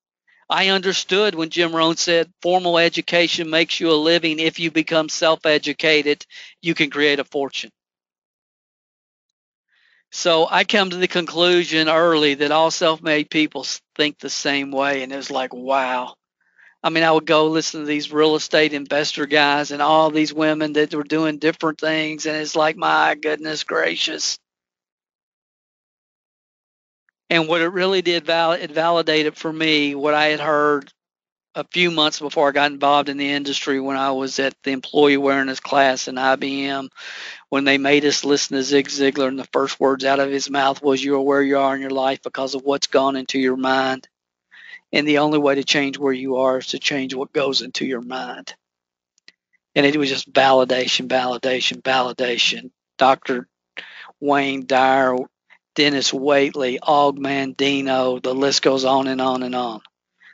I 0.50 0.70
understood 0.70 1.36
when 1.36 1.50
Jim 1.50 1.76
Rohn 1.76 1.98
said 1.98 2.32
formal 2.42 2.78
education 2.78 3.50
makes 3.50 3.80
you 3.80 3.92
a 3.92 3.96
living. 3.96 4.40
If 4.40 4.60
you 4.60 4.72
become 4.72 5.10
self 5.10 5.46
educated, 5.46 6.26
you 6.62 6.76
can 6.76 6.90
create 6.92 7.20
a 7.20 7.24
fortune. 7.26 7.72
So 10.12 10.48
I 10.50 10.64
come 10.64 10.92
to 10.92 10.98
the 10.98 11.08
conclusion 11.08 11.90
early 11.90 12.36
that 12.36 12.52
all 12.52 12.72
self 12.72 13.02
made 13.02 13.30
people 13.32 13.66
think 13.96 14.20
the 14.20 14.30
same 14.30 14.72
way. 14.72 15.04
And 15.04 15.12
it 15.12 15.18
was 15.18 15.32
like, 15.32 15.54
wow. 15.54 16.16
I 16.84 16.90
mean, 16.90 17.04
I 17.04 17.12
would 17.12 17.26
go 17.26 17.48
listen 17.48 17.82
to 17.82 17.86
these 17.88 18.12
real 18.12 18.36
estate 18.36 18.74
investor 18.74 19.26
guys 19.26 19.72
and 19.72 19.82
all 19.82 20.12
these 20.12 20.34
women 20.34 20.74
that 20.74 20.94
were 20.94 21.04
doing 21.04 21.40
different 21.40 21.80
things. 21.80 22.26
And 22.26 22.38
it's 22.38 22.56
like, 22.56 22.78
my 22.78 23.16
goodness 23.16 23.64
gracious. 23.64 24.38
And 27.30 27.48
what 27.48 27.62
it 27.62 27.70
really 27.70 28.02
did, 28.02 28.30
it 28.30 28.72
validated 28.72 29.38
for 29.38 29.52
me 29.52 29.96
what 29.96 30.14
I 30.14 30.28
had 30.28 30.40
heard 30.42 30.92
a 31.56 31.66
few 31.72 31.92
months 31.92 32.20
before 32.20 32.50
I 32.50 32.52
got 32.52 32.72
involved 32.72 33.10
in 33.10 33.18
the 33.18 33.32
industry 33.32 33.80
when 33.80 33.98
I 33.98 34.12
was 34.12 34.40
at 34.40 34.56
the 34.64 34.72
employee 34.72 35.16
awareness 35.16 35.60
class 35.60 36.08
in 36.08 36.16
IBM 36.16 36.90
when 37.50 37.66
they 37.66 37.78
made 37.78 38.06
us 38.06 38.26
listen 38.26 38.58
to 38.58 38.64
Zig 38.64 38.88
Ziglar 38.90 39.28
and 39.30 39.40
the 39.40 39.48
first 39.54 39.80
words 39.80 40.06
out 40.06 40.20
of 40.20 40.32
his 40.32 40.50
mouth 40.50 40.82
was 40.82 41.04
you're 41.04 41.22
where 41.22 41.42
you 41.44 41.60
are 41.60 41.76
in 41.76 41.82
your 41.82 41.92
life 41.92 42.22
because 42.24 42.56
of 42.56 42.64
what's 42.64 42.88
gone 42.88 43.16
into 43.16 43.40
your 43.40 43.58
mind. 43.58 44.08
And 44.94 45.08
the 45.08 45.18
only 45.18 45.40
way 45.40 45.56
to 45.56 45.64
change 45.64 45.98
where 45.98 46.14
you 46.14 46.38
are 46.38 46.60
is 46.60 46.68
to 46.68 46.80
change 46.80 47.16
what 47.16 47.34
goes 47.34 47.62
into 47.62 47.86
your 47.86 48.02
mind. 48.02 48.54
And 49.76 49.86
it 49.86 49.98
was 49.98 50.10
just 50.10 50.32
validation, 50.32 51.08
validation, 51.08 51.82
validation. 51.82 52.70
Dr. 53.00 53.50
Wayne 54.20 54.68
Dyer, 54.68 55.18
Dennis 55.76 56.12
Waitley, 56.12 56.78
Og 56.84 57.18
Mandino, 57.18 58.22
the 58.22 58.36
list 58.36 58.62
goes 58.62 58.86
on 58.86 59.08
and 59.08 59.20
on 59.20 59.42
and 59.42 59.56
on. 59.56 59.82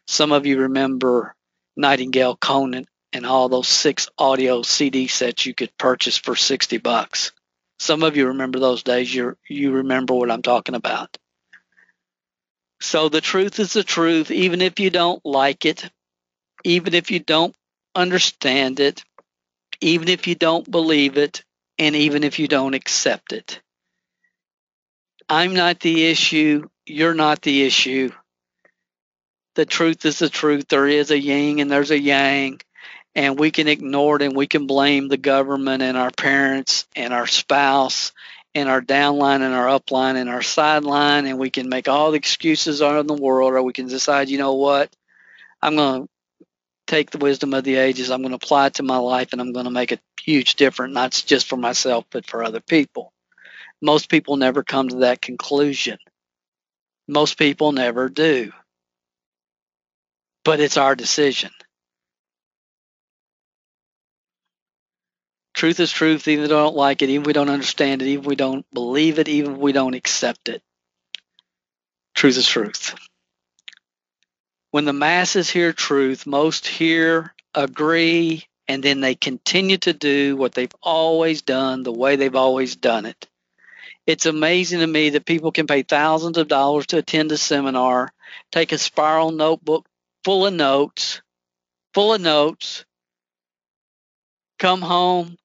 Some 0.07 0.33
of 0.33 0.45
you 0.45 0.59
remember 0.59 1.35
Nightingale 1.77 2.35
Conant 2.35 2.87
and 3.13 3.25
all 3.25 3.47
those 3.47 3.69
six 3.69 4.09
audio 4.17 4.61
CD 4.61 5.07
sets 5.07 5.45
you 5.45 5.53
could 5.53 5.75
purchase 5.77 6.17
for 6.17 6.35
60 6.35 6.79
bucks. 6.79 7.31
Some 7.79 8.03
of 8.03 8.17
you 8.17 8.27
remember 8.27 8.59
those 8.59 8.83
days. 8.83 9.13
You 9.13 9.37
you 9.47 9.71
remember 9.71 10.13
what 10.13 10.29
I'm 10.29 10.41
talking 10.41 10.75
about. 10.75 11.17
So 12.81 13.09
the 13.09 13.21
truth 13.21 13.59
is 13.59 13.73
the 13.73 13.83
truth, 13.83 14.31
even 14.31 14.61
if 14.61 14.79
you 14.79 14.89
don't 14.89 15.23
like 15.25 15.65
it, 15.65 15.89
even 16.63 16.93
if 16.93 17.11
you 17.11 17.19
don't 17.19 17.55
understand 17.95 18.79
it, 18.79 19.03
even 19.81 20.07
if 20.07 20.27
you 20.27 20.35
don't 20.35 20.69
believe 20.69 21.17
it, 21.17 21.43
and 21.77 21.95
even 21.95 22.23
if 22.23 22.39
you 22.39 22.47
don't 22.47 22.73
accept 22.73 23.33
it. 23.33 23.61
I'm 25.29 25.53
not 25.53 25.79
the 25.79 26.05
issue. 26.07 26.67
You're 26.85 27.13
not 27.13 27.41
the 27.41 27.63
issue 27.63 28.11
the 29.59 29.65
truth 29.65 30.05
is 30.05 30.19
the 30.19 30.29
truth. 30.29 30.67
There 30.69 30.87
is 30.87 31.11
a 31.11 31.19
yin 31.19 31.59
and 31.59 31.69
there's 31.69 31.91
a 31.91 31.99
yang, 31.99 32.61
and 33.13 33.37
we 33.37 33.51
can 33.51 33.67
ignore 33.67 34.15
it 34.15 34.21
and 34.21 34.33
we 34.33 34.47
can 34.47 34.67
blame 34.67 35.09
the 35.09 35.17
government 35.17 35.83
and 35.83 35.97
our 35.97 36.11
parents 36.11 36.87
and 36.95 37.13
our 37.13 37.27
spouse 37.27 38.13
and 38.59 38.69
our 38.69 38.81
downline 38.81 39.41
and 39.41 39.53
our 39.53 39.67
upline 39.67 40.15
and 40.15 40.29
our 40.29 40.41
sideline, 40.41 41.25
and 41.25 41.39
we 41.39 41.49
can 41.49 41.69
make 41.69 41.87
all 41.87 42.11
the 42.11 42.17
excuses 42.17 42.81
in 42.81 43.07
the 43.07 43.13
world, 43.13 43.53
or 43.53 43.63
we 43.63 43.73
can 43.73 43.87
decide, 43.87 44.29
you 44.29 44.37
know 44.37 44.53
what, 44.53 44.95
I'm 45.61 45.75
going 45.75 46.03
to 46.03 46.09
take 46.87 47.11
the 47.11 47.17
wisdom 47.17 47.53
of 47.53 47.63
the 47.63 47.75
ages, 47.75 48.11
I'm 48.11 48.21
going 48.21 48.31
to 48.31 48.35
apply 48.35 48.67
it 48.67 48.75
to 48.75 48.83
my 48.83 48.97
life, 48.97 49.29
and 49.31 49.41
I'm 49.41 49.53
going 49.53 49.65
to 49.65 49.71
make 49.71 49.91
a 49.91 49.99
huge 50.21 50.55
difference, 50.55 50.93
not 50.93 51.11
just 51.25 51.47
for 51.47 51.57
myself, 51.57 52.05
but 52.11 52.25
for 52.25 52.43
other 52.43 52.59
people. 52.61 53.13
Most 53.81 54.09
people 54.09 54.37
never 54.37 54.63
come 54.63 54.89
to 54.89 54.97
that 54.97 55.21
conclusion. 55.21 55.97
Most 57.07 57.37
people 57.37 57.71
never 57.71 58.09
do 58.09 58.51
but 60.43 60.59
it's 60.59 60.77
our 60.77 60.95
decision. 60.95 61.51
Truth 65.59 65.81
is 65.81 65.91
truth, 65.91 66.25
even 66.29 66.45
if 66.45 66.49
we 66.51 66.55
don't 66.55 66.77
like 66.77 67.01
it, 67.01 67.09
even 67.09 67.23
if 67.23 67.27
we 67.27 67.33
don't 67.33 67.49
understand 67.49 68.01
it, 68.01 68.07
even 68.07 68.23
if 68.23 68.27
we 68.27 68.37
don't 68.37 68.65
believe 68.73 69.19
it, 69.19 69.27
even 69.27 69.55
if 69.55 69.57
we 69.57 69.73
don't 69.73 69.93
accept 69.93 70.47
it. 70.47 70.63
Truth 72.15 72.37
is 72.37 72.47
truth. 72.47 72.95
When 74.71 74.85
the 74.85 74.93
masses 74.93 75.49
hear 75.49 75.73
truth, 75.73 76.25
most 76.25 76.65
hear, 76.65 77.35
agree, 77.53 78.47
and 78.69 78.81
then 78.81 79.01
they 79.01 79.15
continue 79.15 79.75
to 79.79 79.91
do 79.91 80.37
what 80.37 80.53
they've 80.53 80.71
always 80.81 81.41
done 81.41 81.83
the 81.83 81.91
way 81.91 82.15
they've 82.15 82.33
always 82.37 82.77
done 82.77 83.05
it. 83.05 83.27
It's 84.07 84.27
amazing 84.27 84.79
to 84.79 84.87
me 84.87 85.09
that 85.09 85.25
people 85.25 85.51
can 85.51 85.67
pay 85.67 85.83
thousands 85.83 86.37
of 86.37 86.47
dollars 86.47 86.87
to 86.87 86.99
attend 86.99 87.33
a 87.33 87.37
seminar, 87.37 88.13
take 88.53 88.71
a 88.71 88.77
spiral 88.77 89.31
notebook 89.31 89.89
full 90.23 90.47
of 90.47 90.53
notes, 90.53 91.21
full 91.93 92.13
of 92.13 92.21
notes, 92.21 92.85
come 94.57 94.81
home 94.81 95.37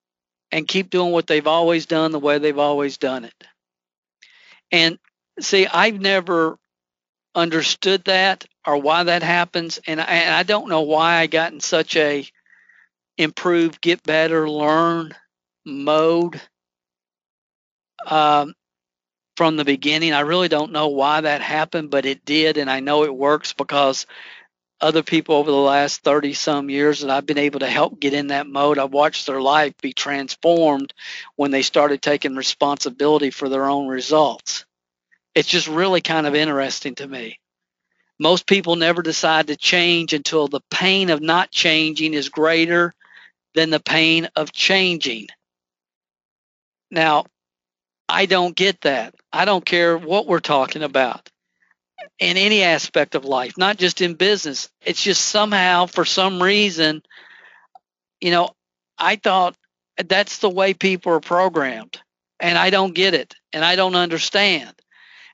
and 0.55 0.69
keep 0.69 0.89
doing 0.89 1.11
what 1.11 1.27
they've 1.27 1.49
always 1.49 1.87
done 1.87 2.13
the 2.13 2.19
way 2.21 2.39
they've 2.39 2.61
always 2.61 2.97
done 2.97 3.25
it. 3.25 3.35
And 4.71 5.01
see, 5.41 5.67
I've 5.67 6.01
never 6.01 6.57
understood 7.35 8.05
that 8.05 8.45
or 8.65 8.79
why 8.79 9.03
that 9.03 9.25
happens. 9.25 9.81
And 9.85 10.01
I, 10.01 10.05
and 10.05 10.33
I 10.33 10.45
don't 10.45 10.69
know 10.69 10.83
why 10.83 11.17
I 11.17 11.27
got 11.27 11.53
in 11.53 11.59
such 11.59 11.97
a 11.97 12.25
improve, 13.19 13.81
get 13.81 14.05
better, 14.05 14.49
learn 14.49 15.13
mode 15.67 16.41
um, 18.07 18.55
from 19.37 19.57
the 19.57 19.65
beginning. 19.65 20.13
I 20.13 20.21
really 20.21 20.49
don't 20.49 20.71
know 20.71 20.87
why 20.87 21.23
that 21.23 21.41
happened, 21.41 21.91
but 21.91 22.07
it 22.07 22.25
did. 22.25 22.59
And 22.59 22.71
I 22.71 22.79
know 22.79 23.03
it 23.03 23.15
works 23.15 23.55
because 23.55 24.07
other 24.81 25.03
people 25.03 25.37
over 25.37 25.51
the 25.51 25.57
last 25.57 26.03
30 26.03 26.35
some 26.35 26.69
years 26.69 27.01
that 27.01 27.11
I've 27.11 27.27
been 27.27 27.39
able 27.39 27.61
to 27.61 27.69
help 27.69 28.01
get 28.01 28.13
in 28.13 28.29
that 28.29 28.47
mode. 28.47 28.79
I've 28.79 28.93
watched 28.93 29.27
their 29.27 29.41
life 29.41 29.75
be 29.81 29.93
transformed 29.93 30.93
when 31.37 31.51
they 31.51 31.63
started 31.63 32.03
taking 32.03 32.37
responsibility 32.37 33.31
for 33.31 33.49
their 33.49 33.69
own 33.69 33.89
results. 33.89 34.65
It's 35.35 35.49
just 35.49 35.69
really 35.69 36.01
kind 36.01 36.27
of 36.27 36.35
interesting 36.35 36.95
to 36.97 37.07
me. 37.07 37.39
Most 38.19 38.47
people 38.47 38.77
never 38.77 39.03
decide 39.03 39.49
to 39.49 39.57
change 39.57 40.13
until 40.13 40.47
the 40.47 40.61
pain 40.71 41.11
of 41.11 41.21
not 41.21 41.51
changing 41.51 42.15
is 42.15 42.29
greater 42.29 42.93
than 43.55 43.71
the 43.71 43.81
pain 43.81 44.29
of 44.37 44.53
changing. 44.53 45.29
Now, 46.91 47.27
I 48.09 48.27
don't 48.27 48.55
get 48.55 48.83
that. 48.83 49.15
I 49.33 49.45
don't 49.45 49.65
care 49.65 49.99
what 49.99 50.27
we're 50.27 50.41
talking 50.41 50.83
about 50.83 51.29
in 52.19 52.37
any 52.37 52.63
aspect 52.63 53.15
of 53.15 53.25
life, 53.25 53.59
not 53.59 53.77
just 53.77 54.01
in 54.01 54.15
business. 54.15 54.69
It's 54.83 55.03
just 55.03 55.25
somehow, 55.25 55.87
for 55.87 56.05
some 56.05 56.43
reason, 56.43 57.03
you 58.21 58.31
know, 58.31 58.51
I 58.99 59.17
thought 59.17 59.57
that's 59.97 60.39
the 60.39 60.51
way 60.51 60.75
people 60.75 61.13
are 61.13 61.21
programmed, 61.21 62.01
and 62.41 62.57
I 62.57 62.71
don't 62.71 62.95
get 62.95 63.15
it, 63.15 63.35
and 63.53 63.65
I 63.65 63.77
don't 63.77 63.97
understand. 63.97 64.73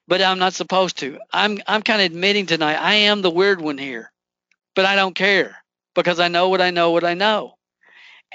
But 0.09 0.23
I'm 0.23 0.39
not 0.39 0.55
supposed 0.55 0.99
to. 0.99 1.19
I'm 1.33 1.59
I'm 1.67 1.83
kind 1.83 2.01
of 2.01 2.07
admitting 2.07 2.47
tonight 2.47 2.77
I 2.81 2.95
am 2.95 3.23
the 3.23 3.31
weird 3.31 3.61
one 3.61 3.79
here, 3.79 4.11
but 4.75 4.85
I 4.85 4.97
don't 4.97 5.15
care 5.15 5.57
because 5.95 6.19
I 6.19 6.29
know 6.29 6.49
what 6.49 6.61
I 6.61 6.71
know 6.71 6.91
what 6.91 7.05
I 7.05 7.15
know. 7.15 7.55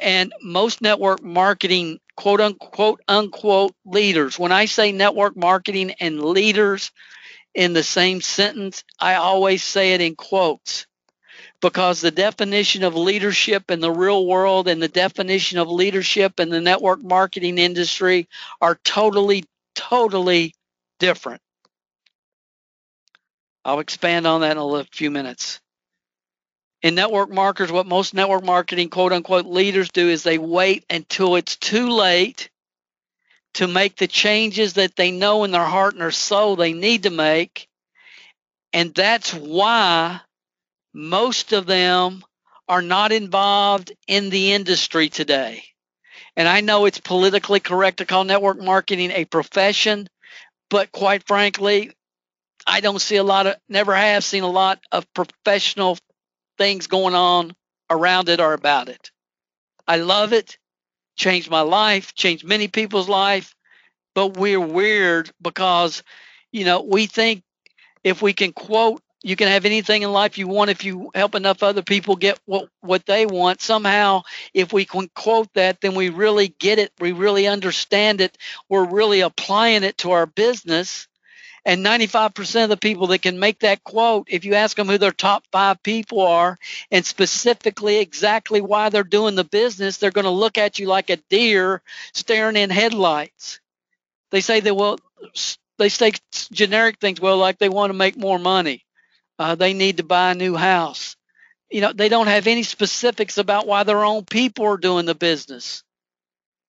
And 0.01 0.34
most 0.41 0.81
network 0.81 1.21
marketing 1.23 1.99
quote 2.15 2.39
unquote 2.39 3.01
unquote 3.08 3.73
leaders, 3.86 4.39
when 4.39 4.51
I 4.51 4.65
say 4.65 4.91
network 4.91 5.36
marketing 5.36 5.91
and 5.99 6.23
leaders, 6.23 6.91
in 7.55 7.73
the 7.73 7.83
same 7.83 8.21
sentence, 8.21 8.83
I 8.99 9.15
always 9.15 9.63
say 9.63 9.93
it 9.93 10.01
in 10.01 10.15
quotes 10.15 10.85
because 11.61 12.01
the 12.01 12.11
definition 12.11 12.83
of 12.83 12.95
leadership 12.95 13.71
in 13.71 13.79
the 13.79 13.91
real 13.91 14.25
world 14.27 14.67
and 14.67 14.81
the 14.81 14.87
definition 14.87 15.57
of 15.57 15.69
leadership 15.69 16.39
in 16.39 16.49
the 16.49 16.61
network 16.61 17.01
marketing 17.01 17.57
industry 17.57 18.27
are 18.61 18.77
totally, 18.83 19.45
totally 19.73 20.53
different. 20.99 21.41
I'll 23.63 23.79
expand 23.79 24.27
on 24.27 24.41
that 24.41 24.57
in 24.57 24.57
a 24.57 24.83
few 24.91 25.09
minutes. 25.09 25.59
In 26.83 26.93
network 26.93 27.31
marketers, 27.31 27.71
what 27.71 27.87
most 27.87 28.13
network 28.13 28.43
marketing 28.43 28.89
quote 28.89 29.11
unquote 29.11 29.47
leaders 29.47 29.89
do 29.89 30.07
is 30.07 30.21
they 30.21 30.37
wait 30.37 30.85
until 30.89 31.35
it's 31.35 31.55
too 31.55 31.89
late 31.89 32.49
to 33.55 33.67
make 33.67 33.95
the 33.95 34.07
changes 34.07 34.73
that 34.73 34.95
they 34.95 35.11
know 35.11 35.43
in 35.43 35.51
their 35.51 35.63
heart 35.63 35.93
and 35.93 36.01
their 36.01 36.11
soul 36.11 36.55
they 36.55 36.73
need 36.73 37.03
to 37.03 37.09
make. 37.09 37.67
And 38.73 38.93
that's 38.93 39.33
why 39.33 40.19
most 40.93 41.53
of 41.53 41.65
them 41.65 42.23
are 42.67 42.81
not 42.81 43.11
involved 43.11 43.93
in 44.07 44.29
the 44.29 44.53
industry 44.53 45.07
today. 45.07 45.63
And 46.35 46.47
I 46.47 46.61
know 46.61 46.85
it's 46.85 46.99
politically 46.99 47.61
correct 47.61 47.97
to 47.97 48.05
call 48.05 48.25
network 48.25 48.59
marketing 48.59 49.11
a 49.11 49.23
profession, 49.23 50.09
but 50.69 50.91
quite 50.91 51.25
frankly, 51.25 51.91
I 52.67 52.81
don't 52.81 53.01
see 53.01 53.15
a 53.15 53.23
lot 53.23 53.47
of, 53.47 53.55
never 53.69 53.95
have 53.95 54.23
seen 54.23 54.43
a 54.43 54.49
lot 54.49 54.79
of 54.91 55.05
professional 55.13 55.97
things 56.57 56.87
going 56.87 57.15
on 57.15 57.53
around 57.89 58.27
it 58.27 58.41
or 58.41 58.53
about 58.53 58.89
it. 58.89 59.11
I 59.87 59.97
love 59.97 60.33
it, 60.33 60.57
changed 61.15 61.49
my 61.49 61.62
life, 61.62 62.13
changed 62.13 62.45
many 62.45 62.67
people's 62.67 63.10
life, 63.10 63.56
but 64.13 64.38
we're 64.38 64.60
weird 64.60 65.32
because, 65.41 66.04
you 66.51 66.65
know, 66.65 66.82
we 66.82 67.06
think 67.06 67.43
if 68.04 68.21
we 68.21 68.34
can 68.34 68.54
quote 68.54 69.01
you 69.25 69.36
can 69.36 69.47
have 69.47 69.65
anything 69.65 70.04
in 70.04 70.12
life 70.12 70.38
you 70.38 70.47
want 70.47 70.69
if 70.69 70.84
you 70.84 71.10
help 71.15 71.34
enough 71.34 71.63
other 71.63 71.82
people 71.82 72.15
get 72.15 72.39
what 72.45 72.69
what 72.82 73.08
they 73.08 73.25
want. 73.25 73.60
Somehow 73.60 74.21
if 74.54 74.71
we 74.71 74.86
can 74.86 75.10
quote 75.15 75.49
that 75.56 75.82
then 75.82 75.95
we 75.95 76.10
really 76.10 76.49
get 76.60 76.78
it 76.78 76.91
we 76.99 77.12
really 77.12 77.47
understand 77.47 78.21
it 78.21 78.38
we're 78.69 78.86
really 78.86 79.21
applying 79.21 79.84
it 79.84 79.97
to 79.99 80.12
our 80.12 80.28
business 80.28 81.08
and 81.65 81.86
95% 81.86 82.63
of 82.63 82.69
the 82.69 82.78
people 82.78 83.08
that 83.08 83.21
can 83.23 83.39
make 83.39 83.60
that 83.60 83.84
quote 83.84 84.28
if 84.30 84.45
you 84.45 84.54
ask 84.56 84.78
them 84.78 84.88
who 84.88 84.97
their 84.97 85.12
top 85.12 85.45
5 85.51 85.84
people 85.84 86.21
are 86.21 86.60
and 86.91 87.06
specifically 87.06 87.97
exactly 87.97 88.62
why 88.62 88.89
they're 88.89 89.04
doing 89.04 89.36
the 89.36 89.43
business 89.43 89.97
they're 89.97 90.12
going 90.12 90.25
to 90.25 90.32
look 90.32 90.58
at 90.58 90.80
you 90.80 90.88
like 90.88 91.10
a 91.10 91.17
deer 91.30 91.82
staring 92.13 92.56
in 92.58 92.69
headlights 92.69 93.60
they 94.32 94.41
say 94.41 94.60
that 94.60 94.75
well 94.75 94.99
they 95.78 95.89
say 95.89 96.13
generic 96.51 96.99
things 96.99 97.21
well 97.21 97.38
like 97.38 97.60
they 97.60 97.69
want 97.69 97.91
to 97.91 97.97
make 97.97 98.17
more 98.17 98.39
money 98.39 98.84
uh, 99.39 99.56
they 99.56 99.73
need 99.73 99.97
to 99.97 100.04
buy 100.04 100.32
a 100.32 100.36
new 100.36 100.56
house. 100.56 101.17
You 101.71 101.82
know, 101.82 101.93
they 101.93 102.10
don't 102.10 102.28
have 102.28 102.47
any 102.47 102.63
specifics 102.63 103.39
about 103.39 103.67
why 103.67 103.84
their 103.84 104.06
own 104.06 104.25
people 104.25 104.65
are 104.67 104.78
doing 104.78 105.08
the 105.08 105.15
business. 105.15 105.84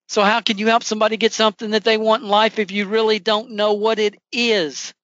So, 0.08 0.22
how 0.22 0.40
can 0.40 0.58
you 0.58 0.68
help 0.68 0.84
somebody 0.84 1.16
get 1.16 1.32
something 1.32 1.70
that 1.70 1.84
they 1.84 1.98
want 1.98 2.22
in 2.22 2.28
life 2.28 2.58
if 2.58 2.70
you 2.70 2.86
really 2.86 3.18
don't 3.18 3.52
know 3.52 3.72
what 3.72 3.98
it 3.98 4.16
is? 4.30 4.94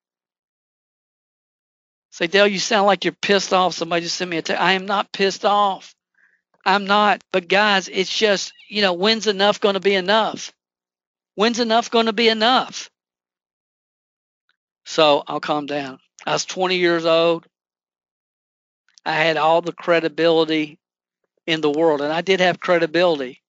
Say, 2.10 2.26
Dale, 2.26 2.46
you 2.46 2.58
sound 2.58 2.86
like 2.86 3.04
you're 3.04 3.12
pissed 3.12 3.52
off. 3.52 3.74
Somebody 3.74 4.02
just 4.02 4.16
sent 4.16 4.30
me 4.30 4.36
a 4.36 4.42
text. 4.42 4.62
I 4.62 4.72
am 4.72 4.86
not 4.86 5.12
pissed 5.12 5.44
off. 5.44 5.94
I'm 6.64 6.86
not. 6.86 7.22
But, 7.32 7.48
guys, 7.48 7.88
it's 7.88 8.16
just, 8.16 8.52
you 8.68 8.82
know, 8.82 8.92
when's 8.92 9.26
enough 9.26 9.60
going 9.60 9.74
to 9.74 9.80
be 9.80 9.94
enough? 9.94 10.52
When's 11.34 11.58
enough 11.58 11.90
going 11.90 12.06
to 12.06 12.12
be 12.12 12.28
enough? 12.28 12.90
So, 14.84 15.24
I'll 15.26 15.40
calm 15.40 15.66
down. 15.66 15.98
I 16.24 16.32
was 16.32 16.44
20 16.44 16.76
years 16.76 17.06
old. 17.06 17.46
I 19.04 19.14
had 19.14 19.36
all 19.36 19.62
the 19.62 19.72
credibility 19.72 20.78
in 21.46 21.60
the 21.60 21.70
world, 21.70 22.02
and 22.02 22.12
I 22.12 22.20
did 22.20 22.38
have 22.40 22.60
credibility, 22.60 23.41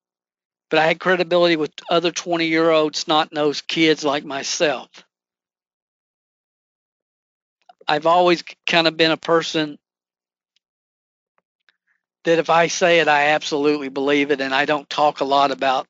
but 0.73 0.81
I 0.81 0.87
had 0.87 0.99
credibility 0.99 1.55
with 1.55 1.69
other 1.87 2.09
20 2.09 2.47
year 2.47 2.71
old 2.71 2.95
snot 2.95 3.31
nosed 3.31 3.67
kids 3.67 4.03
like 4.03 4.25
myself. 4.25 4.89
I've 7.87 8.07
always 8.07 8.43
kind 8.65 8.87
of 8.87 8.97
been 8.97 9.11
a 9.11 9.17
person 9.17 9.77
that 12.23 12.39
if 12.39 12.49
I 12.49 12.69
say 12.69 13.01
it, 13.01 13.07
I 13.07 13.27
absolutely 13.27 13.89
believe 13.89 14.31
it, 14.31 14.41
and 14.41 14.51
I 14.51 14.65
don't 14.65 14.89
talk 14.89 15.19
a 15.19 15.25
lot 15.25 15.51
about. 15.51 15.85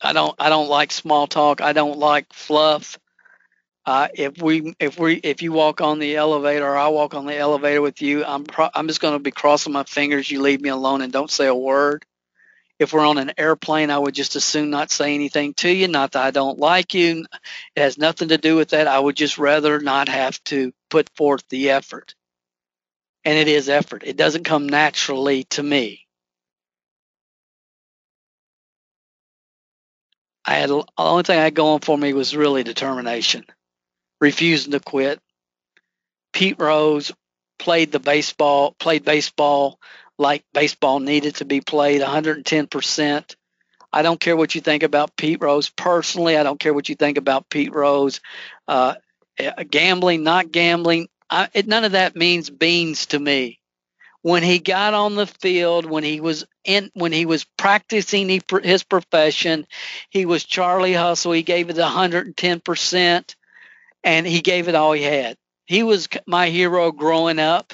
I 0.00 0.14
don't. 0.14 0.34
I 0.38 0.48
don't 0.48 0.70
like 0.70 0.90
small 0.90 1.26
talk. 1.26 1.60
I 1.60 1.74
don't 1.74 1.98
like 1.98 2.32
fluff. 2.32 2.98
Uh, 3.84 4.08
if 4.14 4.40
we 4.40 4.74
if 4.80 4.98
we 4.98 5.16
if 5.16 5.42
you 5.42 5.52
walk 5.52 5.82
on 5.82 5.98
the 5.98 6.16
elevator 6.16 6.66
or 6.66 6.78
I 6.78 6.88
walk 6.88 7.12
on 7.12 7.26
the 7.26 7.36
elevator 7.36 7.82
with 7.82 8.00
you, 8.00 8.24
I'm 8.24 8.44
pro- 8.44 8.70
I'm 8.74 8.88
just 8.88 9.02
going 9.02 9.12
to 9.12 9.18
be 9.18 9.30
crossing 9.30 9.74
my 9.74 9.84
fingers. 9.84 10.30
You 10.30 10.40
leave 10.40 10.62
me 10.62 10.70
alone 10.70 11.02
and 11.02 11.12
don't 11.12 11.30
say 11.30 11.48
a 11.48 11.54
word. 11.54 12.06
If 12.82 12.92
we're 12.92 13.06
on 13.06 13.18
an 13.18 13.32
airplane, 13.38 13.90
I 13.90 13.98
would 13.98 14.14
just 14.14 14.36
as 14.36 14.44
soon 14.44 14.70
not 14.70 14.90
say 14.90 15.14
anything 15.14 15.54
to 15.54 15.70
you. 15.70 15.88
Not 15.88 16.12
that 16.12 16.24
I 16.24 16.30
don't 16.30 16.58
like 16.58 16.94
you. 16.94 17.24
It 17.76 17.80
has 17.80 17.98
nothing 17.98 18.28
to 18.28 18.38
do 18.38 18.56
with 18.56 18.70
that. 18.70 18.86
I 18.86 18.98
would 18.98 19.16
just 19.16 19.38
rather 19.38 19.80
not 19.80 20.08
have 20.08 20.42
to 20.44 20.72
put 20.90 21.08
forth 21.16 21.42
the 21.48 21.70
effort. 21.70 22.14
And 23.24 23.38
it 23.38 23.48
is 23.48 23.68
effort. 23.68 24.02
It 24.04 24.16
doesn't 24.16 24.44
come 24.44 24.68
naturally 24.68 25.44
to 25.50 25.62
me. 25.62 26.06
I 30.44 30.54
had 30.54 30.70
the 30.70 30.84
only 30.98 31.22
thing 31.22 31.38
I 31.38 31.44
had 31.44 31.54
going 31.54 31.80
for 31.80 31.96
me 31.96 32.12
was 32.12 32.36
really 32.36 32.64
determination 32.64 33.44
refusing 34.22 34.72
to 34.72 34.80
quit. 34.80 35.20
Pete 36.32 36.58
Rose 36.58 37.12
played 37.58 37.92
the 37.92 37.98
baseball, 37.98 38.74
played 38.78 39.04
baseball 39.04 39.78
like 40.18 40.44
baseball 40.52 41.00
needed 41.00 41.36
to 41.36 41.44
be 41.44 41.60
played 41.60 42.02
110%. 42.02 43.36
I 43.92 44.02
don't 44.02 44.20
care 44.20 44.36
what 44.36 44.54
you 44.54 44.60
think 44.60 44.82
about 44.82 45.16
Pete 45.16 45.42
Rose 45.42 45.68
personally. 45.68 46.36
I 46.36 46.42
don't 46.42 46.60
care 46.60 46.72
what 46.72 46.88
you 46.88 46.94
think 46.94 47.18
about 47.18 47.50
Pete 47.50 47.74
Rose. 47.74 48.20
Uh, 48.66 48.94
eh, 49.38 49.64
gambling, 49.64 50.22
not 50.22 50.50
gambling, 50.50 51.08
I, 51.32 51.48
it, 51.54 51.66
none 51.66 51.84
of 51.84 51.92
that 51.92 52.14
means 52.14 52.50
beans 52.50 53.06
to 53.06 53.18
me. 53.18 53.58
When 54.20 54.42
he 54.42 54.58
got 54.58 54.92
on 54.92 55.14
the 55.14 55.26
field, 55.26 55.86
when 55.86 56.04
he 56.04 56.20
was 56.20 56.44
in, 56.62 56.90
when 56.92 57.10
he 57.10 57.24
was 57.24 57.44
practicing 57.56 58.28
he, 58.28 58.42
his 58.62 58.84
profession, 58.84 59.66
he 60.10 60.26
was 60.26 60.44
Charlie 60.44 60.92
Hustle. 60.92 61.32
He 61.32 61.42
gave 61.42 61.70
it 61.70 61.76
110% 61.76 63.34
and 64.04 64.26
he 64.26 64.40
gave 64.42 64.68
it 64.68 64.74
all 64.74 64.92
he 64.92 65.02
had. 65.02 65.38
He 65.64 65.82
was 65.82 66.06
my 66.26 66.50
hero 66.50 66.92
growing 66.92 67.38
up. 67.38 67.72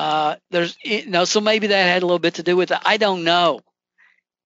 Uh, 0.00 0.36
there's 0.50 0.78
you 0.82 1.04
know, 1.04 1.26
so 1.26 1.42
maybe 1.42 1.66
that 1.66 1.82
had 1.82 2.02
a 2.02 2.06
little 2.06 2.18
bit 2.18 2.36
to 2.36 2.42
do 2.42 2.56
with 2.56 2.70
it. 2.70 2.78
I 2.86 2.96
don't 2.96 3.22
know. 3.22 3.60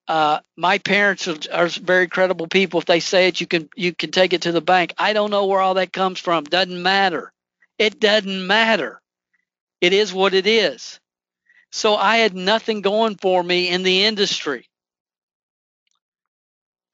Uh, 0.05 0.41
my 0.57 0.79
parents 0.79 1.29
are, 1.29 1.37
are, 1.49 1.67
very 1.67 2.09
credible 2.09 2.47
people. 2.47 2.81
If 2.81 2.85
they 2.87 2.99
say 2.99 3.29
it, 3.29 3.39
you 3.39 3.47
can 3.47 3.69
you 3.73 3.93
can 3.93 4.11
take 4.11 4.33
it 4.33 4.41
to 4.41 4.51
the 4.51 4.59
bank. 4.59 4.93
I 4.97 5.13
don't 5.13 5.31
know 5.31 5.45
where 5.45 5.61
all 5.61 5.75
that 5.75 5.93
comes 5.93 6.19
from. 6.19 6.43
Doesn't 6.43 6.83
matter. 6.83 7.31
It 7.79 8.01
doesn't 8.01 8.45
matter. 8.45 9.01
It 9.79 9.93
is 9.93 10.13
what 10.13 10.33
it 10.33 10.45
is. 10.45 10.99
So 11.71 11.95
I 11.95 12.17
had 12.17 12.35
nothing 12.35 12.81
going 12.81 13.15
for 13.15 13.41
me 13.41 13.69
in 13.69 13.83
the 13.83 14.03
industry. 14.03 14.67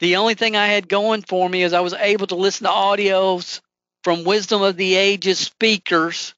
The 0.01 0.17
only 0.17 0.35
thing 0.35 0.55
I 0.55 0.67
had 0.67 0.87
going 0.87 1.23
for 1.23 1.49
me 1.49 1.63
is 1.63 1.73
I 1.73 1.79
was 1.79 1.93
able 1.93 2.27
to 2.27 2.35
listen 2.35 2.65
to 2.65 2.71
audios 2.71 3.59
from 4.03 4.23
Wisdom 4.23 4.61
of 4.61 4.77
the 4.77 4.93
Ages 4.97 5.39
speakers 5.39 6.35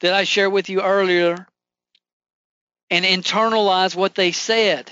that 0.00 0.14
I 0.14 0.24
shared 0.24 0.52
with 0.52 0.68
you 0.68 0.82
earlier 0.82 1.46
and 2.90 3.04
internalize 3.04 3.94
what 3.94 4.14
they 4.14 4.32
said. 4.32 4.90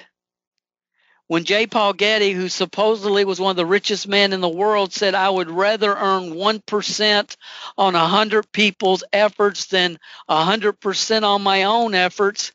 When 1.26 1.44
J. 1.44 1.66
Paul 1.66 1.92
Getty, 1.92 2.32
who 2.32 2.48
supposedly 2.48 3.24
was 3.26 3.38
one 3.40 3.50
of 3.50 3.56
the 3.56 3.66
richest 3.66 4.08
men 4.08 4.32
in 4.32 4.40
the 4.40 4.48
world, 4.48 4.94
said, 4.94 5.14
I 5.14 5.28
would 5.28 5.50
rather 5.50 5.94
earn 5.94 6.32
1% 6.32 7.36
on 7.76 7.94
100 7.94 8.52
people's 8.52 9.04
efforts 9.12 9.66
than 9.66 9.98
100% 10.30 11.22
on 11.24 11.42
my 11.42 11.64
own 11.64 11.94
efforts, 11.94 12.52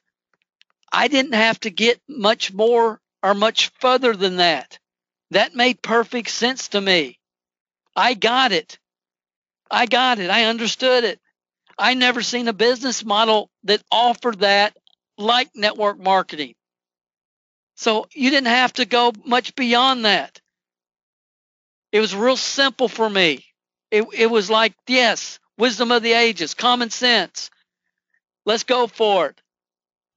I 0.92 1.08
didn't 1.08 1.34
have 1.34 1.60
to 1.62 1.70
get 1.70 2.02
much 2.08 2.54
more 2.54 3.00
or 3.22 3.34
much 3.36 3.72
further 3.80 4.16
than 4.16 4.38
that. 4.38 4.80
That 5.32 5.56
made 5.56 5.82
perfect 5.82 6.30
sense 6.30 6.70
to 6.70 6.82
me. 6.82 7.20
I 7.96 8.16
got 8.16 8.52
it. 8.52 8.80
I 9.70 9.86
got 9.86 10.20
it. 10.20 10.30
I 10.32 10.46
understood 10.46 11.04
it. 11.04 11.20
I 11.77 11.93
never 11.93 12.21
seen 12.21 12.47
a 12.47 12.53
business 12.53 13.03
model 13.03 13.49
that 13.63 13.81
offered 13.91 14.39
that 14.39 14.77
like 15.17 15.49
network 15.55 15.99
marketing. 15.99 16.55
So 17.75 18.07
you 18.13 18.29
didn't 18.29 18.47
have 18.47 18.73
to 18.73 18.86
go 18.86 19.12
much 19.25 19.55
beyond 19.55 20.05
that. 20.05 20.39
It 21.91 21.99
was 21.99 22.15
real 22.15 22.38
simple 22.38 22.88
for 22.88 23.09
me. 23.09 23.45
It, 23.91 24.05
it 24.13 24.27
was 24.27 24.49
like, 24.49 24.73
yes, 24.88 25.39
wisdom 25.57 25.91
of 25.91 26.03
the 26.03 26.13
ages, 26.13 26.53
common 26.53 26.89
sense. 26.89 27.51
Let's 28.45 28.63
go 28.63 28.88
for 28.88 29.27
it. 29.27 29.41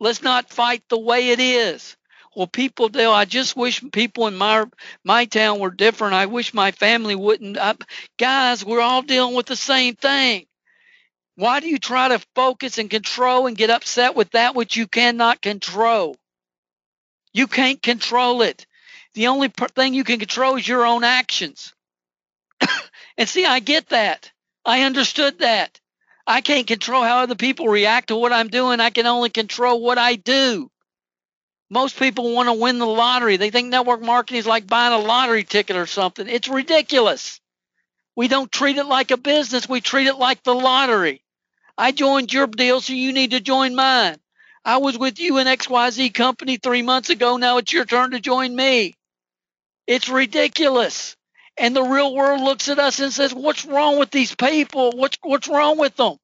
Let's 0.00 0.22
not 0.22 0.50
fight 0.50 0.82
the 0.88 0.98
way 0.98 1.30
it 1.30 1.40
is. 1.40 1.96
Well, 2.34 2.46
people 2.46 2.90
do. 2.90 3.10
I 3.10 3.24
just 3.24 3.56
wish 3.56 3.82
people 3.92 4.26
in 4.26 4.36
my 4.36 4.64
my 5.04 5.24
town 5.24 5.58
were 5.58 5.70
different. 5.70 6.14
I 6.14 6.26
wish 6.26 6.52
my 6.52 6.70
family 6.70 7.14
wouldn't. 7.14 7.56
I, 7.56 7.74
guys, 8.18 8.62
we're 8.64 8.80
all 8.82 9.00
dealing 9.00 9.34
with 9.34 9.46
the 9.46 9.56
same 9.56 9.94
thing. 9.96 10.46
Why 11.36 11.60
do 11.60 11.68
you 11.68 11.78
try 11.78 12.08
to 12.08 12.24
focus 12.34 12.78
and 12.78 12.88
control 12.88 13.46
and 13.46 13.56
get 13.56 13.68
upset 13.68 14.16
with 14.16 14.30
that 14.30 14.54
which 14.54 14.74
you 14.74 14.86
cannot 14.86 15.42
control? 15.42 16.16
You 17.34 17.46
can't 17.46 17.82
control 17.82 18.40
it. 18.40 18.66
The 19.12 19.26
only 19.26 19.48
thing 19.48 19.92
you 19.92 20.04
can 20.04 20.18
control 20.18 20.56
is 20.56 20.66
your 20.66 20.86
own 20.86 21.04
actions. 21.04 21.74
and 23.18 23.28
see, 23.28 23.44
I 23.44 23.60
get 23.60 23.90
that. 23.90 24.32
I 24.64 24.82
understood 24.82 25.40
that. 25.40 25.78
I 26.26 26.40
can't 26.40 26.66
control 26.66 27.02
how 27.02 27.18
other 27.18 27.34
people 27.34 27.68
react 27.68 28.08
to 28.08 28.16
what 28.16 28.32
I'm 28.32 28.48
doing. 28.48 28.80
I 28.80 28.90
can 28.90 29.06
only 29.06 29.28
control 29.28 29.80
what 29.80 29.98
I 29.98 30.16
do. 30.16 30.70
Most 31.68 31.98
people 31.98 32.32
want 32.32 32.48
to 32.48 32.54
win 32.54 32.78
the 32.78 32.86
lottery. 32.86 33.36
They 33.36 33.50
think 33.50 33.68
network 33.68 34.00
marketing 34.00 34.38
is 34.38 34.46
like 34.46 34.66
buying 34.66 34.94
a 34.94 34.98
lottery 34.98 35.44
ticket 35.44 35.76
or 35.76 35.86
something. 35.86 36.28
It's 36.28 36.48
ridiculous. 36.48 37.40
We 38.16 38.28
don't 38.28 38.50
treat 38.50 38.78
it 38.78 38.86
like 38.86 39.10
a 39.10 39.18
business, 39.18 39.68
we 39.68 39.82
treat 39.82 40.06
it 40.06 40.16
like 40.16 40.42
the 40.42 40.54
lottery. 40.54 41.22
I 41.78 41.92
joined 41.92 42.32
your 42.32 42.46
deal, 42.46 42.80
so 42.80 42.92
you 42.92 43.12
need 43.12 43.32
to 43.32 43.40
join 43.40 43.74
mine. 43.74 44.16
I 44.64 44.78
was 44.78 44.98
with 44.98 45.20
you 45.20 45.38
in 45.38 45.46
XYZ 45.46 46.12
company 46.14 46.56
three 46.56 46.82
months 46.82 47.10
ago. 47.10 47.36
Now 47.36 47.58
it's 47.58 47.72
your 47.72 47.84
turn 47.84 48.12
to 48.12 48.20
join 48.20 48.54
me. 48.54 48.94
It's 49.86 50.08
ridiculous. 50.08 51.16
And 51.56 51.74
the 51.74 51.82
real 51.82 52.14
world 52.14 52.40
looks 52.40 52.68
at 52.68 52.78
us 52.78 52.98
and 53.00 53.12
says, 53.12 53.32
What's 53.32 53.64
wrong 53.64 53.98
with 53.98 54.10
these 54.10 54.34
people? 54.34 54.92
What's, 54.92 55.18
what's 55.22 55.48
wrong 55.48 55.78
with 55.78 55.96
them? 55.96 56.16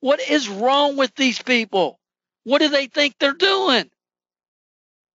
What 0.00 0.20
is 0.20 0.48
wrong 0.48 0.96
with 0.96 1.14
these 1.14 1.42
people? 1.42 1.98
What 2.44 2.60
do 2.60 2.68
they 2.68 2.86
think 2.86 3.16
they're 3.18 3.32
doing? 3.32 3.90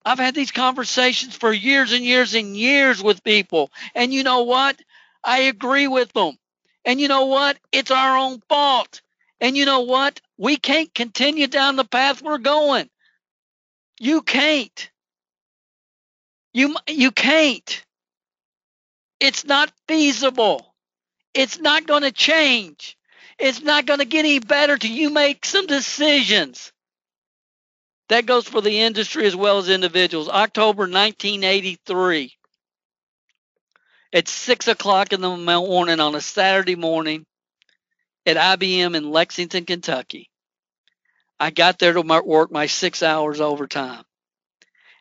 I've 0.04 0.20
had 0.20 0.34
these 0.36 0.52
conversations 0.52 1.36
for 1.36 1.54
years 1.54 1.92
and 1.92 2.04
years 2.04 2.34
and 2.34 2.58
years 2.58 3.02
with 3.02 3.24
people. 3.24 3.72
And 3.94 4.14
you 4.14 4.24
know 4.24 4.44
what? 4.44 4.80
I 5.24 5.42
agree 5.42 5.88
with 5.88 6.12
them. 6.14 6.38
And 6.86 7.00
you 7.00 7.08
know 7.08 7.26
what? 7.26 7.58
It's 7.72 7.92
our 7.92 8.18
own 8.18 8.42
fault. 8.50 9.02
And 9.42 9.56
you 9.56 9.66
know 9.66 9.82
what? 9.82 10.20
We 10.38 10.58
can't 10.58 10.94
continue 10.94 11.48
down 11.48 11.76
the 11.76 11.86
path 11.86 12.22
we're 12.22 12.38
going. 12.38 12.90
You 14.00 14.22
can't. 14.22 14.90
You 16.54 16.76
you 16.88 17.12
can't. 17.12 17.86
It's 19.20 19.46
not 19.46 19.72
feasible. 19.88 20.74
It's 21.34 21.60
not 21.60 21.86
going 21.86 22.04
to 22.04 22.12
change. 22.12 22.98
It's 23.38 23.62
not 23.62 23.86
going 23.86 24.00
to 24.00 24.06
get 24.06 24.26
any 24.26 24.40
better 24.40 24.78
till 24.78 24.92
you 24.92 25.10
make 25.10 25.46
some 25.46 25.68
decisions. 25.68 26.72
That 28.10 28.26
goes 28.26 28.48
for 28.48 28.62
the 28.62 28.80
industry 28.82 29.26
as 29.26 29.36
well 29.36 29.60
as 29.60 29.70
individuals. 29.70 30.30
October 30.30 30.84
1983. 30.84 32.34
At 34.12 34.28
6 34.28 34.68
o'clock 34.68 35.14
in 35.14 35.22
the 35.22 35.38
morning 35.38 36.00
on 36.00 36.16
a 36.16 36.22
Saturday 36.22 36.76
morning 36.76 37.26
at 38.30 38.60
IBM 38.60 38.96
in 38.96 39.12
Lexington, 39.12 39.66
Kentucky. 39.66 40.30
I 41.40 41.52
got 41.52 41.80
there 41.80 41.94
to 41.94 42.02
work 42.02 42.52
my 42.52 42.68
six 42.68 43.02
hours 43.02 43.42
overtime. 43.42 44.04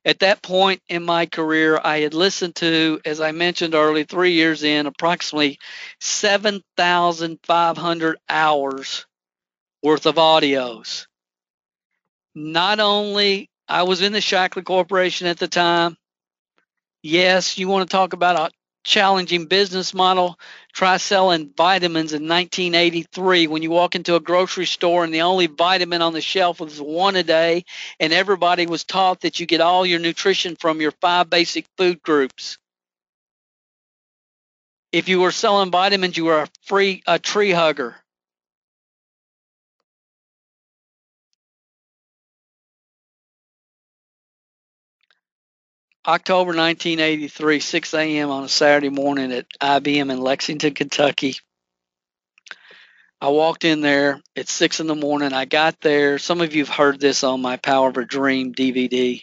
At 0.04 0.20
that 0.20 0.42
point 0.42 0.80
in 0.88 1.04
my 1.04 1.26
career, 1.26 1.80
I 1.82 1.98
had 1.98 2.14
listened 2.14 2.54
to, 2.56 3.00
as 3.04 3.20
I 3.20 3.32
mentioned 3.32 3.74
earlier, 3.74 4.04
three 4.04 4.32
years 4.32 4.62
in, 4.62 4.86
approximately 4.86 5.58
7,500 6.00 8.16
hours 8.28 9.06
worth 9.82 10.06
of 10.06 10.14
audios. 10.14 11.06
Not 12.34 12.80
only 12.80 13.50
I 13.68 13.82
was 13.82 14.00
in 14.00 14.12
the 14.12 14.20
Shaklee 14.20 14.64
Corporation 14.64 15.26
at 15.26 15.38
the 15.38 15.48
time. 15.48 15.96
Yes, 17.02 17.58
you 17.58 17.68
want 17.68 17.88
to 17.88 17.94
talk 17.94 18.12
about 18.12 18.52
challenging 18.88 19.46
business 19.46 19.92
model. 19.92 20.38
Try 20.72 20.96
selling 20.96 21.52
vitamins 21.56 22.12
in 22.12 22.26
1983 22.26 23.46
when 23.46 23.62
you 23.62 23.70
walk 23.70 23.94
into 23.94 24.14
a 24.14 24.20
grocery 24.20 24.66
store 24.66 25.04
and 25.04 25.12
the 25.12 25.22
only 25.22 25.46
vitamin 25.46 26.02
on 26.02 26.14
the 26.14 26.20
shelf 26.20 26.60
was 26.60 26.80
one 26.80 27.16
a 27.16 27.22
day, 27.22 27.64
and 28.00 28.12
everybody 28.12 28.66
was 28.66 28.84
taught 28.84 29.20
that 29.20 29.38
you 29.38 29.46
get 29.46 29.60
all 29.60 29.84
your 29.84 29.98
nutrition 29.98 30.56
from 30.56 30.80
your 30.80 30.92
five 30.92 31.28
basic 31.28 31.66
food 31.76 32.02
groups. 32.02 32.58
If 34.90 35.08
you 35.08 35.20
were 35.20 35.32
selling 35.32 35.70
vitamins, 35.70 36.16
you 36.16 36.24
were 36.24 36.42
a 36.42 36.48
free 36.64 37.02
a 37.06 37.18
tree 37.18 37.50
hugger. 37.52 37.96
October 46.08 46.56
1983, 46.56 47.60
6 47.60 47.92
a.m. 47.92 48.30
on 48.30 48.42
a 48.42 48.48
Saturday 48.48 48.88
morning 48.88 49.30
at 49.30 49.46
IBM 49.60 50.10
in 50.10 50.18
Lexington, 50.22 50.72
Kentucky. 50.72 51.36
I 53.20 53.28
walked 53.28 53.66
in 53.66 53.82
there 53.82 54.18
at 54.34 54.48
6 54.48 54.80
in 54.80 54.86
the 54.86 54.94
morning. 54.94 55.34
I 55.34 55.44
got 55.44 55.78
there. 55.82 56.18
Some 56.18 56.40
of 56.40 56.54
you 56.54 56.64
have 56.64 56.74
heard 56.74 56.98
this 56.98 57.24
on 57.24 57.42
my 57.42 57.58
Power 57.58 57.90
of 57.90 57.98
a 57.98 58.06
Dream 58.06 58.54
DVD. 58.54 59.22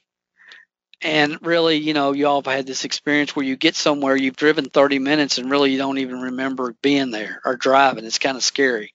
And 1.02 1.40
really, 1.42 1.78
you 1.78 1.96
know, 1.96 2.12
you 2.12 2.28
all 2.28 2.44
have 2.44 2.54
had 2.54 2.68
this 2.68 2.86
experience 2.86 3.36
where 3.36 3.46
you 3.46 3.56
get 3.56 3.76
somewhere, 3.76 4.16
you've 4.16 4.36
driven 4.36 4.66
30 4.66 5.00
minutes, 5.00 5.40
and 5.40 5.50
really 5.50 5.72
you 5.72 5.80
don't 5.80 5.98
even 5.98 6.22
remember 6.22 6.76
being 6.84 7.10
there 7.10 7.42
or 7.46 7.56
driving. 7.56 8.06
It's 8.06 8.20
kind 8.20 8.38
of 8.38 8.44
scary. 8.44 8.94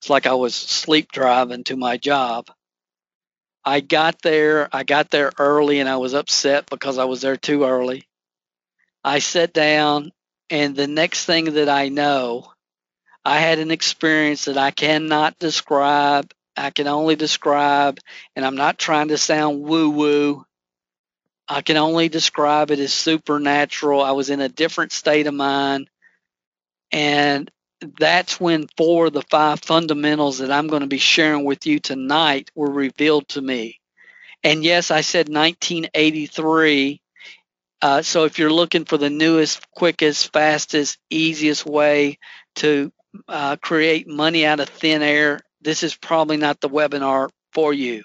It's 0.00 0.10
like 0.10 0.26
I 0.26 0.34
was 0.34 0.56
sleep 0.56 1.12
driving 1.12 1.62
to 1.64 1.76
my 1.76 1.96
job. 1.96 2.50
I 3.64 3.80
got 3.80 4.22
there. 4.22 4.68
I 4.72 4.84
got 4.84 5.10
there 5.10 5.32
early 5.38 5.80
and 5.80 5.88
I 5.88 5.96
was 5.96 6.14
upset 6.14 6.68
because 6.70 6.98
I 6.98 7.04
was 7.04 7.20
there 7.20 7.36
too 7.36 7.64
early. 7.64 8.06
I 9.02 9.18
sat 9.18 9.52
down, 9.52 10.12
and 10.50 10.76
the 10.76 10.86
next 10.86 11.24
thing 11.24 11.54
that 11.54 11.68
I 11.68 11.88
know, 11.88 12.52
I 13.24 13.38
had 13.38 13.58
an 13.58 13.70
experience 13.70 14.44
that 14.44 14.58
I 14.58 14.70
cannot 14.70 15.38
describe. 15.38 16.32
I 16.56 16.70
can 16.70 16.86
only 16.86 17.16
describe, 17.16 17.98
and 18.36 18.44
I'm 18.44 18.56
not 18.56 18.78
trying 18.78 19.08
to 19.08 19.18
sound 19.18 19.62
woo 19.62 19.90
woo. 19.90 20.44
I 21.48 21.62
can 21.62 21.76
only 21.78 22.08
describe 22.08 22.70
it 22.70 22.78
as 22.78 22.92
supernatural. 22.92 24.02
I 24.02 24.12
was 24.12 24.30
in 24.30 24.40
a 24.40 24.48
different 24.48 24.92
state 24.92 25.26
of 25.26 25.34
mind. 25.34 25.88
And 26.92 27.50
that's 27.98 28.40
when 28.40 28.68
four 28.76 29.06
of 29.06 29.12
the 29.12 29.22
five 29.22 29.60
fundamentals 29.60 30.38
that 30.38 30.50
I'm 30.50 30.68
going 30.68 30.82
to 30.82 30.88
be 30.88 30.98
sharing 30.98 31.44
with 31.44 31.66
you 31.66 31.78
tonight 31.78 32.50
were 32.54 32.70
revealed 32.70 33.28
to 33.30 33.40
me. 33.40 33.80
And 34.42 34.64
yes, 34.64 34.90
I 34.90 35.00
said 35.02 35.28
1983. 35.28 37.00
Uh, 37.82 38.02
so 38.02 38.24
if 38.24 38.38
you're 38.38 38.52
looking 38.52 38.84
for 38.84 38.98
the 38.98 39.10
newest, 39.10 39.70
quickest, 39.72 40.32
fastest, 40.32 40.98
easiest 41.08 41.64
way 41.64 42.18
to 42.56 42.92
uh, 43.28 43.56
create 43.56 44.06
money 44.06 44.44
out 44.44 44.60
of 44.60 44.68
thin 44.68 45.02
air, 45.02 45.40
this 45.62 45.82
is 45.82 45.94
probably 45.94 46.36
not 46.36 46.60
the 46.60 46.68
webinar 46.68 47.30
for 47.52 47.72
you. 47.72 48.02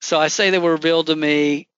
So 0.00 0.18
I 0.18 0.28
say 0.28 0.50
they 0.50 0.58
were 0.58 0.72
revealed 0.72 1.08
to 1.08 1.16
me 1.16 1.68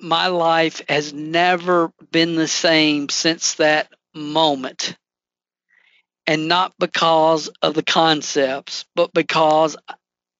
my 0.00 0.28
life 0.28 0.82
has 0.88 1.12
never 1.12 1.92
been 2.10 2.34
the 2.34 2.48
same 2.48 3.08
since 3.08 3.54
that 3.54 3.88
moment. 4.14 4.96
And 6.26 6.48
not 6.48 6.72
because 6.78 7.48
of 7.62 7.74
the 7.74 7.82
concepts, 7.82 8.86
but 8.94 9.12
because 9.12 9.76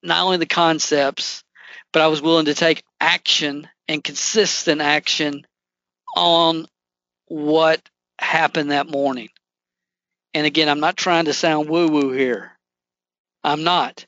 not 0.03 0.25
only 0.25 0.39
the 0.39 0.47
concepts, 0.47 1.45
but 1.93 2.03
I 2.03 2.09
was 2.09 2.23
willing 2.23 2.47
to 2.47 2.55
take 2.55 2.83
action 3.01 3.69
and 3.89 4.03
consistent 4.03 4.81
action 4.81 5.47
on 6.17 6.67
what 7.27 7.81
happened 8.19 8.71
that 8.71 8.91
morning. 8.91 9.29
And 10.33 10.47
again, 10.47 10.69
I'm 10.69 10.81
not 10.81 10.97
trying 10.97 11.27
to 11.27 11.33
sound 11.33 11.69
woo 11.69 11.89
woo 11.89 12.13
here. 12.13 12.53
I'm 13.43 13.63
not 13.63 14.07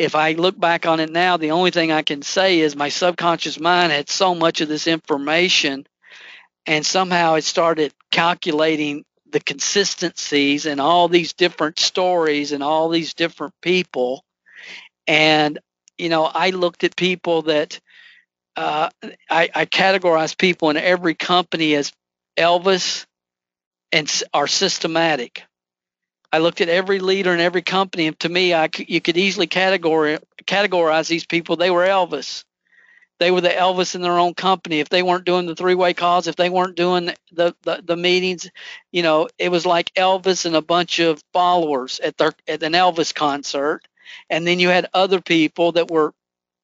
if 0.00 0.14
I 0.14 0.32
look 0.32 0.58
back 0.58 0.86
on 0.86 0.98
it 0.98 1.10
now, 1.10 1.36
the 1.36 1.50
only 1.50 1.70
thing 1.70 1.92
I 1.92 2.00
can 2.00 2.22
say 2.22 2.60
is 2.60 2.74
my 2.74 2.88
subconscious 2.88 3.60
mind 3.60 3.92
had 3.92 4.08
so 4.08 4.34
much 4.34 4.62
of 4.62 4.68
this 4.68 4.86
information, 4.86 5.86
and 6.64 6.86
somehow 6.86 7.34
it 7.34 7.44
started 7.44 7.92
calculating 8.10 9.04
the 9.30 9.40
consistencies 9.40 10.64
and 10.64 10.80
all 10.80 11.08
these 11.08 11.34
different 11.34 11.78
stories 11.78 12.52
and 12.52 12.62
all 12.62 12.88
these 12.88 13.12
different 13.12 13.52
people. 13.60 14.24
And, 15.06 15.58
you 15.98 16.08
know, 16.08 16.24
I 16.24 16.48
looked 16.48 16.82
at 16.82 16.96
people 16.96 17.42
that 17.42 17.78
uh, 18.56 18.88
I, 19.28 19.50
I 19.54 19.66
categorize 19.66 20.36
people 20.36 20.70
in 20.70 20.78
every 20.78 21.14
company 21.14 21.74
as 21.74 21.92
Elvis 22.38 23.04
and 23.92 24.10
are 24.32 24.46
systematic. 24.46 25.42
I 26.32 26.38
looked 26.38 26.60
at 26.60 26.68
every 26.68 27.00
leader 27.00 27.34
in 27.34 27.40
every 27.40 27.62
company, 27.62 28.06
and 28.06 28.18
to 28.20 28.28
me, 28.28 28.54
I 28.54 28.68
you 28.78 29.00
could 29.00 29.16
easily 29.16 29.46
categorize 29.46 30.22
categorize 30.44 31.08
these 31.08 31.26
people. 31.26 31.56
They 31.56 31.70
were 31.70 31.86
Elvis. 31.86 32.44
They 33.18 33.30
were 33.30 33.42
the 33.42 33.50
Elvis 33.50 33.94
in 33.94 34.00
their 34.00 34.18
own 34.18 34.32
company. 34.32 34.80
If 34.80 34.88
they 34.88 35.02
weren't 35.02 35.26
doing 35.26 35.44
the 35.44 35.54
three-way 35.54 35.92
calls, 35.92 36.26
if 36.26 36.36
they 36.36 36.48
weren't 36.48 36.74
doing 36.74 37.10
the, 37.32 37.54
the, 37.64 37.82
the 37.84 37.96
meetings, 37.96 38.50
you 38.92 39.02
know, 39.02 39.28
it 39.38 39.50
was 39.50 39.66
like 39.66 39.92
Elvis 39.92 40.46
and 40.46 40.56
a 40.56 40.62
bunch 40.62 41.00
of 41.00 41.22
followers 41.34 42.00
at 42.00 42.16
their 42.16 42.32
at 42.48 42.62
an 42.62 42.72
Elvis 42.72 43.14
concert. 43.14 43.82
And 44.30 44.46
then 44.46 44.58
you 44.58 44.70
had 44.70 44.88
other 44.94 45.20
people 45.20 45.72
that 45.72 45.90
were 45.90 46.14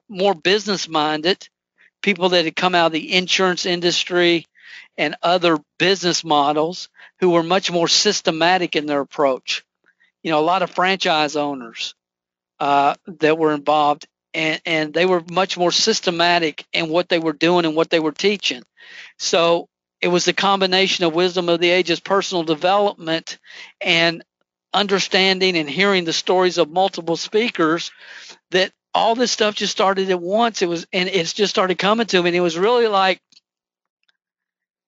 more 0.08 0.34
business-minded, 0.34 1.48
people 2.00 2.30
that 2.30 2.46
had 2.46 2.56
come 2.56 2.74
out 2.74 2.86
of 2.86 2.92
the 2.92 3.14
insurance 3.14 3.66
industry 3.66 4.46
and 4.96 5.16
other 5.22 5.58
business 5.78 6.24
models 6.24 6.88
who 7.20 7.30
were 7.30 7.42
much 7.42 7.70
more 7.70 7.88
systematic 7.88 8.76
in 8.76 8.86
their 8.86 9.00
approach. 9.00 9.65
You 10.26 10.32
know, 10.32 10.40
a 10.40 10.42
lot 10.42 10.62
of 10.62 10.72
franchise 10.72 11.36
owners 11.36 11.94
uh, 12.58 12.96
that 13.06 13.38
were 13.38 13.52
involved, 13.52 14.08
and, 14.34 14.60
and 14.66 14.92
they 14.92 15.06
were 15.06 15.22
much 15.30 15.56
more 15.56 15.70
systematic 15.70 16.66
in 16.72 16.88
what 16.88 17.08
they 17.08 17.20
were 17.20 17.32
doing 17.32 17.64
and 17.64 17.76
what 17.76 17.90
they 17.90 18.00
were 18.00 18.10
teaching. 18.10 18.64
So 19.20 19.68
it 20.00 20.08
was 20.08 20.24
the 20.24 20.32
combination 20.32 21.04
of 21.04 21.14
wisdom 21.14 21.48
of 21.48 21.60
the 21.60 21.70
ages, 21.70 22.00
personal 22.00 22.42
development, 22.42 23.38
and 23.80 24.24
understanding 24.74 25.56
and 25.56 25.70
hearing 25.70 26.04
the 26.04 26.12
stories 26.12 26.58
of 26.58 26.70
multiple 26.70 27.16
speakers 27.16 27.92
that 28.50 28.72
all 28.92 29.14
this 29.14 29.30
stuff 29.30 29.54
just 29.54 29.70
started 29.70 30.10
at 30.10 30.20
once. 30.20 30.60
It 30.60 30.68
was, 30.68 30.88
and 30.92 31.08
it's 31.08 31.34
just 31.34 31.50
started 31.50 31.78
coming 31.78 32.06
to 32.08 32.20
me. 32.20 32.30
And 32.30 32.36
it 32.36 32.40
was 32.40 32.58
really 32.58 32.88
like 32.88 33.20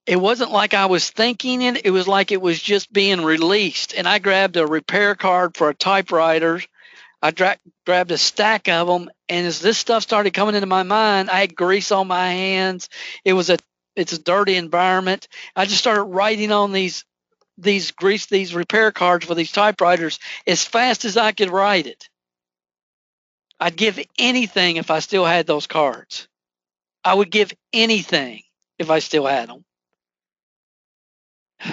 it 0.09 0.17
wasn't 0.17 0.51
like 0.51 0.73
I 0.73 0.87
was 0.87 1.11
thinking 1.11 1.61
it. 1.61 1.85
It 1.85 1.91
was 1.91 2.09
like 2.09 2.33
it 2.33 2.41
was 2.41 2.59
just 2.63 2.91
being 2.91 3.21
released. 3.21 3.93
And 3.95 4.09
I 4.09 4.19
grabbed 4.19 4.57
a 4.57 4.67
repair 4.67 5.15
card 5.15 5.55
for 5.55 5.69
a 5.69 5.75
typewriter. 5.75 6.63
I 7.21 7.31
dra- 7.31 7.59
grabbed 7.85 8.11
a 8.11 8.17
stack 8.17 8.69
of 8.69 8.87
them. 8.87 9.11
And 9.29 9.47
as 9.47 9.61
this 9.61 9.77
stuff 9.77 10.03
started 10.03 10.33
coming 10.33 10.55
into 10.55 10.67
my 10.67 10.83
mind, 10.83 11.29
I 11.29 11.41
had 11.41 11.55
grease 11.55 11.93
on 11.93 12.09
my 12.09 12.31
hands. 12.31 12.89
It 13.23 13.35
was 13.35 13.51
a 13.51 13.59
it's 13.97 14.15
a 14.15 14.23
dirty 14.23 14.57
environment. 14.57 15.29
I 15.55 15.67
just 15.67 15.81
started 15.81 16.05
writing 16.05 16.53
on 16.53 16.73
these 16.73 17.05
these 17.59 17.91
grease 17.91 18.25
these 18.25 18.55
repair 18.55 18.93
cards 18.93 19.27
for 19.27 19.35
these 19.35 19.53
typewriters 19.53 20.19
as 20.47 20.65
fast 20.65 21.05
as 21.05 21.19
I 21.19 21.33
could 21.33 21.51
write 21.51 21.87
it. 21.87 22.09
I'd 23.61 23.77
give 23.77 24.01
anything 24.19 24.77
if 24.77 24.91
I 24.91 25.01
still 25.01 25.27
had 25.27 25.47
those 25.47 25.67
cards. 25.67 26.29
I 27.05 27.13
would 27.13 27.31
give 27.31 27.53
anything 27.75 28.41
if 28.79 28.89
I 28.89 29.01
still 29.01 29.27
had 29.27 29.51
them. 29.51 29.67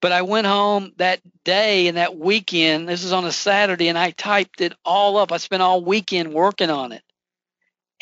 But 0.00 0.12
I 0.12 0.20
went 0.20 0.46
home 0.46 0.92
that 0.98 1.20
day 1.44 1.88
and 1.88 1.96
that 1.96 2.14
weekend. 2.14 2.86
This 2.86 3.04
is 3.04 3.12
on 3.14 3.24
a 3.24 3.32
Saturday, 3.32 3.88
and 3.88 3.96
I 3.96 4.10
typed 4.10 4.60
it 4.60 4.74
all 4.84 5.16
up. 5.16 5.32
I 5.32 5.38
spent 5.38 5.62
all 5.62 5.82
weekend 5.82 6.34
working 6.34 6.68
on 6.68 6.92
it. 6.92 7.02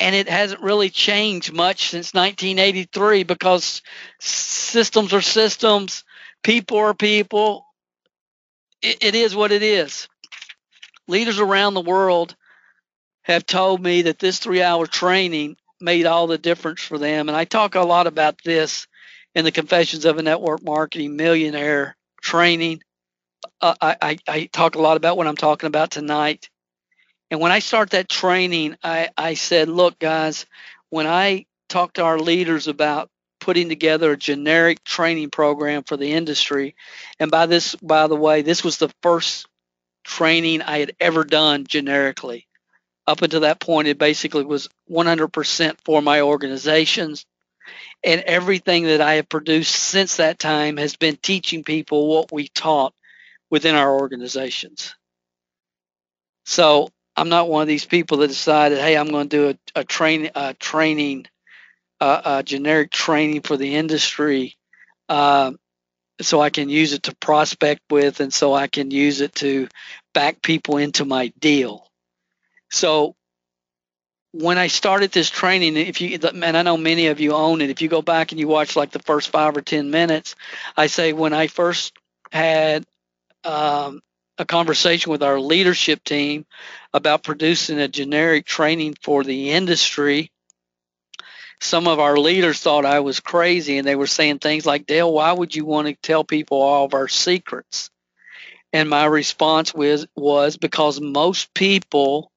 And 0.01 0.13
it 0.13 0.27
hasn't 0.27 0.61
really 0.61 0.89
changed 0.89 1.53
much 1.53 1.91
since 1.91 2.13
1983 2.13 3.23
because 3.23 3.81
systems 4.19 5.13
are 5.13 5.21
systems, 5.21 6.03
people 6.43 6.77
are 6.77 6.93
people. 6.93 7.65
it, 8.81 8.97
it 9.01 9.15
is 9.15 9.33
what 9.33 9.53
it 9.53 9.63
is. 9.63 10.09
Leaders 11.07 11.39
around 11.39 11.73
the 11.73 11.81
world 11.81 12.35
have 13.23 13.45
told 13.45 13.81
me 13.81 14.03
that 14.03 14.19
this 14.19 14.39
three 14.39 14.61
hour 14.61 14.87
training 14.87 15.55
made 15.79 16.05
all 16.05 16.27
the 16.27 16.37
difference 16.37 16.81
for 16.81 16.97
them. 16.97 17.29
And 17.29 17.37
I 17.37 17.45
talk 17.45 17.75
a 17.75 17.81
lot 17.81 18.07
about 18.07 18.43
this 18.43 18.87
in 19.35 19.45
the 19.45 19.51
Confessions 19.51 20.05
of 20.05 20.17
a 20.17 20.23
Network 20.23 20.63
Marketing 20.63 21.15
Millionaire 21.15 21.95
training. 22.21 22.81
Uh, 23.59 23.75
I, 23.81 24.17
I, 24.27 24.45
talk 24.45 24.75
a 24.75 24.81
lot 24.81 24.97
about 24.97 25.17
what 25.17 25.27
I'm 25.27 25.35
talking 25.35 25.67
about 25.67 25.91
tonight. 25.91 26.49
And 27.29 27.41
when 27.41 27.51
I 27.51 27.59
start 27.59 27.89
that 27.91 28.07
training, 28.07 28.77
I, 28.83 29.09
I 29.17 29.33
said, 29.33 29.67
look, 29.67 29.99
guys, 29.99 30.45
when 30.89 31.07
I 31.07 31.45
talk 31.67 31.93
to 31.93 32.03
our 32.03 32.19
leaders 32.19 32.67
about 32.67 33.09
putting 33.39 33.67
together 33.67 34.11
a 34.11 34.17
generic 34.17 34.83
training 34.83 35.29
program 35.29 35.83
for 35.83 35.97
the 35.97 36.13
industry, 36.13 36.75
and 37.19 37.31
by 37.31 37.47
this, 37.47 37.75
by 37.75 38.07
the 38.07 38.15
way, 38.15 38.43
this 38.43 38.63
was 38.63 38.77
the 38.77 38.93
first 39.01 39.47
training 40.03 40.61
I 40.61 40.79
had 40.79 40.95
ever 40.99 41.23
done 41.23 41.65
generically. 41.65 42.47
Up 43.05 43.21
until 43.21 43.41
that 43.41 43.59
point, 43.59 43.89
it 43.89 43.97
basically 43.97 44.45
was 44.45 44.69
100% 44.89 45.77
for 45.83 46.01
my 46.01 46.21
organizations 46.21 47.25
and 48.03 48.21
everything 48.21 48.83
that 48.85 49.01
I 49.01 49.15
have 49.15 49.29
produced 49.29 49.75
since 49.75 50.17
that 50.17 50.39
time 50.39 50.77
has 50.77 50.95
been 50.95 51.17
teaching 51.17 51.63
people 51.63 52.07
what 52.07 52.31
we 52.31 52.47
taught 52.49 52.93
within 53.49 53.75
our 53.75 53.99
organizations. 53.99 54.95
So 56.45 56.89
I'm 57.15 57.29
not 57.29 57.49
one 57.49 57.61
of 57.61 57.67
these 57.67 57.85
people 57.85 58.17
that 58.17 58.27
decided, 58.27 58.79
hey, 58.79 58.97
I'm 58.97 59.09
going 59.09 59.29
to 59.29 59.37
do 59.37 59.49
a, 59.75 59.81
a, 59.81 59.83
train, 59.83 60.31
a 60.35 60.53
training, 60.55 61.27
uh, 61.99 62.21
a 62.25 62.43
generic 62.43 62.91
training 62.91 63.41
for 63.41 63.55
the 63.55 63.75
industry, 63.75 64.55
uh, 65.09 65.51
so 66.21 66.41
I 66.41 66.49
can 66.49 66.69
use 66.69 66.93
it 66.93 67.03
to 67.03 67.15
prospect 67.15 67.81
with, 67.89 68.19
and 68.19 68.33
so 68.33 68.53
I 68.53 68.67
can 68.67 68.91
use 68.91 69.21
it 69.21 69.35
to 69.35 69.67
back 70.13 70.41
people 70.41 70.77
into 70.77 71.05
my 71.05 71.33
deal. 71.39 71.87
So 72.71 73.15
when 74.33 74.57
I 74.57 74.67
started 74.67 75.11
this 75.11 75.29
training, 75.29 75.77
if 75.77 76.01
you 76.01 76.17
and 76.23 76.57
I 76.57 76.63
know 76.63 76.75
many 76.75 77.07
of 77.07 77.19
you 77.19 77.33
own 77.33 77.61
it, 77.61 77.69
if 77.69 77.81
you 77.81 77.87
go 77.87 78.01
back 78.01 78.31
and 78.31 78.39
you 78.39 78.47
watch 78.47 78.75
like 78.75 78.89
the 78.91 78.99
first 78.99 79.29
five 79.29 79.55
or 79.55 79.61
ten 79.61 79.91
minutes, 79.91 80.35
I 80.75 80.87
say 80.87 81.13
when 81.13 81.33
I 81.33 81.47
first 81.47 81.93
had 82.31 82.83
um, 83.43 84.01
a 84.39 84.45
conversation 84.45 85.11
with 85.11 85.21
our 85.21 85.39
leadership 85.39 86.03
team 86.03 86.47
about 86.95 87.23
producing 87.23 87.77
a 87.77 87.87
generic 87.87 88.45
training 88.45 88.95
for 89.01 89.23
the 89.23 89.51
industry. 89.51 90.31
Some 91.61 91.87
of 91.87 91.99
our 91.99 92.17
leaders 92.17 92.59
thought 92.59 92.85
I 92.85 93.01
was 93.01 93.19
crazy 93.19 93.77
and 93.77 93.87
they 93.87 93.95
were 93.95 94.07
saying 94.07 94.39
things 94.39 94.65
like, 94.65 94.87
Dale, 94.87 95.13
why 95.13 95.31
would 95.31 95.55
you 95.55 95.63
want 95.63 95.87
to 95.87 95.93
tell 95.93 96.23
people 96.23 96.59
all 96.59 96.85
of 96.85 96.95
our 96.95 97.07
secrets? 97.07 97.91
And 98.73 98.89
my 98.89 99.05
response 99.05 99.75
was, 99.75 100.07
was 100.15 100.57
because 100.57 100.99
most 100.99 101.53
people 101.53 102.31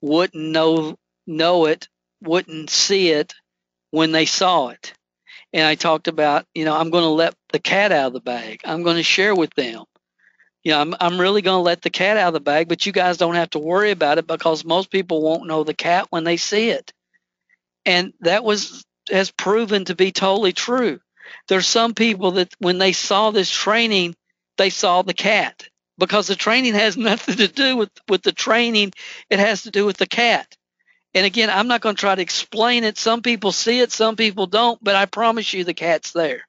wouldn't 0.00 0.42
know 0.42 0.96
know 1.32 1.66
it, 1.66 1.88
wouldn't 2.22 2.70
see 2.70 3.10
it 3.10 3.34
when 3.90 4.12
they 4.12 4.26
saw 4.26 4.68
it. 4.68 4.94
And 5.52 5.66
I 5.66 5.74
talked 5.74 6.08
about, 6.08 6.46
you 6.54 6.64
know, 6.64 6.76
I'm 6.76 6.90
going 6.90 7.04
to 7.04 7.10
let 7.10 7.34
the 7.50 7.58
cat 7.58 7.92
out 7.92 8.08
of 8.08 8.12
the 8.14 8.20
bag. 8.20 8.60
I'm 8.64 8.82
going 8.82 8.96
to 8.96 9.02
share 9.02 9.34
with 9.34 9.52
them. 9.54 9.84
You 10.64 10.72
know, 10.72 10.80
I'm, 10.80 10.94
I'm 11.00 11.20
really 11.20 11.42
going 11.42 11.58
to 11.58 11.62
let 11.62 11.82
the 11.82 11.90
cat 11.90 12.16
out 12.16 12.28
of 12.28 12.34
the 12.34 12.40
bag, 12.40 12.68
but 12.68 12.86
you 12.86 12.92
guys 12.92 13.18
don't 13.18 13.34
have 13.34 13.50
to 13.50 13.58
worry 13.58 13.90
about 13.90 14.18
it 14.18 14.26
because 14.26 14.64
most 14.64 14.90
people 14.90 15.20
won't 15.20 15.46
know 15.46 15.64
the 15.64 15.74
cat 15.74 16.06
when 16.10 16.24
they 16.24 16.36
see 16.36 16.70
it. 16.70 16.92
And 17.84 18.12
that 18.20 18.44
was 18.44 18.84
has 19.10 19.30
proven 19.32 19.84
to 19.86 19.96
be 19.96 20.12
totally 20.12 20.52
true. 20.52 21.00
There's 21.48 21.66
some 21.66 21.94
people 21.94 22.32
that 22.32 22.54
when 22.58 22.78
they 22.78 22.92
saw 22.92 23.30
this 23.30 23.50
training, 23.50 24.14
they 24.56 24.70
saw 24.70 25.02
the 25.02 25.14
cat 25.14 25.64
because 25.98 26.28
the 26.28 26.36
training 26.36 26.74
has 26.74 26.96
nothing 26.96 27.36
to 27.36 27.48
do 27.48 27.76
with, 27.76 27.90
with 28.08 28.22
the 28.22 28.32
training. 28.32 28.92
It 29.28 29.40
has 29.40 29.62
to 29.62 29.70
do 29.70 29.84
with 29.84 29.96
the 29.96 30.06
cat. 30.06 30.56
And 31.14 31.26
again, 31.26 31.50
I'm 31.50 31.68
not 31.68 31.80
going 31.80 31.94
to 31.94 32.00
try 32.00 32.14
to 32.14 32.22
explain 32.22 32.84
it. 32.84 32.96
Some 32.96 33.22
people 33.22 33.52
see 33.52 33.80
it, 33.80 33.92
some 33.92 34.16
people 34.16 34.46
don't, 34.46 34.82
but 34.82 34.96
I 34.96 35.06
promise 35.06 35.52
you 35.52 35.64
the 35.64 35.74
cat's 35.74 36.12
there. 36.12 36.46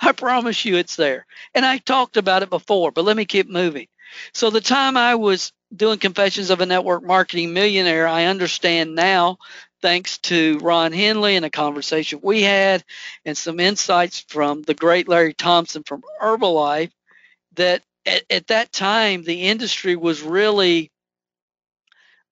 I 0.00 0.12
promise 0.12 0.64
you 0.64 0.76
it's 0.76 0.96
there. 0.96 1.26
And 1.54 1.64
I 1.64 1.78
talked 1.78 2.16
about 2.16 2.42
it 2.42 2.50
before, 2.50 2.90
but 2.90 3.04
let 3.04 3.16
me 3.16 3.24
keep 3.24 3.48
moving. 3.48 3.86
So 4.32 4.50
the 4.50 4.60
time 4.60 4.96
I 4.96 5.14
was 5.14 5.52
doing 5.74 5.98
Confessions 5.98 6.50
of 6.50 6.60
a 6.60 6.66
Network 6.66 7.04
Marketing 7.04 7.52
Millionaire, 7.52 8.06
I 8.06 8.26
understand 8.26 8.94
now, 8.94 9.38
thanks 9.82 10.18
to 10.18 10.58
Ron 10.60 10.92
Henley 10.92 11.36
and 11.36 11.44
a 11.44 11.50
conversation 11.50 12.20
we 12.22 12.42
had 12.42 12.84
and 13.24 13.36
some 13.36 13.60
insights 13.60 14.24
from 14.28 14.62
the 14.62 14.74
great 14.74 15.08
Larry 15.08 15.34
Thompson 15.34 15.82
from 15.82 16.02
Herbalife, 16.22 16.92
that 17.54 17.82
at, 18.06 18.22
at 18.30 18.46
that 18.48 18.72
time 18.72 19.24
the 19.24 19.42
industry 19.42 19.96
was 19.96 20.22
really 20.22 20.90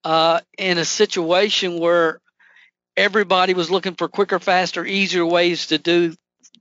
uh, 0.04 0.40
in 0.58 0.78
a 0.78 0.84
situation 0.84 1.78
where 1.78 2.20
everybody 2.96 3.54
was 3.54 3.70
looking 3.70 3.94
for 3.94 4.08
quicker, 4.08 4.38
faster, 4.38 4.84
easier 4.84 5.24
ways 5.24 5.68
to 5.68 5.78
do 5.78 6.14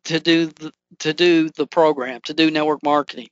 to 0.05 0.19
do 0.19 0.47
the, 0.47 0.73
to 0.99 1.13
do 1.13 1.49
the 1.49 1.67
program, 1.67 2.21
to 2.25 2.33
do 2.33 2.49
network 2.49 2.83
marketing. 2.83 3.29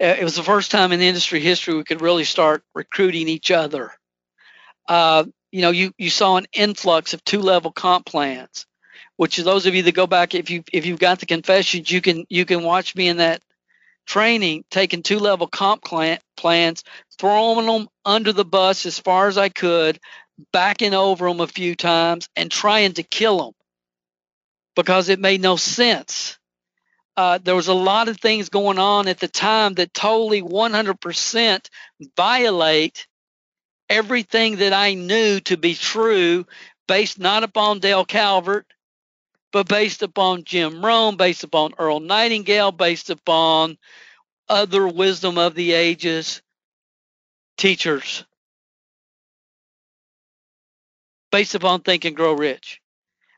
Uh, 0.00 0.16
it 0.18 0.24
was 0.24 0.34
the 0.34 0.42
first 0.42 0.70
time 0.70 0.92
in 0.92 1.00
industry 1.00 1.40
history 1.40 1.74
we 1.74 1.84
could 1.84 2.00
really 2.00 2.24
start 2.24 2.64
recruiting 2.74 3.28
each 3.28 3.50
other. 3.50 3.92
Uh, 4.88 5.24
you 5.50 5.62
know, 5.62 5.70
you 5.70 5.92
you 5.98 6.10
saw 6.10 6.36
an 6.36 6.46
influx 6.52 7.14
of 7.14 7.24
two 7.24 7.40
level 7.40 7.70
comp 7.70 8.06
plans, 8.06 8.66
which 9.16 9.36
those 9.36 9.66
of 9.66 9.74
you 9.74 9.82
that 9.82 9.94
go 9.94 10.06
back, 10.06 10.34
if 10.34 10.50
you 10.50 10.64
if 10.72 10.86
you've 10.86 10.98
got 10.98 11.20
the 11.20 11.26
confessions, 11.26 11.90
you 11.90 12.00
can 12.00 12.26
you 12.28 12.44
can 12.44 12.62
watch 12.62 12.96
me 12.96 13.08
in 13.08 13.18
that 13.18 13.42
training, 14.06 14.64
taking 14.70 15.02
two 15.02 15.18
level 15.18 15.46
comp 15.46 15.84
plans, 15.84 16.84
throwing 17.18 17.66
them 17.66 17.88
under 18.04 18.32
the 18.32 18.44
bus 18.44 18.86
as 18.86 18.98
far 18.98 19.28
as 19.28 19.38
I 19.38 19.48
could, 19.48 19.98
backing 20.52 20.94
over 20.94 21.28
them 21.28 21.40
a 21.40 21.46
few 21.46 21.74
times, 21.74 22.28
and 22.36 22.50
trying 22.50 22.94
to 22.94 23.02
kill 23.02 23.38
them 23.38 23.52
because 24.74 25.08
it 25.08 25.20
made 25.20 25.40
no 25.40 25.56
sense. 25.56 26.38
Uh, 27.16 27.38
there 27.42 27.54
was 27.54 27.68
a 27.68 27.74
lot 27.74 28.08
of 28.08 28.18
things 28.18 28.48
going 28.48 28.78
on 28.78 29.06
at 29.06 29.20
the 29.20 29.28
time 29.28 29.74
that 29.74 29.92
totally 29.92 30.42
100% 30.42 31.68
violate 32.16 33.06
everything 33.90 34.56
that 34.56 34.72
I 34.72 34.94
knew 34.94 35.40
to 35.40 35.58
be 35.58 35.74
true 35.74 36.46
based 36.88 37.18
not 37.18 37.42
upon 37.42 37.80
Dale 37.80 38.06
Calvert, 38.06 38.66
but 39.52 39.68
based 39.68 40.02
upon 40.02 40.44
Jim 40.44 40.84
Rohn, 40.84 41.16
based 41.16 41.44
upon 41.44 41.74
Earl 41.78 42.00
Nightingale, 42.00 42.72
based 42.72 43.10
upon 43.10 43.78
other 44.48 44.88
wisdom 44.88 45.38
of 45.38 45.54
the 45.54 45.72
ages 45.72 46.42
teachers, 47.58 48.24
based 51.30 51.54
upon 51.54 51.82
Think 51.82 52.04
and 52.04 52.16
Grow 52.16 52.32
Rich. 52.32 52.80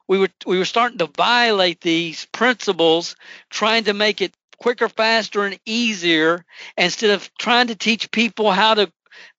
We 0.06 0.18
were 0.18 0.28
we 0.46 0.58
were 0.58 0.64
starting 0.64 0.98
to 0.98 1.06
violate 1.16 1.80
these 1.80 2.26
principles, 2.26 3.16
trying 3.50 3.84
to 3.84 3.94
make 3.94 4.20
it 4.20 4.34
quicker, 4.58 4.88
faster, 4.88 5.44
and 5.44 5.58
easier, 5.66 6.44
instead 6.76 7.10
of 7.10 7.30
trying 7.38 7.68
to 7.68 7.74
teach 7.74 8.10
people 8.10 8.52
how 8.52 8.74
to 8.74 8.92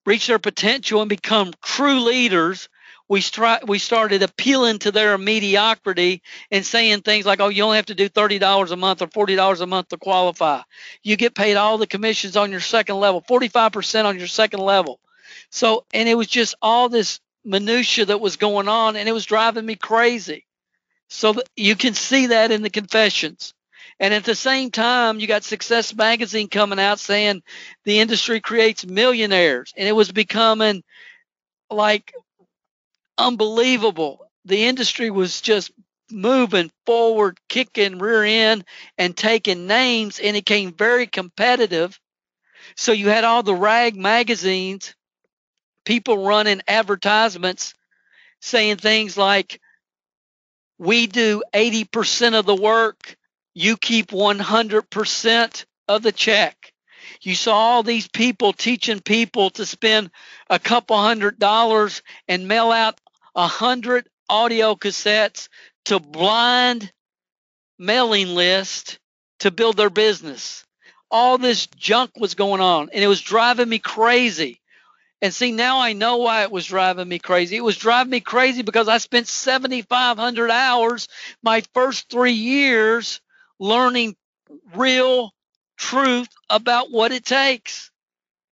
reach 0.05 0.27
their 0.27 0.39
potential 0.39 1.01
and 1.01 1.09
become 1.09 1.53
true 1.63 2.01
leaders 2.01 2.67
we 3.07 3.21
stri- 3.21 3.67
we 3.67 3.79
started 3.79 4.23
appealing 4.23 4.79
to 4.79 4.91
their 4.91 5.17
mediocrity 5.17 6.21
and 6.51 6.65
saying 6.65 7.01
things 7.01 7.25
like, 7.25 7.39
"Oh, 7.39 7.49
you 7.49 7.63
only 7.63 7.77
have 7.77 7.87
to 7.87 7.95
do 7.95 8.09
thirty 8.09 8.39
dollars 8.39 8.71
a 8.71 8.75
month 8.75 9.01
or 9.01 9.07
forty 9.07 9.35
dollars 9.35 9.61
a 9.61 9.67
month 9.67 9.89
to 9.89 9.97
qualify. 9.97 10.61
You 11.03 11.15
get 11.15 11.35
paid 11.35 11.55
all 11.55 11.77
the 11.77 11.87
commissions 11.87 12.35
on 12.35 12.51
your 12.51 12.61
second 12.61 12.95
level, 12.97 13.23
forty 13.27 13.47
five 13.47 13.71
percent 13.71 14.07
on 14.07 14.17
your 14.17 14.27
second 14.27 14.59
level." 14.59 14.99
So, 15.51 15.85
and 15.93 16.09
it 16.09 16.15
was 16.15 16.27
just 16.27 16.55
all 16.61 16.89
this 16.89 17.19
minutia 17.43 18.05
that 18.05 18.19
was 18.21 18.37
going 18.37 18.67
on, 18.67 18.95
and 18.95 19.07
it 19.07 19.13
was 19.13 19.25
driving 19.25 19.65
me 19.65 19.75
crazy. 19.75 20.45
So 21.09 21.35
you 21.55 21.75
can 21.75 21.93
see 21.93 22.27
that 22.27 22.51
in 22.51 22.63
the 22.63 22.69
confessions. 22.69 23.53
And 23.99 24.13
at 24.13 24.25
the 24.25 24.35
same 24.35 24.71
time, 24.71 25.19
you 25.19 25.27
got 25.27 25.43
Success 25.43 25.95
Magazine 25.95 26.49
coming 26.49 26.79
out 26.79 26.99
saying 26.99 27.43
the 27.85 27.99
industry 27.99 28.41
creates 28.41 28.85
millionaires, 28.85 29.73
and 29.77 29.87
it 29.87 29.93
was 29.93 30.11
becoming 30.11 30.83
like 31.69 32.13
unbelievable. 33.17 34.29
The 34.45 34.65
industry 34.65 35.09
was 35.09 35.41
just 35.41 35.71
moving 36.11 36.71
forward, 36.85 37.39
kicking 37.49 37.99
rear 37.99 38.23
end 38.23 38.65
and 38.97 39.15
taking 39.15 39.67
names, 39.67 40.19
and 40.19 40.37
it 40.37 40.45
became 40.45 40.73
very 40.73 41.07
competitive. 41.07 41.99
So 42.75 42.91
you 42.91 43.09
had 43.09 43.23
all 43.23 43.43
the 43.43 43.55
rag 43.55 43.95
magazines, 43.95 44.93
people 45.85 46.25
running 46.25 46.61
advertisements 46.67 47.73
saying 48.41 48.77
things 48.77 49.17
like, 49.17 49.59
We 50.77 51.07
do 51.07 51.43
80% 51.53 52.37
of 52.37 52.45
the 52.45 52.55
work, 52.55 53.15
you 53.53 53.77
keep 53.77 54.11
100% 54.11 55.65
of 55.87 56.03
the 56.03 56.11
check. 56.11 56.73
You 57.21 57.35
saw 57.35 57.55
all 57.55 57.83
these 57.83 58.07
people 58.07 58.53
teaching 58.53 58.99
people 58.99 59.49
to 59.51 59.65
spend 59.65 60.11
a 60.49 60.59
couple 60.59 60.97
hundred 60.97 61.39
dollars 61.39 62.01
and 62.27 62.47
mail 62.47 62.71
out 62.71 62.99
a 63.35 63.47
hundred 63.47 64.07
audio 64.29 64.75
cassettes 64.75 65.49
to 65.85 65.99
blind 65.99 66.91
mailing 67.77 68.35
list 68.35 68.99
to 69.39 69.51
build 69.51 69.77
their 69.77 69.89
business. 69.89 70.63
All 71.11 71.37
this 71.37 71.67
junk 71.67 72.11
was 72.17 72.35
going 72.35 72.61
on 72.61 72.89
and 72.93 73.03
it 73.03 73.07
was 73.07 73.21
driving 73.21 73.69
me 73.69 73.79
crazy. 73.79 74.59
And 75.21 75.33
see, 75.33 75.51
now 75.51 75.79
I 75.79 75.93
know 75.93 76.17
why 76.17 76.43
it 76.43 76.51
was 76.51 76.65
driving 76.65 77.07
me 77.07 77.19
crazy. 77.19 77.55
It 77.55 77.63
was 77.63 77.77
driving 77.77 78.11
me 78.11 78.19
crazy 78.19 78.61
because 78.61 78.87
I 78.87 78.97
spent 78.97 79.27
7,500 79.27 80.51
hours 80.51 81.07
my 81.41 81.63
first 81.73 82.09
three 82.09 82.33
years 82.33 83.21
learning 83.59 84.15
real 84.75 85.31
truth 85.77 86.29
about 86.49 86.91
what 86.91 87.11
it 87.11 87.25
takes. 87.25 87.91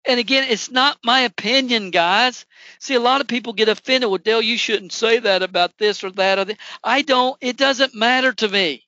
And 0.05 0.19
again, 0.19 0.45
it's 0.49 0.69
not 0.69 0.97
my 1.03 1.21
opinion, 1.21 1.89
guys. 1.91 2.45
See, 2.79 2.95
a 2.95 2.99
lot 2.99 3.21
of 3.21 3.27
people 3.27 3.53
get 3.53 3.69
offended. 3.69 4.09
Well, 4.09 4.17
Dale, 4.17 4.41
you 4.41 4.57
shouldn't 4.57 4.91
say 4.91 5.19
that 5.19 5.43
about 5.43 5.77
this 5.77 6.03
or 6.03 6.11
that. 6.11 6.39
Or 6.39 6.45
that. 6.45 6.57
I 6.83 7.03
don't. 7.03 7.37
It 7.41 7.55
doesn't 7.57 7.95
matter 7.95 8.33
to 8.33 8.49
me. 8.49 8.83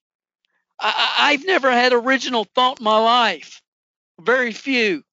I, 0.80 1.14
I've 1.20 1.46
never 1.46 1.72
had 1.72 1.94
original 1.94 2.46
thought 2.56 2.80
in 2.80 2.84
my 2.84 2.98
life. 2.98 3.62
Very 4.20 4.52
few. 4.52 5.04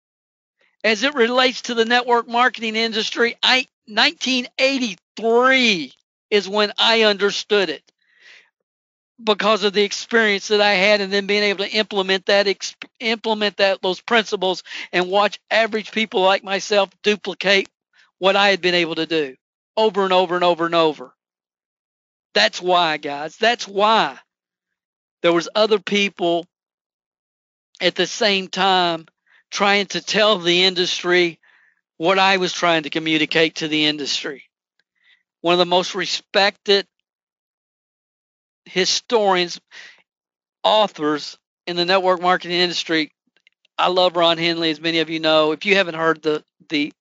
As 0.85 1.03
it 1.05 1.15
relates 1.15 1.63
to 1.63 1.75
the 1.75 1.85
network 1.85 2.29
marketing 2.29 2.77
industry, 2.77 3.37
I 3.43 3.67
1983 3.87 5.93
is 6.31 6.49
when 6.49 6.73
I 6.79 7.03
understood 7.03 7.69
it 7.71 7.83
because 9.23 9.65
of 9.65 9.73
the 9.73 9.83
experience 9.83 10.49
that 10.49 10.61
I 10.61 10.73
had 10.73 11.01
and 11.01 11.13
then 11.13 11.27
being 11.27 11.43
able 11.45 11.65
to 11.65 11.71
implement 11.71 12.27
that 12.27 12.47
implement 13.01 13.57
that 13.59 13.83
those 13.83 14.01
principles 14.01 14.63
and 14.93 15.11
watch 15.11 15.41
average 15.51 15.93
people 15.93 16.23
like 16.23 16.45
myself 16.45 16.91
duplicate 17.03 17.69
what 18.19 18.37
I 18.37 18.49
had 18.49 18.61
been 18.61 18.75
able 18.75 18.97
to 18.97 19.07
do 19.07 19.37
over 19.77 20.05
and 20.05 20.13
over 20.13 20.35
and 20.35 20.45
over 20.45 20.67
and 20.67 20.75
over. 20.75 21.13
That's 22.35 22.61
why, 22.61 22.97
guys. 22.97 23.37
That's 23.37 23.69
why 23.69 24.19
there 25.23 25.33
was 25.33 25.49
other 25.55 25.79
people 25.79 26.47
at 27.81 27.95
the 27.95 28.07
same 28.07 28.49
time 28.49 29.07
trying 29.51 29.87
to 29.87 30.01
tell 30.01 30.39
the 30.39 30.65
industry 30.65 31.39
what 31.99 32.19
I 32.19 32.39
was 32.39 32.53
trying 32.53 32.85
to 32.85 32.91
communicate 32.91 33.57
to 33.57 33.69
the 33.69 33.87
industry. 33.87 34.45
One 35.41 35.55
of 35.55 35.59
the 35.59 35.67
most 35.67 35.95
respected 35.95 36.87
historians, 38.65 39.61
authors 40.63 41.39
in 41.67 41.77
the 41.77 41.85
network 41.85 42.21
marketing 42.21 42.59
industry. 42.59 43.13
I 43.79 43.89
love 43.89 44.17
Ron 44.17 44.39
Henley, 44.39 44.71
as 44.71 44.81
many 44.81 44.99
of 44.99 45.11
you 45.11 45.21
know. 45.21 45.53
If 45.53 45.67
you 45.67 45.77
haven't 45.77 45.95
heard 45.95 46.23
the 46.23 46.45
the 46.69 46.93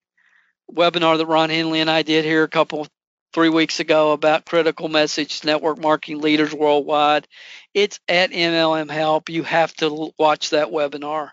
webinar 0.72 1.18
that 1.18 1.26
Ron 1.26 1.50
Henley 1.50 1.82
and 1.82 1.90
I 1.90 2.02
did 2.02 2.26
here 2.26 2.44
a 2.44 2.50
couple 2.50 2.88
three 3.34 3.50
weeks 3.50 3.80
ago 3.80 4.12
about 4.12 4.46
critical 4.46 4.90
message 4.90 5.44
network 5.44 5.80
marketing 5.80 6.22
leaders 6.22 6.54
worldwide, 6.54 7.28
it's 7.74 8.00
at 8.08 8.32
MLM 8.32 8.90
Help. 8.90 9.30
You 9.30 9.44
have 9.44 9.74
to 9.76 10.12
watch 10.18 10.52
that 10.52 10.68
webinar. 10.70 11.32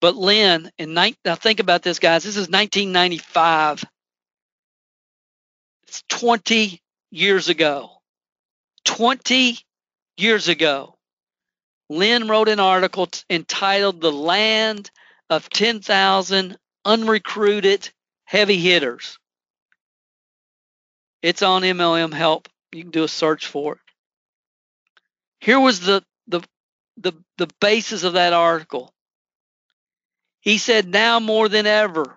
But 0.00 0.14
Lynn, 0.14 0.70
in 0.78 0.94
now 0.94 1.34
think 1.34 1.60
about 1.60 1.82
this, 1.82 1.98
guys. 1.98 2.24
This 2.24 2.36
is 2.36 2.48
1995. 2.48 3.84
It's 5.88 6.02
20 6.08 6.82
years 7.10 7.48
ago. 7.48 7.95
20 8.86 9.58
years 10.16 10.48
ago, 10.48 10.96
Lynn 11.90 12.28
wrote 12.28 12.48
an 12.48 12.60
article 12.60 13.06
t- 13.06 13.22
entitled 13.28 14.00
The 14.00 14.12
Land 14.12 14.90
of 15.28 15.50
10,000 15.50 16.56
Unrecruited 16.84 17.90
Heavy 18.24 18.58
Hitters. 18.58 19.18
It's 21.20 21.42
on 21.42 21.62
MLM 21.62 22.14
Help. 22.14 22.48
You 22.72 22.82
can 22.82 22.90
do 22.90 23.04
a 23.04 23.08
search 23.08 23.46
for 23.46 23.74
it. 23.74 23.80
Here 25.40 25.60
was 25.60 25.80
the, 25.80 26.02
the, 26.28 26.40
the, 26.96 27.12
the 27.36 27.48
basis 27.60 28.04
of 28.04 28.14
that 28.14 28.32
article. 28.32 28.92
He 30.40 30.58
said, 30.58 30.88
Now 30.88 31.20
more 31.20 31.48
than 31.48 31.66
ever, 31.66 32.16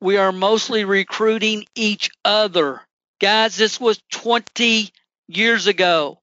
we 0.00 0.16
are 0.18 0.32
mostly 0.32 0.84
recruiting 0.84 1.66
each 1.74 2.10
other. 2.24 2.82
Guys, 3.20 3.56
this 3.56 3.80
was 3.80 4.00
20 4.12 4.90
years 5.28 5.66
ago. 5.66 6.20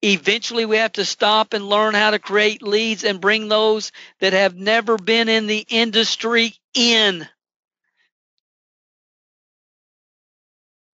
Eventually, 0.00 0.64
we 0.64 0.76
have 0.76 0.92
to 0.92 1.04
stop 1.04 1.52
and 1.52 1.68
learn 1.68 1.94
how 1.94 2.12
to 2.12 2.20
create 2.20 2.62
leads 2.62 3.02
and 3.04 3.20
bring 3.20 3.48
those 3.48 3.90
that 4.20 4.32
have 4.32 4.54
never 4.54 4.96
been 4.96 5.28
in 5.28 5.48
the 5.48 5.66
industry 5.68 6.54
in. 6.72 7.28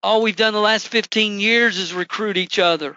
All 0.02 0.22
we've 0.22 0.36
done 0.36 0.54
the 0.54 0.60
last 0.60 0.88
15 0.88 1.38
years 1.38 1.78
is 1.78 1.92
recruit 1.92 2.36
each 2.36 2.58
other. 2.58 2.96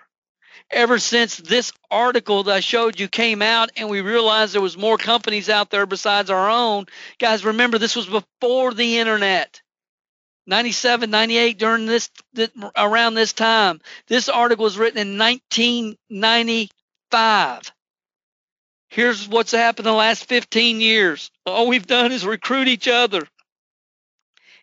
Ever 0.69 0.99
since 0.99 1.37
this 1.37 1.71
article 1.89 2.43
that 2.43 2.55
I 2.55 2.59
showed 2.59 2.99
you 2.99 3.07
came 3.07 3.41
out 3.41 3.69
and 3.77 3.89
we 3.89 4.01
realized 4.01 4.53
there 4.53 4.61
was 4.61 4.77
more 4.77 4.97
companies 4.97 5.49
out 5.49 5.69
there 5.69 5.85
besides 5.85 6.29
our 6.29 6.49
own, 6.49 6.85
guys, 7.19 7.45
remember 7.45 7.77
this 7.77 7.95
was 7.95 8.07
before 8.07 8.73
the 8.73 8.97
internet. 8.97 9.61
97, 10.47 11.09
98 11.09 11.59
during 11.59 11.85
this, 11.85 12.09
around 12.77 13.15
this 13.15 13.33
time. 13.33 13.81
This 14.07 14.29
article 14.29 14.63
was 14.63 14.77
written 14.77 14.97
in 14.97 15.17
1995. 15.17 17.73
Here's 18.89 19.27
what's 19.27 19.51
happened 19.51 19.85
in 19.85 19.91
the 19.91 19.97
last 19.97 20.23
15 20.25 20.79
years. 20.79 21.29
All 21.45 21.67
we've 21.67 21.85
done 21.85 22.13
is 22.13 22.25
recruit 22.25 22.69
each 22.69 22.87
other. 22.87 23.27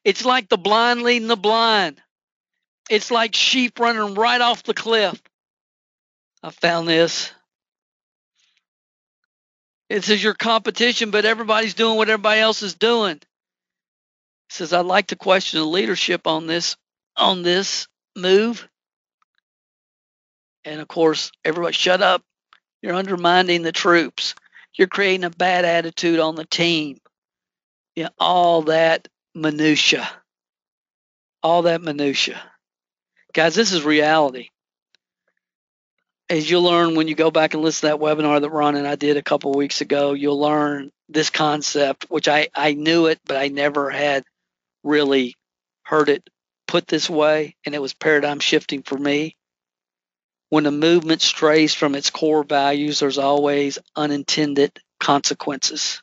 It's 0.03 0.25
like 0.25 0.49
the 0.49 0.57
blind 0.57 1.03
leading 1.03 1.29
the 1.29 1.37
blind. 1.37 2.01
It's 2.89 3.11
like 3.11 3.35
sheep 3.35 3.79
running 3.79 4.15
right 4.15 4.41
off 4.41 4.63
the 4.63 4.73
cliff. 4.73 5.21
I 6.43 6.49
found 6.51 6.89
this. 6.89 7.31
It 9.91 10.05
says 10.05 10.25
your 10.25 10.35
competition, 10.35 11.11
but 11.11 11.27
everybody's 11.27 11.75
doing 11.75 11.99
what 11.99 12.09
everybody 12.09 12.41
else 12.41 12.63
is 12.63 12.73
doing 12.75 13.21
says 14.55 14.73
I'd 14.73 14.87
like 14.87 15.09
to 15.09 15.17
question 15.17 15.59
the 15.59 15.67
leadership 15.67 16.27
on 16.27 16.47
this 16.47 16.77
on 17.17 17.43
this 17.43 17.89
move. 18.17 18.69
And 20.65 20.81
of 20.81 20.89
course, 20.89 21.31
everybody 21.45 21.75
shut 21.75 22.01
up. 22.01 22.23
You're 22.81 22.95
undermining 22.95 23.63
the 23.63 23.73
troops. 23.73 24.35
You're 24.77 24.89
creating 24.89 25.25
a 25.25 25.31
bad 25.31 25.65
attitude 25.65 26.21
on 26.21 26.37
the 26.37 26.45
team. 26.45 26.99
Yeah, 27.97 28.09
all 28.19 28.63
that 28.63 29.09
minutia. 29.35 30.09
All 31.43 31.63
that 31.63 31.83
minutia. 31.83 32.41
Guys, 33.33 33.55
this 33.55 33.73
is 33.73 33.85
reality. 33.85 34.49
As 36.31 36.49
you'll 36.49 36.63
learn 36.63 36.95
when 36.95 37.09
you 37.09 37.15
go 37.15 37.31
back 37.31 37.55
and 37.55 37.63
listen 37.63 37.89
to 37.89 37.97
that 37.97 38.03
webinar 38.03 38.41
that 38.41 38.51
Ron 38.51 38.77
and 38.77 38.87
I 38.87 38.95
did 38.95 39.17
a 39.17 39.23
couple 39.23 39.53
weeks 39.53 39.81
ago, 39.81 40.15
you'll 40.15 40.41
learn 40.41 40.91
this 41.09 41.29
concept, 41.31 42.07
which 42.09 42.29
I, 42.29 42.49
I 42.55 42.73
knew 42.73 43.07
it, 43.07 43.21
but 43.27 43.37
I 43.37 43.49
never 43.49 43.91
had 43.91 44.25
really 44.85 45.35
heard 45.83 46.09
it 46.09 46.29
put 46.67 46.87
this 46.87 47.11
way, 47.11 47.57
and 47.67 47.75
it 47.75 47.83
was 47.83 47.95
paradigm 47.95 48.41
shifting 48.41 48.83
for 48.83 48.97
me. 48.97 49.37
When 50.51 50.67
a 50.67 50.71
movement 50.71 51.23
strays 51.23 51.75
from 51.75 51.95
its 51.95 52.11
core 52.11 52.45
values, 52.45 53.01
there's 53.01 53.19
always 53.19 53.79
unintended 53.97 54.79
consequences. 55.01 56.03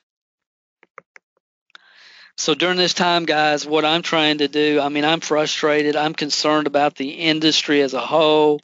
So 2.37 2.55
during 2.55 2.77
this 2.77 2.93
time, 2.93 3.25
guys, 3.25 3.67
what 3.67 3.85
I'm 3.85 4.01
trying 4.01 4.39
to 4.39 4.47
do, 4.47 4.79
I 4.81 4.89
mean, 4.89 5.05
I'm 5.05 5.19
frustrated. 5.19 5.95
I'm 5.95 6.13
concerned 6.13 6.67
about 6.67 6.95
the 6.95 7.09
industry 7.09 7.81
as 7.81 7.93
a 7.93 7.99
whole. 7.99 8.61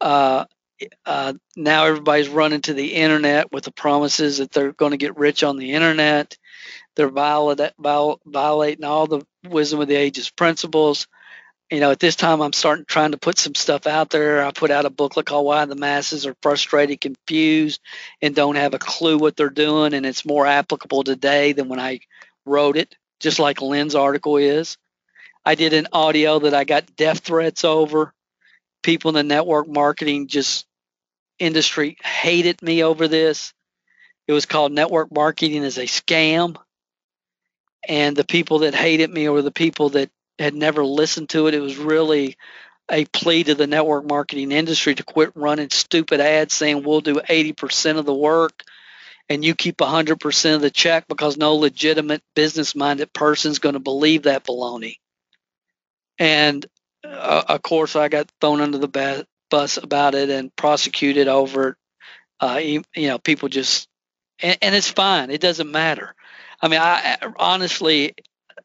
Uh, 0.00 0.44
uh, 1.04 1.34
now 1.56 1.86
everybody's 1.86 2.28
running 2.28 2.62
to 2.62 2.74
the 2.74 2.94
internet 2.94 3.52
with 3.52 3.64
the 3.64 3.72
promises 3.72 4.38
that 4.38 4.50
they're 4.52 4.72
going 4.72 4.92
to 4.92 4.96
get 4.96 5.16
rich 5.18 5.42
on 5.42 5.56
the 5.56 5.72
internet. 5.72 6.38
They're 7.00 7.08
violating 8.26 8.84
all 8.84 9.06
the 9.06 9.26
wisdom 9.48 9.80
of 9.80 9.88
the 9.88 9.96
ages 9.96 10.30
principles. 10.30 11.06
You 11.70 11.80
know, 11.80 11.92
at 11.92 12.00
this 12.00 12.16
time, 12.16 12.40
I'm 12.40 12.52
starting 12.52 12.84
trying 12.84 13.12
to 13.12 13.18
put 13.18 13.38
some 13.38 13.54
stuff 13.54 13.86
out 13.86 14.10
there. 14.10 14.44
I 14.44 14.50
put 14.50 14.70
out 14.70 14.84
a 14.84 14.90
booklet 14.90 15.26
called 15.26 15.46
"Why 15.46 15.64
the 15.64 15.76
Masses 15.76 16.26
Are 16.26 16.34
Frustrated, 16.42 17.00
Confused, 17.00 17.80
and 18.20 18.34
Don't 18.34 18.56
Have 18.56 18.74
a 18.74 18.78
Clue 18.78 19.18
What 19.18 19.36
They're 19.36 19.50
Doing," 19.50 19.94
and 19.94 20.04
it's 20.04 20.26
more 20.26 20.46
applicable 20.46 21.04
today 21.04 21.52
than 21.52 21.68
when 21.68 21.80
I 21.80 22.00
wrote 22.44 22.76
it, 22.76 22.96
just 23.20 23.38
like 23.38 23.62
Lynn's 23.62 23.94
article 23.94 24.36
is. 24.36 24.76
I 25.44 25.54
did 25.54 25.72
an 25.72 25.86
audio 25.92 26.40
that 26.40 26.54
I 26.54 26.64
got 26.64 26.96
death 26.96 27.20
threats 27.20 27.64
over, 27.64 28.12
people 28.82 29.10
in 29.10 29.14
the 29.14 29.22
network 29.22 29.68
marketing 29.68 30.26
just 30.26 30.66
industry 31.38 31.96
hated 32.02 32.62
me 32.62 32.82
over 32.82 33.08
this. 33.08 33.54
It 34.26 34.32
was 34.32 34.46
called 34.46 34.72
network 34.72 35.12
marketing 35.12 35.64
as 35.64 35.78
a 35.78 35.84
scam. 35.84 36.56
And 37.88 38.16
the 38.16 38.24
people 38.24 38.60
that 38.60 38.74
hated 38.74 39.10
me 39.10 39.28
or 39.28 39.42
the 39.42 39.50
people 39.50 39.90
that 39.90 40.10
had 40.38 40.54
never 40.54 40.84
listened 40.84 41.28
to 41.30 41.46
it. 41.46 41.54
It 41.54 41.60
was 41.60 41.76
really 41.76 42.36
a 42.90 43.04
plea 43.04 43.44
to 43.44 43.54
the 43.54 43.66
network 43.66 44.04
marketing 44.04 44.52
industry 44.52 44.94
to 44.94 45.04
quit 45.04 45.32
running 45.36 45.70
stupid 45.70 46.20
ads 46.20 46.54
saying 46.54 46.82
we'll 46.82 47.02
do 47.02 47.20
80% 47.20 47.98
of 47.98 48.06
the 48.06 48.14
work 48.14 48.64
and 49.28 49.44
you 49.44 49.54
keep 49.54 49.76
100% 49.76 50.54
of 50.54 50.60
the 50.60 50.70
check 50.70 51.06
because 51.06 51.36
no 51.36 51.54
legitimate 51.54 52.22
business 52.34 52.74
minded 52.74 53.12
person 53.12 53.52
is 53.52 53.60
going 53.60 53.74
to 53.74 53.80
believe 53.80 54.24
that 54.24 54.44
baloney. 54.44 54.96
And 56.18 56.66
uh, 57.04 57.44
of 57.48 57.62
course, 57.62 57.94
I 57.94 58.08
got 58.08 58.30
thrown 58.40 58.60
under 58.60 58.78
the 58.78 59.26
bus 59.50 59.76
about 59.76 60.16
it 60.16 60.30
and 60.30 60.54
prosecuted 60.56 61.28
over 61.28 61.68
it. 61.68 61.76
Uh, 62.40 62.56
you, 62.56 62.82
know, 62.96 63.18
people 63.18 63.48
just, 63.48 63.86
and, 64.42 64.58
and, 64.62 64.74
it's 64.74 64.90
fine. 64.90 65.30
It 65.30 65.42
doesn't 65.42 65.70
matter. 65.70 66.14
I 66.60 66.68
mean, 66.68 66.80
I 66.80 67.16
honestly, 67.38 68.14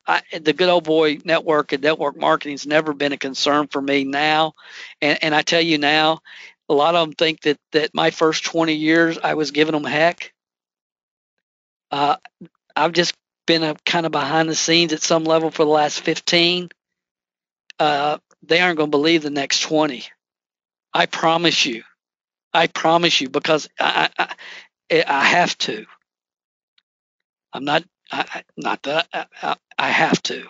I, 0.07 0.21
the 0.39 0.53
good 0.53 0.69
old 0.69 0.83
boy 0.83 1.19
network 1.23 1.71
and 1.71 1.81
network 1.83 2.17
marketing 2.17 2.53
has 2.53 2.67
never 2.67 2.93
been 2.93 3.13
a 3.13 3.17
concern 3.17 3.67
for 3.67 3.81
me 3.81 4.03
now. 4.03 4.53
And, 5.01 5.17
and 5.21 5.35
I 5.35 5.41
tell 5.41 5.61
you 5.61 5.77
now, 5.77 6.19
a 6.67 6.73
lot 6.73 6.95
of 6.95 7.07
them 7.07 7.13
think 7.13 7.41
that, 7.41 7.57
that 7.71 7.91
my 7.93 8.11
first 8.11 8.43
20 8.45 8.73
years 8.73 9.17
I 9.17 9.35
was 9.35 9.51
giving 9.51 9.73
them 9.73 9.83
heck. 9.83 10.33
Uh, 11.91 12.17
I've 12.75 12.91
just 12.91 13.15
been 13.45 13.63
a 13.63 13.75
kind 13.85 14.05
of 14.05 14.11
behind 14.11 14.49
the 14.49 14.55
scenes 14.55 14.91
at 14.93 15.01
some 15.01 15.23
level 15.23 15.51
for 15.51 15.63
the 15.63 15.71
last 15.71 16.01
15. 16.01 16.69
Uh, 17.79 18.17
they 18.43 18.59
aren't 18.59 18.77
going 18.77 18.91
to 18.91 18.97
believe 18.97 19.23
the 19.23 19.29
next 19.29 19.61
20. 19.61 20.03
I 20.93 21.05
promise 21.05 21.65
you. 21.65 21.83
I 22.53 22.67
promise 22.67 23.19
you 23.21 23.29
because 23.29 23.69
I, 23.79 24.09
I, 24.17 25.03
I 25.07 25.23
have 25.25 25.57
to. 25.59 25.85
I'm 27.55 27.65
not, 27.65 27.83
I, 28.11 28.43
not 28.57 28.83
that 28.83 29.07
I, 29.13 29.55
I 29.77 29.89
have 29.89 30.21
to. 30.23 30.47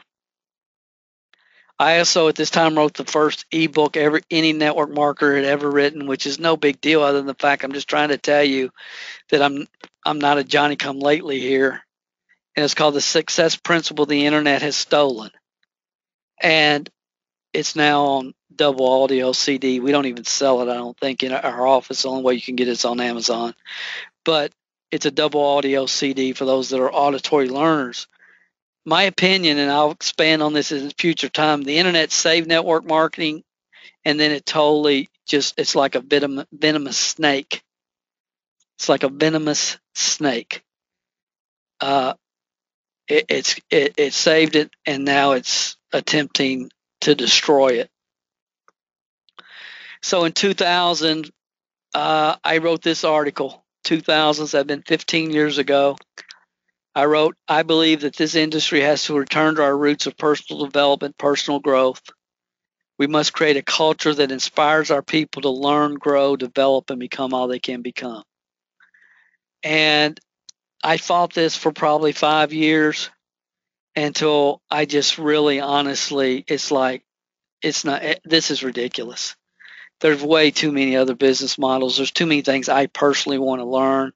I 1.78 2.00
also 2.00 2.30
at 2.30 2.36
this 2.36 2.50
time 2.50 2.78
wrote 2.78 2.94
the 2.94 3.04
first 3.04 3.46
ebook 3.52 3.98
ever 3.98 4.22
any 4.32 4.54
network 4.54 4.90
marketer 4.90 5.36
had 5.36 5.46
ever 5.46 5.70
written, 5.70 6.08
which 6.08 6.26
is 6.26 6.40
no 6.40 6.56
big 6.56 6.80
deal 6.80 7.02
other 7.02 7.18
than 7.18 7.28
the 7.28 7.34
fact 7.34 7.64
I'm 7.64 7.74
just 7.74 7.90
trying 7.90 8.10
to 8.10 8.18
tell 8.18 8.44
you 8.44 8.72
that 9.30 9.42
I'm 9.42 9.68
I'm 10.06 10.20
not 10.20 10.38
a 10.38 10.44
Johnny 10.44 10.78
come 10.78 11.00
lately 11.00 11.40
here. 11.40 11.82
And 12.56 12.64
it's 12.64 12.74
called 12.74 12.96
the 12.96 13.02
success 13.02 13.58
principle 13.58 14.06
the 14.06 14.26
internet 14.26 14.62
has 14.62 14.78
stolen. 14.78 15.32
And 16.42 16.90
it's 17.52 17.76
now 17.76 18.04
on 18.06 18.34
double 18.56 19.04
audio 19.04 19.34
CD. 19.34 19.82
We 19.82 19.92
don't 19.92 20.06
even 20.06 20.24
sell 20.24 20.62
it, 20.62 20.72
I 20.72 20.76
don't 20.76 20.98
think, 20.98 21.24
in 21.24 21.34
our 21.34 21.68
office. 21.68 22.04
The 22.04 22.10
only 22.10 22.24
way 22.24 22.36
you 22.36 22.42
can 22.42 22.56
get 22.56 22.70
it's 22.70 22.86
on 22.86 23.02
Amazon. 23.02 23.54
But 24.24 24.54
it's 24.92 25.06
a 25.06 25.12
double 25.12 25.44
audio 25.44 25.86
CD 25.86 26.34
for 26.34 26.46
those 26.46 26.70
that 26.70 26.80
are 26.80 26.94
auditory 26.94 27.50
learners 27.50 28.08
my 28.86 29.04
opinion, 29.04 29.58
and 29.58 29.72
I'll 29.72 29.92
expand 29.92 30.44
on 30.44 30.54
this 30.54 30.72
in 30.72 30.92
future 30.92 31.30
time, 31.30 31.64
the 31.64 31.80
internet 31.80 32.12
saved 32.12 32.48
network 32.48 32.86
marketing, 32.86 33.44
and 34.06 34.20
then 34.20 34.32
it 34.32 34.46
totally 34.46 35.10
just 35.26 35.56
it's 35.58 35.76
like 35.76 35.96
a 35.96 36.02
venom, 36.02 36.46
venomous 36.52 36.98
snake. 36.98 37.64
It's 38.78 38.88
like 38.88 39.04
a 39.04 39.10
venomous 39.10 39.80
snake. 39.96 40.64
Uh, 41.82 42.14
it, 43.08 43.26
it's 43.30 43.56
it, 43.72 43.96
it 43.98 44.14
saved 44.14 44.56
it, 44.56 44.72
and 44.86 45.04
now 45.04 45.32
it's 45.32 45.78
attempting 45.92 46.70
to 47.02 47.16
destroy 47.16 47.80
it. 47.80 47.90
So 50.04 50.26
in 50.26 50.34
2000, 50.34 51.32
uh, 51.96 52.36
I 52.44 52.60
wrote 52.60 52.84
this 52.84 53.04
article. 53.04 53.65
2000s, 53.86 54.58
I've 54.58 54.68
been 54.68 54.82
15 54.82 55.32
years 55.32 55.58
ago. 55.58 55.96
I 56.94 57.06
wrote, 57.06 57.36
I 57.48 57.64
believe 57.64 58.02
that 58.02 58.16
this 58.16 58.36
industry 58.36 58.82
has 58.82 59.04
to 59.06 59.18
return 59.18 59.56
to 59.56 59.64
our 59.64 59.78
roots 59.78 60.08
of 60.08 60.18
personal 60.18 60.66
development, 60.66 61.18
personal 61.18 61.60
growth. 61.60 62.02
We 62.98 63.08
must 63.08 63.34
create 63.34 63.58
a 63.58 63.62
culture 63.62 64.14
that 64.14 64.32
inspires 64.32 64.92
our 64.92 65.02
people 65.02 65.42
to 65.44 65.50
learn, 65.50 65.96
grow, 65.96 66.36
develop, 66.38 66.90
and 66.90 67.00
become 67.00 67.34
all 67.34 67.48
they 67.48 67.60
can 67.60 67.82
become. 67.82 68.24
And 69.62 70.18
I 70.84 70.98
fought 70.98 71.34
this 71.34 71.58
for 71.58 71.72
probably 71.74 72.14
five 72.14 72.54
years 72.54 73.10
until 73.96 74.62
I 74.70 74.86
just 74.86 75.18
really 75.18 75.60
honestly, 75.60 76.44
it's 76.48 76.72
like, 76.72 77.04
it's 77.62 77.84
not, 77.84 78.04
eh, 78.04 78.16
this 78.24 78.52
is 78.52 78.64
ridiculous. 78.64 79.36
There's 80.02 80.22
way 80.22 80.52
too 80.52 80.72
many 80.72 80.98
other 80.98 81.16
business 81.16 81.58
models. 81.58 81.98
There's 81.98 82.12
too 82.12 82.26
many 82.26 82.42
things 82.42 82.70
I 82.70 82.88
personally 82.88 83.40
want 83.40 83.62
to 83.62 83.66
learn. 83.66 84.12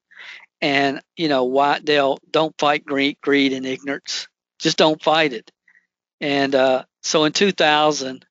And 0.61 1.01
you 1.15 1.29
know, 1.29 1.45
why 1.45 1.79
Dale, 1.79 2.19
don't 2.29 2.57
fight 2.57 2.85
greed, 2.85 3.17
greed 3.21 3.53
and 3.53 3.65
ignorance. 3.65 4.27
Just 4.59 4.77
don't 4.77 5.01
fight 5.01 5.33
it. 5.33 5.51
And 6.21 6.53
uh, 6.53 6.83
so 7.01 7.23
in 7.23 7.31
2000, 7.31 8.25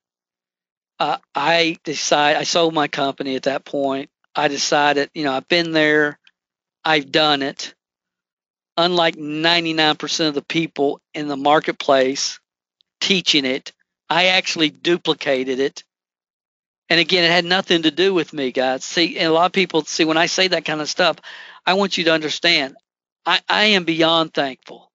uh, 0.99 1.19
I 1.35 1.77
decided 1.85 2.41
I 2.41 2.45
sold 2.45 2.75
my 2.75 2.89
company 2.89 3.37
at 3.37 3.45
that 3.45 3.65
point. 3.65 4.11
I 4.35 4.49
decided, 4.49 5.11
you 5.15 5.25
know, 5.25 5.33
I've 5.33 5.49
been 5.49 5.73
there, 5.73 6.19
I've 6.85 7.11
done 7.11 7.43
it. 7.43 7.75
Unlike 8.77 9.17
99% 9.17 10.29
of 10.29 10.35
the 10.35 10.43
people 10.43 11.01
in 11.13 11.27
the 11.27 11.37
marketplace 11.37 12.39
teaching 13.01 13.45
it, 13.45 13.73
I 14.09 14.27
actually 14.27 14.71
duplicated 14.71 15.59
it. 15.59 15.83
And 16.91 16.99
again, 17.01 17.25
it 17.25 17.31
had 17.31 17.45
nothing 17.45 17.83
to 17.83 17.91
do 17.91 18.15
with 18.15 18.33
me, 18.33 18.51
guys. 18.51 18.85
See, 18.85 19.19
and 19.19 19.29
a 19.29 19.33
lot 19.33 19.47
of 19.47 19.53
people 19.53 19.85
see 19.85 20.05
when 20.05 20.17
I 20.17 20.27
say 20.27 20.49
that 20.49 20.65
kind 20.65 20.81
of 20.81 20.89
stuff, 20.89 21.17
I 21.67 21.75
want 21.75 21.99
you 21.99 22.05
to 22.05 22.13
understand 22.13 22.77
I, 23.27 23.41
I 23.47 23.65
am 23.65 23.85
beyond 23.85 24.33
thankful. 24.33 24.91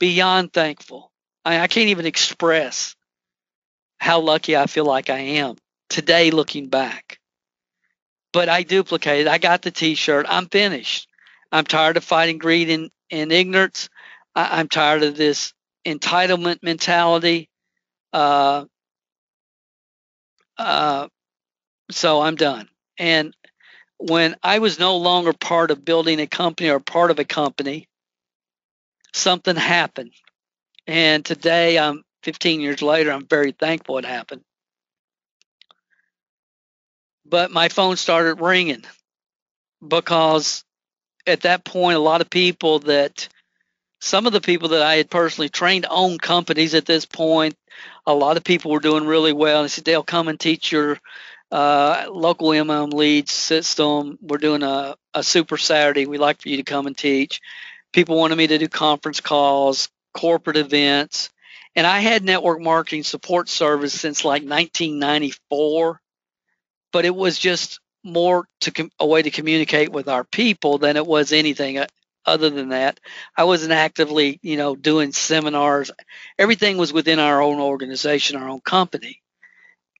Beyond 0.00 0.52
thankful. 0.52 1.12
I, 1.44 1.60
I 1.60 1.68
can't 1.68 1.90
even 1.90 2.06
express 2.06 2.96
how 3.98 4.18
lucky 4.18 4.56
I 4.56 4.66
feel 4.66 4.84
like 4.84 5.10
I 5.10 5.18
am 5.18 5.56
today 5.88 6.32
looking 6.32 6.68
back. 6.68 7.20
But 8.32 8.48
I 8.48 8.64
duplicated. 8.64 9.28
I 9.28 9.38
got 9.38 9.62
the 9.62 9.70
t 9.70 9.94
shirt. 9.94 10.26
I'm 10.28 10.48
finished. 10.48 11.08
I'm 11.52 11.64
tired 11.64 11.96
of 11.96 12.02
fighting 12.02 12.38
greed 12.38 12.68
and, 12.68 12.90
and 13.12 13.30
ignorance. 13.30 13.88
I, 14.34 14.58
am 14.58 14.68
tired 14.68 15.04
of 15.04 15.16
this 15.16 15.52
entitlement 15.86 16.64
mentality. 16.64 17.48
Uh, 18.12 18.64
uh, 20.62 21.08
so 21.90 22.20
I'm 22.22 22.36
done. 22.36 22.68
And 22.98 23.34
when 23.98 24.36
I 24.42 24.58
was 24.58 24.78
no 24.78 24.96
longer 24.96 25.32
part 25.32 25.70
of 25.70 25.84
building 25.84 26.20
a 26.20 26.26
company 26.26 26.70
or 26.70 26.80
part 26.80 27.10
of 27.10 27.18
a 27.18 27.24
company, 27.24 27.88
something 29.12 29.56
happened. 29.56 30.12
And 30.86 31.24
today, 31.24 31.78
I'm 31.78 32.02
15 32.22 32.60
years 32.60 32.82
later, 32.82 33.12
I'm 33.12 33.26
very 33.26 33.52
thankful 33.52 33.98
it 33.98 34.04
happened. 34.04 34.42
But 37.24 37.50
my 37.50 37.68
phone 37.68 37.96
started 37.96 38.40
ringing 38.40 38.84
because 39.86 40.64
at 41.26 41.42
that 41.42 41.64
point, 41.64 41.96
a 41.96 42.00
lot 42.00 42.20
of 42.20 42.30
people 42.30 42.80
that 42.80 43.28
some 44.00 44.26
of 44.26 44.32
the 44.32 44.40
people 44.40 44.70
that 44.70 44.82
I 44.82 44.96
had 44.96 45.10
personally 45.10 45.48
trained 45.48 45.86
own 45.88 46.18
companies 46.18 46.74
at 46.74 46.86
this 46.86 47.06
point. 47.06 47.54
A 48.06 48.14
lot 48.14 48.36
of 48.36 48.44
people 48.44 48.70
were 48.70 48.80
doing 48.80 49.06
really 49.06 49.32
well. 49.32 49.60
And 49.60 49.64
they 49.64 49.68
said, 49.68 49.84
They'll 49.84 50.02
come 50.02 50.28
and 50.28 50.38
teach 50.38 50.72
your 50.72 50.98
uh, 51.50 52.06
local 52.10 52.48
MM 52.48 52.92
lead 52.92 53.28
system. 53.28 54.18
We're 54.22 54.38
doing 54.38 54.62
a, 54.62 54.96
a 55.14 55.22
super 55.22 55.58
Saturday. 55.58 56.06
We'd 56.06 56.18
like 56.18 56.40
for 56.40 56.48
you 56.48 56.56
to 56.56 56.62
come 56.62 56.86
and 56.86 56.96
teach. 56.96 57.40
People 57.92 58.16
wanted 58.16 58.36
me 58.36 58.46
to 58.46 58.58
do 58.58 58.68
conference 58.68 59.20
calls, 59.20 59.90
corporate 60.14 60.56
events. 60.56 61.30
And 61.74 61.86
I 61.86 62.00
had 62.00 62.24
network 62.24 62.60
marketing 62.60 63.02
support 63.02 63.48
service 63.48 63.98
since 63.98 64.24
like 64.24 64.42
1994, 64.42 66.00
but 66.92 67.04
it 67.04 67.14
was 67.14 67.38
just 67.38 67.80
more 68.04 68.46
to 68.60 68.70
com- 68.70 68.90
a 68.98 69.06
way 69.06 69.22
to 69.22 69.30
communicate 69.30 69.90
with 69.90 70.08
our 70.08 70.24
people 70.24 70.78
than 70.78 70.96
it 70.96 71.06
was 71.06 71.32
anything 71.32 71.78
other 72.24 72.50
than 72.50 72.70
that. 72.70 73.00
I 73.36 73.44
wasn't 73.44 73.72
actively, 73.72 74.38
you 74.42 74.56
know, 74.56 74.76
doing 74.76 75.12
seminars. 75.12 75.90
Everything 76.38 76.78
was 76.78 76.92
within 76.92 77.18
our 77.18 77.42
own 77.42 77.60
organization, 77.60 78.36
our 78.36 78.48
own 78.48 78.60
company. 78.60 79.22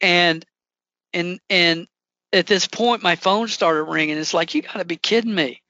And 0.00 0.44
and 1.12 1.40
and 1.50 1.86
at 2.32 2.46
this 2.46 2.66
point 2.66 3.02
my 3.02 3.16
phone 3.16 3.48
started 3.48 3.84
ringing 3.84 4.16
it's 4.16 4.34
like 4.34 4.54
you 4.54 4.62
got 4.62 4.74
to 4.74 4.84
be 4.84 4.96
kidding 4.96 5.34
me 5.34 5.62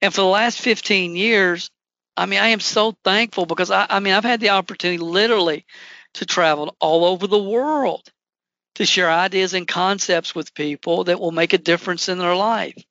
and 0.00 0.12
for 0.12 0.22
the 0.22 0.26
last 0.26 0.60
15 0.60 1.16
years 1.16 1.70
i 2.16 2.26
mean 2.26 2.40
i 2.40 2.48
am 2.48 2.60
so 2.60 2.94
thankful 3.04 3.46
because 3.46 3.70
I, 3.70 3.86
I 3.88 4.00
mean 4.00 4.14
i've 4.14 4.24
had 4.24 4.40
the 4.40 4.50
opportunity 4.50 4.98
literally 4.98 5.66
to 6.14 6.26
travel 6.26 6.76
all 6.80 7.04
over 7.04 7.26
the 7.26 7.42
world 7.42 8.08
to 8.76 8.86
share 8.86 9.10
ideas 9.10 9.54
and 9.54 9.68
concepts 9.68 10.34
with 10.34 10.54
people 10.54 11.04
that 11.04 11.20
will 11.20 11.32
make 11.32 11.52
a 11.52 11.58
difference 11.58 12.08
in 12.08 12.18
their 12.18 12.36
life 12.36 12.82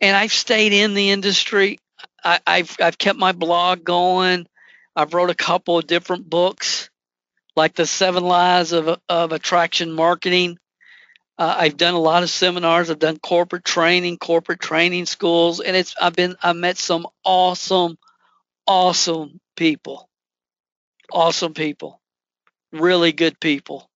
and 0.00 0.16
i've 0.16 0.32
stayed 0.32 0.72
in 0.72 0.94
the 0.94 1.10
industry 1.10 1.78
I, 2.26 2.58
have 2.58 2.76
I've 2.82 2.98
kept 2.98 3.18
my 3.18 3.32
blog 3.32 3.84
going 3.84 4.46
i've 4.96 5.14
wrote 5.14 5.30
a 5.30 5.34
couple 5.34 5.78
of 5.78 5.86
different 5.86 6.30
books 6.30 6.90
like 7.56 7.74
the 7.74 7.86
seven 7.86 8.24
lies 8.24 8.72
of, 8.72 9.00
of 9.08 9.32
attraction 9.32 9.92
marketing 9.92 10.56
Uh, 11.38 11.54
I've 11.58 11.76
done 11.76 11.94
a 11.94 11.98
lot 12.00 12.22
of 12.22 12.30
seminars. 12.30 12.90
I've 12.90 12.98
done 12.98 13.18
corporate 13.18 13.64
training, 13.64 14.18
corporate 14.18 14.60
training 14.60 15.06
schools, 15.06 15.60
and 15.60 15.76
it's 15.76 15.94
I've 16.00 16.14
been 16.14 16.36
I 16.42 16.52
met 16.52 16.78
some 16.78 17.06
awesome, 17.24 17.98
awesome 18.66 19.40
people, 19.56 20.08
awesome 21.12 21.54
people, 21.54 22.00
really 22.72 23.12
good 23.12 23.40
people. 23.40 23.90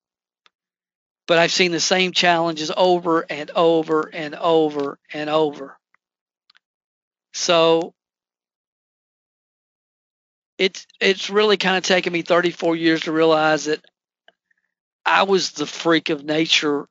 But 1.28 1.38
I've 1.38 1.52
seen 1.52 1.72
the 1.72 1.80
same 1.80 2.12
challenges 2.12 2.72
over 2.76 3.26
and 3.30 3.50
over 3.52 4.10
and 4.12 4.34
over 4.34 4.98
and 5.12 5.30
over. 5.30 5.78
So 7.34 7.94
it's 10.60 10.86
it's 11.00 11.30
really 11.30 11.56
kind 11.56 11.78
of 11.78 11.84
taken 11.84 12.12
me 12.12 12.20
34 12.20 12.76
years 12.76 13.00
to 13.02 13.12
realize 13.12 13.64
that 13.64 13.82
I 15.06 15.22
was 15.22 15.52
the 15.52 15.64
freak 15.64 16.10
of 16.10 16.22
nature. 16.22 16.86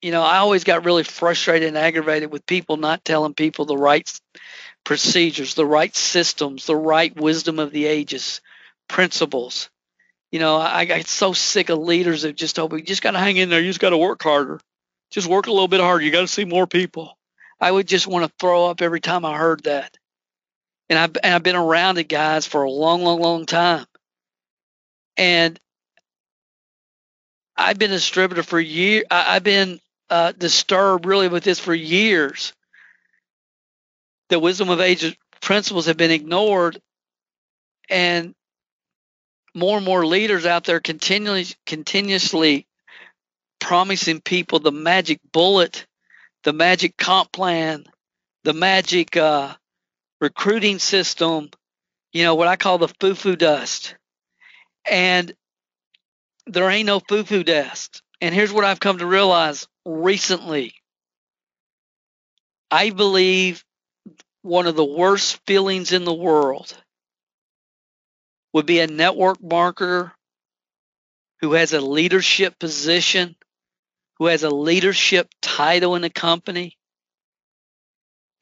You 0.00 0.12
know, 0.12 0.22
I 0.22 0.38
always 0.38 0.62
got 0.62 0.84
really 0.84 1.02
frustrated 1.02 1.66
and 1.66 1.76
aggravated 1.76 2.30
with 2.30 2.46
people 2.46 2.76
not 2.76 3.04
telling 3.04 3.34
people 3.34 3.64
the 3.64 3.76
right 3.76 4.08
procedures, 4.84 5.54
the 5.54 5.66
right 5.66 5.94
systems, 5.94 6.66
the 6.66 6.76
right 6.76 7.14
wisdom 7.16 7.58
of 7.58 7.72
the 7.72 7.86
ages, 7.86 8.40
principles. 8.88 9.70
You 10.30 10.38
know, 10.38 10.56
I 10.58 10.84
got 10.84 11.04
so 11.06 11.32
sick 11.32 11.68
of 11.68 11.80
leaders 11.80 12.22
that 12.22 12.36
just 12.36 12.54
told 12.54 12.72
you 12.72 12.80
just 12.80 13.02
got 13.02 13.10
to 13.10 13.18
hang 13.18 13.36
in 13.36 13.50
there. 13.50 13.60
You 13.60 13.70
just 13.70 13.80
got 13.80 13.90
to 13.90 13.98
work 13.98 14.22
harder. 14.22 14.60
Just 15.10 15.26
work 15.26 15.48
a 15.48 15.52
little 15.52 15.66
bit 15.66 15.80
harder. 15.80 16.04
You 16.04 16.12
got 16.12 16.20
to 16.20 16.28
see 16.28 16.44
more 16.44 16.68
people. 16.68 17.18
I 17.60 17.72
would 17.72 17.88
just 17.88 18.06
want 18.06 18.24
to 18.24 18.32
throw 18.38 18.66
up 18.66 18.80
every 18.80 19.00
time 19.00 19.24
I 19.24 19.36
heard 19.36 19.64
that 19.64 19.98
and 20.90 20.98
I've 20.98 21.16
and 21.22 21.34
I've 21.34 21.44
been 21.44 21.56
around 21.56 21.98
it, 21.98 22.08
guys, 22.08 22.46
for 22.46 22.64
a 22.64 22.70
long, 22.70 23.02
long, 23.04 23.20
long 23.20 23.46
time. 23.46 23.86
And 25.16 25.58
I've 27.56 27.78
been 27.78 27.92
a 27.92 27.94
distributor 27.94 28.42
for 28.42 28.58
years. 28.58 29.04
I've 29.10 29.44
been 29.44 29.80
uh, 30.10 30.32
disturbed 30.32 31.06
really 31.06 31.28
with 31.28 31.44
this 31.44 31.60
for 31.60 31.74
years. 31.74 32.52
The 34.30 34.40
wisdom 34.40 34.68
of 34.68 34.80
age 34.80 35.16
principles 35.40 35.86
have 35.86 35.96
been 35.96 36.10
ignored, 36.10 36.80
and 37.88 38.34
more 39.54 39.76
and 39.76 39.86
more 39.86 40.04
leaders 40.04 40.44
out 40.44 40.64
there 40.64 40.80
continually, 40.80 41.46
continuously 41.66 42.66
promising 43.60 44.20
people 44.20 44.58
the 44.58 44.72
magic 44.72 45.20
bullet, 45.32 45.86
the 46.42 46.52
magic 46.52 46.96
comp 46.96 47.30
plan, 47.30 47.84
the 48.42 48.54
magic 48.54 49.16
uh, 49.16 49.54
recruiting 50.20 50.78
system, 50.78 51.50
you 52.12 52.24
know, 52.24 52.34
what 52.34 52.48
I 52.48 52.56
call 52.56 52.78
the 52.78 52.88
foo 53.00 53.14
foo 53.14 53.36
dust. 53.36 53.94
And 54.90 55.32
there 56.46 56.68
ain't 56.70 56.86
no 56.86 57.00
foo 57.00 57.24
foo 57.24 57.44
dust. 57.44 58.02
And 58.20 58.34
here's 58.34 58.52
what 58.52 58.64
I've 58.64 58.80
come 58.80 58.98
to 58.98 59.06
realize 59.06 59.66
recently 59.84 60.74
I 62.70 62.90
believe 62.90 63.64
one 64.42 64.66
of 64.66 64.76
the 64.76 64.84
worst 64.84 65.40
feelings 65.46 65.92
in 65.92 66.04
the 66.04 66.14
world 66.14 66.76
would 68.52 68.66
be 68.66 68.80
a 68.80 68.86
network 68.86 69.38
marketer 69.38 70.12
who 71.40 71.52
has 71.52 71.72
a 71.72 71.80
leadership 71.80 72.58
position, 72.58 73.34
who 74.18 74.26
has 74.26 74.42
a 74.42 74.50
leadership 74.50 75.28
title 75.42 75.94
in 75.96 76.04
a 76.04 76.10
company, 76.10 76.76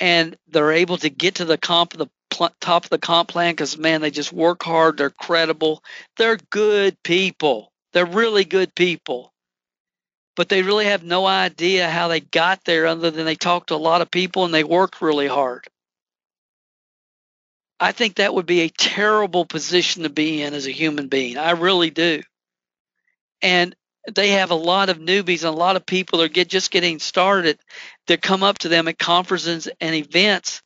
and 0.01 0.37
they're 0.49 0.73
able 0.73 0.97
to 0.99 1.11
get 1.11 1.37
to 1.37 1.45
the 1.45 1.59
comp 1.59 1.93
the 1.93 2.09
pl- 2.31 2.55
top 2.61 2.85
of 2.85 2.91
the 2.91 2.99
comp 2.99 3.29
plan 3.29 3.53
because 3.53 3.79
man 3.79 4.01
they 4.01 4.11
just 4.11 4.33
work 4.33 4.63
hard 4.63 4.97
they're 4.97 5.11
credible 5.11 5.83
they're 6.17 6.39
good 6.51 6.97
people 7.03 7.73
they're 7.93 8.07
really 8.07 8.45
good 8.45 8.75
people. 8.75 9.33
But 10.37 10.49
they 10.49 10.63
really 10.63 10.85
have 10.85 11.03
no 11.03 11.27
idea 11.27 11.91
how 11.91 12.09
they 12.09 12.21
got 12.21 12.65
there 12.65 12.87
other 12.87 13.11
than 13.11 13.25
they 13.27 13.35
talked 13.35 13.69
to 13.69 13.75
a 13.75 13.77
lot 13.77 14.03
of 14.03 14.11
people 14.11 14.45
and 14.45 14.55
they 14.55 14.65
worked 14.65 15.03
really 15.03 15.27
hard. 15.27 15.67
I 17.81 17.93
think 17.93 18.17
that 18.17 18.35
would 18.35 18.47
be 18.47 18.61
a 18.61 18.69
terrible 18.69 19.45
position 19.47 20.03
to 20.03 20.11
be 20.11 20.43
in 20.43 20.55
as 20.55 20.67
a 20.67 20.73
human 20.73 21.09
being. 21.09 21.39
I 21.39 21.53
really 21.53 21.91
do. 21.91 22.23
And 23.41 23.75
they 24.13 24.31
have 24.31 24.51
a 24.51 24.57
lot 24.57 24.89
of 24.89 24.99
newbies 24.99 25.45
and 25.45 25.55
a 25.55 25.59
lot 25.59 25.77
of 25.77 25.87
people 25.87 26.23
are 26.23 26.29
get 26.29 26.49
just 26.49 26.71
getting 26.71 26.99
started 26.99 27.59
that 28.09 28.23
come 28.23 28.43
up 28.43 28.59
to 28.59 28.69
them 28.69 28.89
at 28.89 28.99
conferences 28.99 29.69
and 29.81 29.95
events 29.95 30.63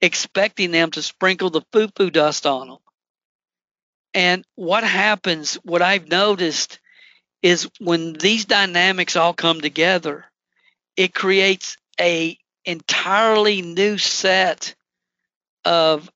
expecting 0.00 0.70
them 0.70 0.90
to 0.92 1.02
sprinkle 1.02 1.50
the 1.50 1.62
foo 1.72 1.88
foo 1.94 2.10
dust 2.10 2.46
on 2.46 2.68
them. 2.68 2.78
And 4.14 4.44
what 4.54 4.84
happens, 4.84 5.54
what 5.56 5.82
I've 5.82 6.08
noticed 6.08 6.80
is 7.42 7.68
when 7.78 8.14
these 8.14 8.46
dynamics 8.46 9.16
all 9.16 9.34
come 9.34 9.60
together, 9.60 10.24
it 10.96 11.14
creates 11.14 11.76
a 12.00 12.38
entirely 12.64 13.62
new 13.62 13.98
set 13.98 14.74
of 15.64 16.10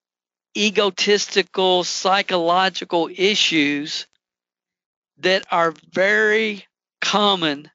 egotistical 0.57 1.85
psychological 1.85 3.09
issues 3.15 4.07
that 5.19 5.45
are 5.51 5.75
very 5.93 6.65
common 7.01 7.71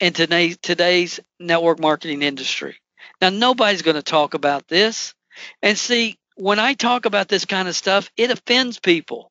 in 0.00 0.12
today's, 0.14 0.58
today's 0.58 1.20
network 1.38 1.78
marketing 1.78 2.22
industry. 2.22 2.76
Now, 3.20 3.28
nobody's 3.28 3.82
going 3.82 3.96
to 3.96 4.02
talk 4.02 4.34
about 4.34 4.66
this. 4.66 5.14
And 5.62 5.78
see, 5.78 6.18
when 6.36 6.58
I 6.58 6.74
talk 6.74 7.04
about 7.04 7.28
this 7.28 7.44
kind 7.44 7.68
of 7.68 7.76
stuff, 7.76 8.10
it 8.16 8.30
offends 8.30 8.78
people. 8.80 9.30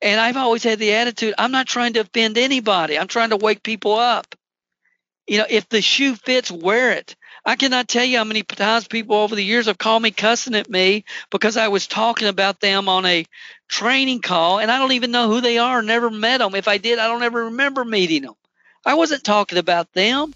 And 0.00 0.18
I've 0.20 0.36
always 0.36 0.62
had 0.62 0.78
the 0.78 0.94
attitude 0.94 1.34
I'm 1.36 1.52
not 1.52 1.66
trying 1.66 1.92
to 1.94 2.00
offend 2.00 2.38
anybody, 2.38 2.98
I'm 2.98 3.08
trying 3.08 3.30
to 3.30 3.36
wake 3.36 3.62
people 3.62 3.94
up. 3.94 4.34
You 5.26 5.38
know, 5.38 5.46
if 5.48 5.68
the 5.68 5.82
shoe 5.82 6.16
fits, 6.16 6.50
wear 6.50 6.92
it. 6.92 7.14
I 7.44 7.56
cannot 7.56 7.88
tell 7.88 8.04
you 8.04 8.18
how 8.18 8.24
many 8.24 8.42
times 8.42 8.88
people 8.88 9.16
over 9.16 9.34
the 9.34 9.44
years 9.44 9.66
have 9.66 9.78
called 9.78 10.02
me 10.02 10.10
cussing 10.10 10.54
at 10.54 10.68
me 10.68 11.04
because 11.30 11.56
I 11.56 11.68
was 11.68 11.86
talking 11.86 12.28
about 12.28 12.60
them 12.60 12.88
on 12.88 13.06
a 13.06 13.24
training 13.68 14.20
call 14.20 14.58
and 14.58 14.70
I 14.70 14.78
don't 14.78 14.92
even 14.92 15.10
know 15.10 15.28
who 15.28 15.40
they 15.40 15.58
are, 15.58 15.82
never 15.82 16.10
met 16.10 16.38
them. 16.38 16.54
If 16.54 16.68
I 16.68 16.78
did, 16.78 16.98
I 16.98 17.06
don't 17.06 17.22
ever 17.22 17.44
remember 17.44 17.84
meeting 17.84 18.22
them. 18.22 18.34
I 18.84 18.94
wasn't 18.94 19.24
talking 19.24 19.58
about 19.58 19.92
them. 19.92 20.34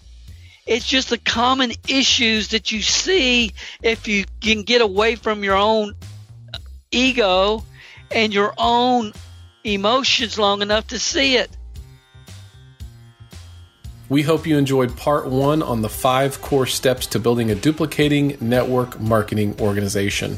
It's 0.67 0.87
just 0.87 1.09
the 1.09 1.17
common 1.17 1.73
issues 1.87 2.49
that 2.49 2.71
you 2.71 2.81
see 2.81 3.53
if 3.83 4.07
you 4.07 4.25
can 4.41 4.63
get 4.63 4.81
away 4.81 5.15
from 5.15 5.43
your 5.43 5.55
own 5.55 5.93
ego 6.91 7.63
and 8.11 8.33
your 8.33 8.53
own 8.57 9.13
emotions 9.63 10.37
long 10.37 10.61
enough 10.61 10.87
to 10.87 10.99
see 10.99 11.37
it. 11.37 11.49
We 14.07 14.21
hope 14.21 14.45
you 14.45 14.57
enjoyed 14.57 14.95
part 14.95 15.25
one 15.25 15.63
on 15.63 15.81
the 15.81 15.89
five 15.89 16.39
core 16.41 16.67
steps 16.67 17.07
to 17.07 17.19
building 17.19 17.49
a 17.49 17.55
duplicating 17.55 18.37
network 18.39 18.99
marketing 18.99 19.55
organization. 19.59 20.37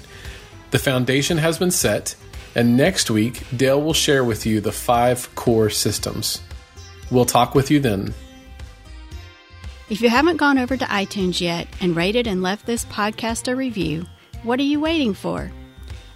The 0.71 0.79
foundation 0.79 1.37
has 1.37 1.57
been 1.57 1.71
set, 1.71 2.15
and 2.55 2.77
next 2.77 3.11
week, 3.11 3.43
Dale 3.55 3.81
will 3.81 3.93
share 3.93 4.23
with 4.23 4.45
you 4.45 4.61
the 4.61 4.71
five 4.71 5.33
core 5.35 5.69
systems. 5.69 6.41
We'll 7.11 7.25
talk 7.25 7.55
with 7.55 7.71
you 7.71 7.79
then. 7.79 8.13
If 9.89 10.01
you 10.01 10.09
haven't 10.09 10.37
gone 10.37 10.57
over 10.57 10.75
to 10.75 10.85
iTunes 10.85 11.39
yet 11.39 11.67
and 11.79 11.95
rated 11.95 12.27
and 12.27 12.43
left 12.43 12.65
this 12.65 12.83
podcast 12.85 13.47
a 13.47 13.55
review, 13.55 14.05
what 14.43 14.59
are 14.59 14.63
you 14.63 14.79
waiting 14.79 15.13
for? 15.13 15.51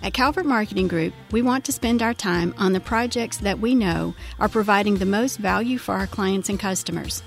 At 0.03 0.13
Calvert 0.13 0.45
Marketing 0.45 0.87
Group, 0.87 1.13
we 1.31 1.41
want 1.41 1.63
to 1.65 1.71
spend 1.71 2.01
our 2.01 2.13
time 2.13 2.53
on 2.57 2.73
the 2.73 2.79
projects 2.79 3.37
that 3.37 3.59
we 3.59 3.75
know 3.75 4.15
are 4.39 4.49
providing 4.49 4.95
the 4.95 5.05
most 5.05 5.37
value 5.37 5.77
for 5.77 5.93
our 5.93 6.07
clients 6.07 6.49
and 6.49 6.59
customers. 6.59 7.23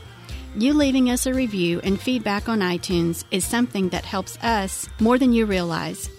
You 0.57 0.75
leaving 0.75 1.09
us 1.09 1.27
a 1.27 1.33
review 1.35 1.81
and 1.83 2.01
feedback 2.01 2.49
on 2.49 2.61
iTunes 2.61 3.25
is 3.31 3.45
something 3.45 3.89
that 3.89 4.05
helps 4.05 4.37
us 4.43 4.89
more 5.01 5.19
than 5.19 5.33
you 5.33 5.47
realize. 5.47 6.11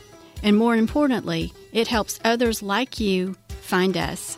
And 0.44 0.58
more 0.58 0.76
importantly, 0.76 1.54
it 1.72 1.88
helps 1.88 2.20
others 2.24 2.64
like 2.64 3.00
you 3.00 3.36
find 3.62 3.96
us. 3.96 4.38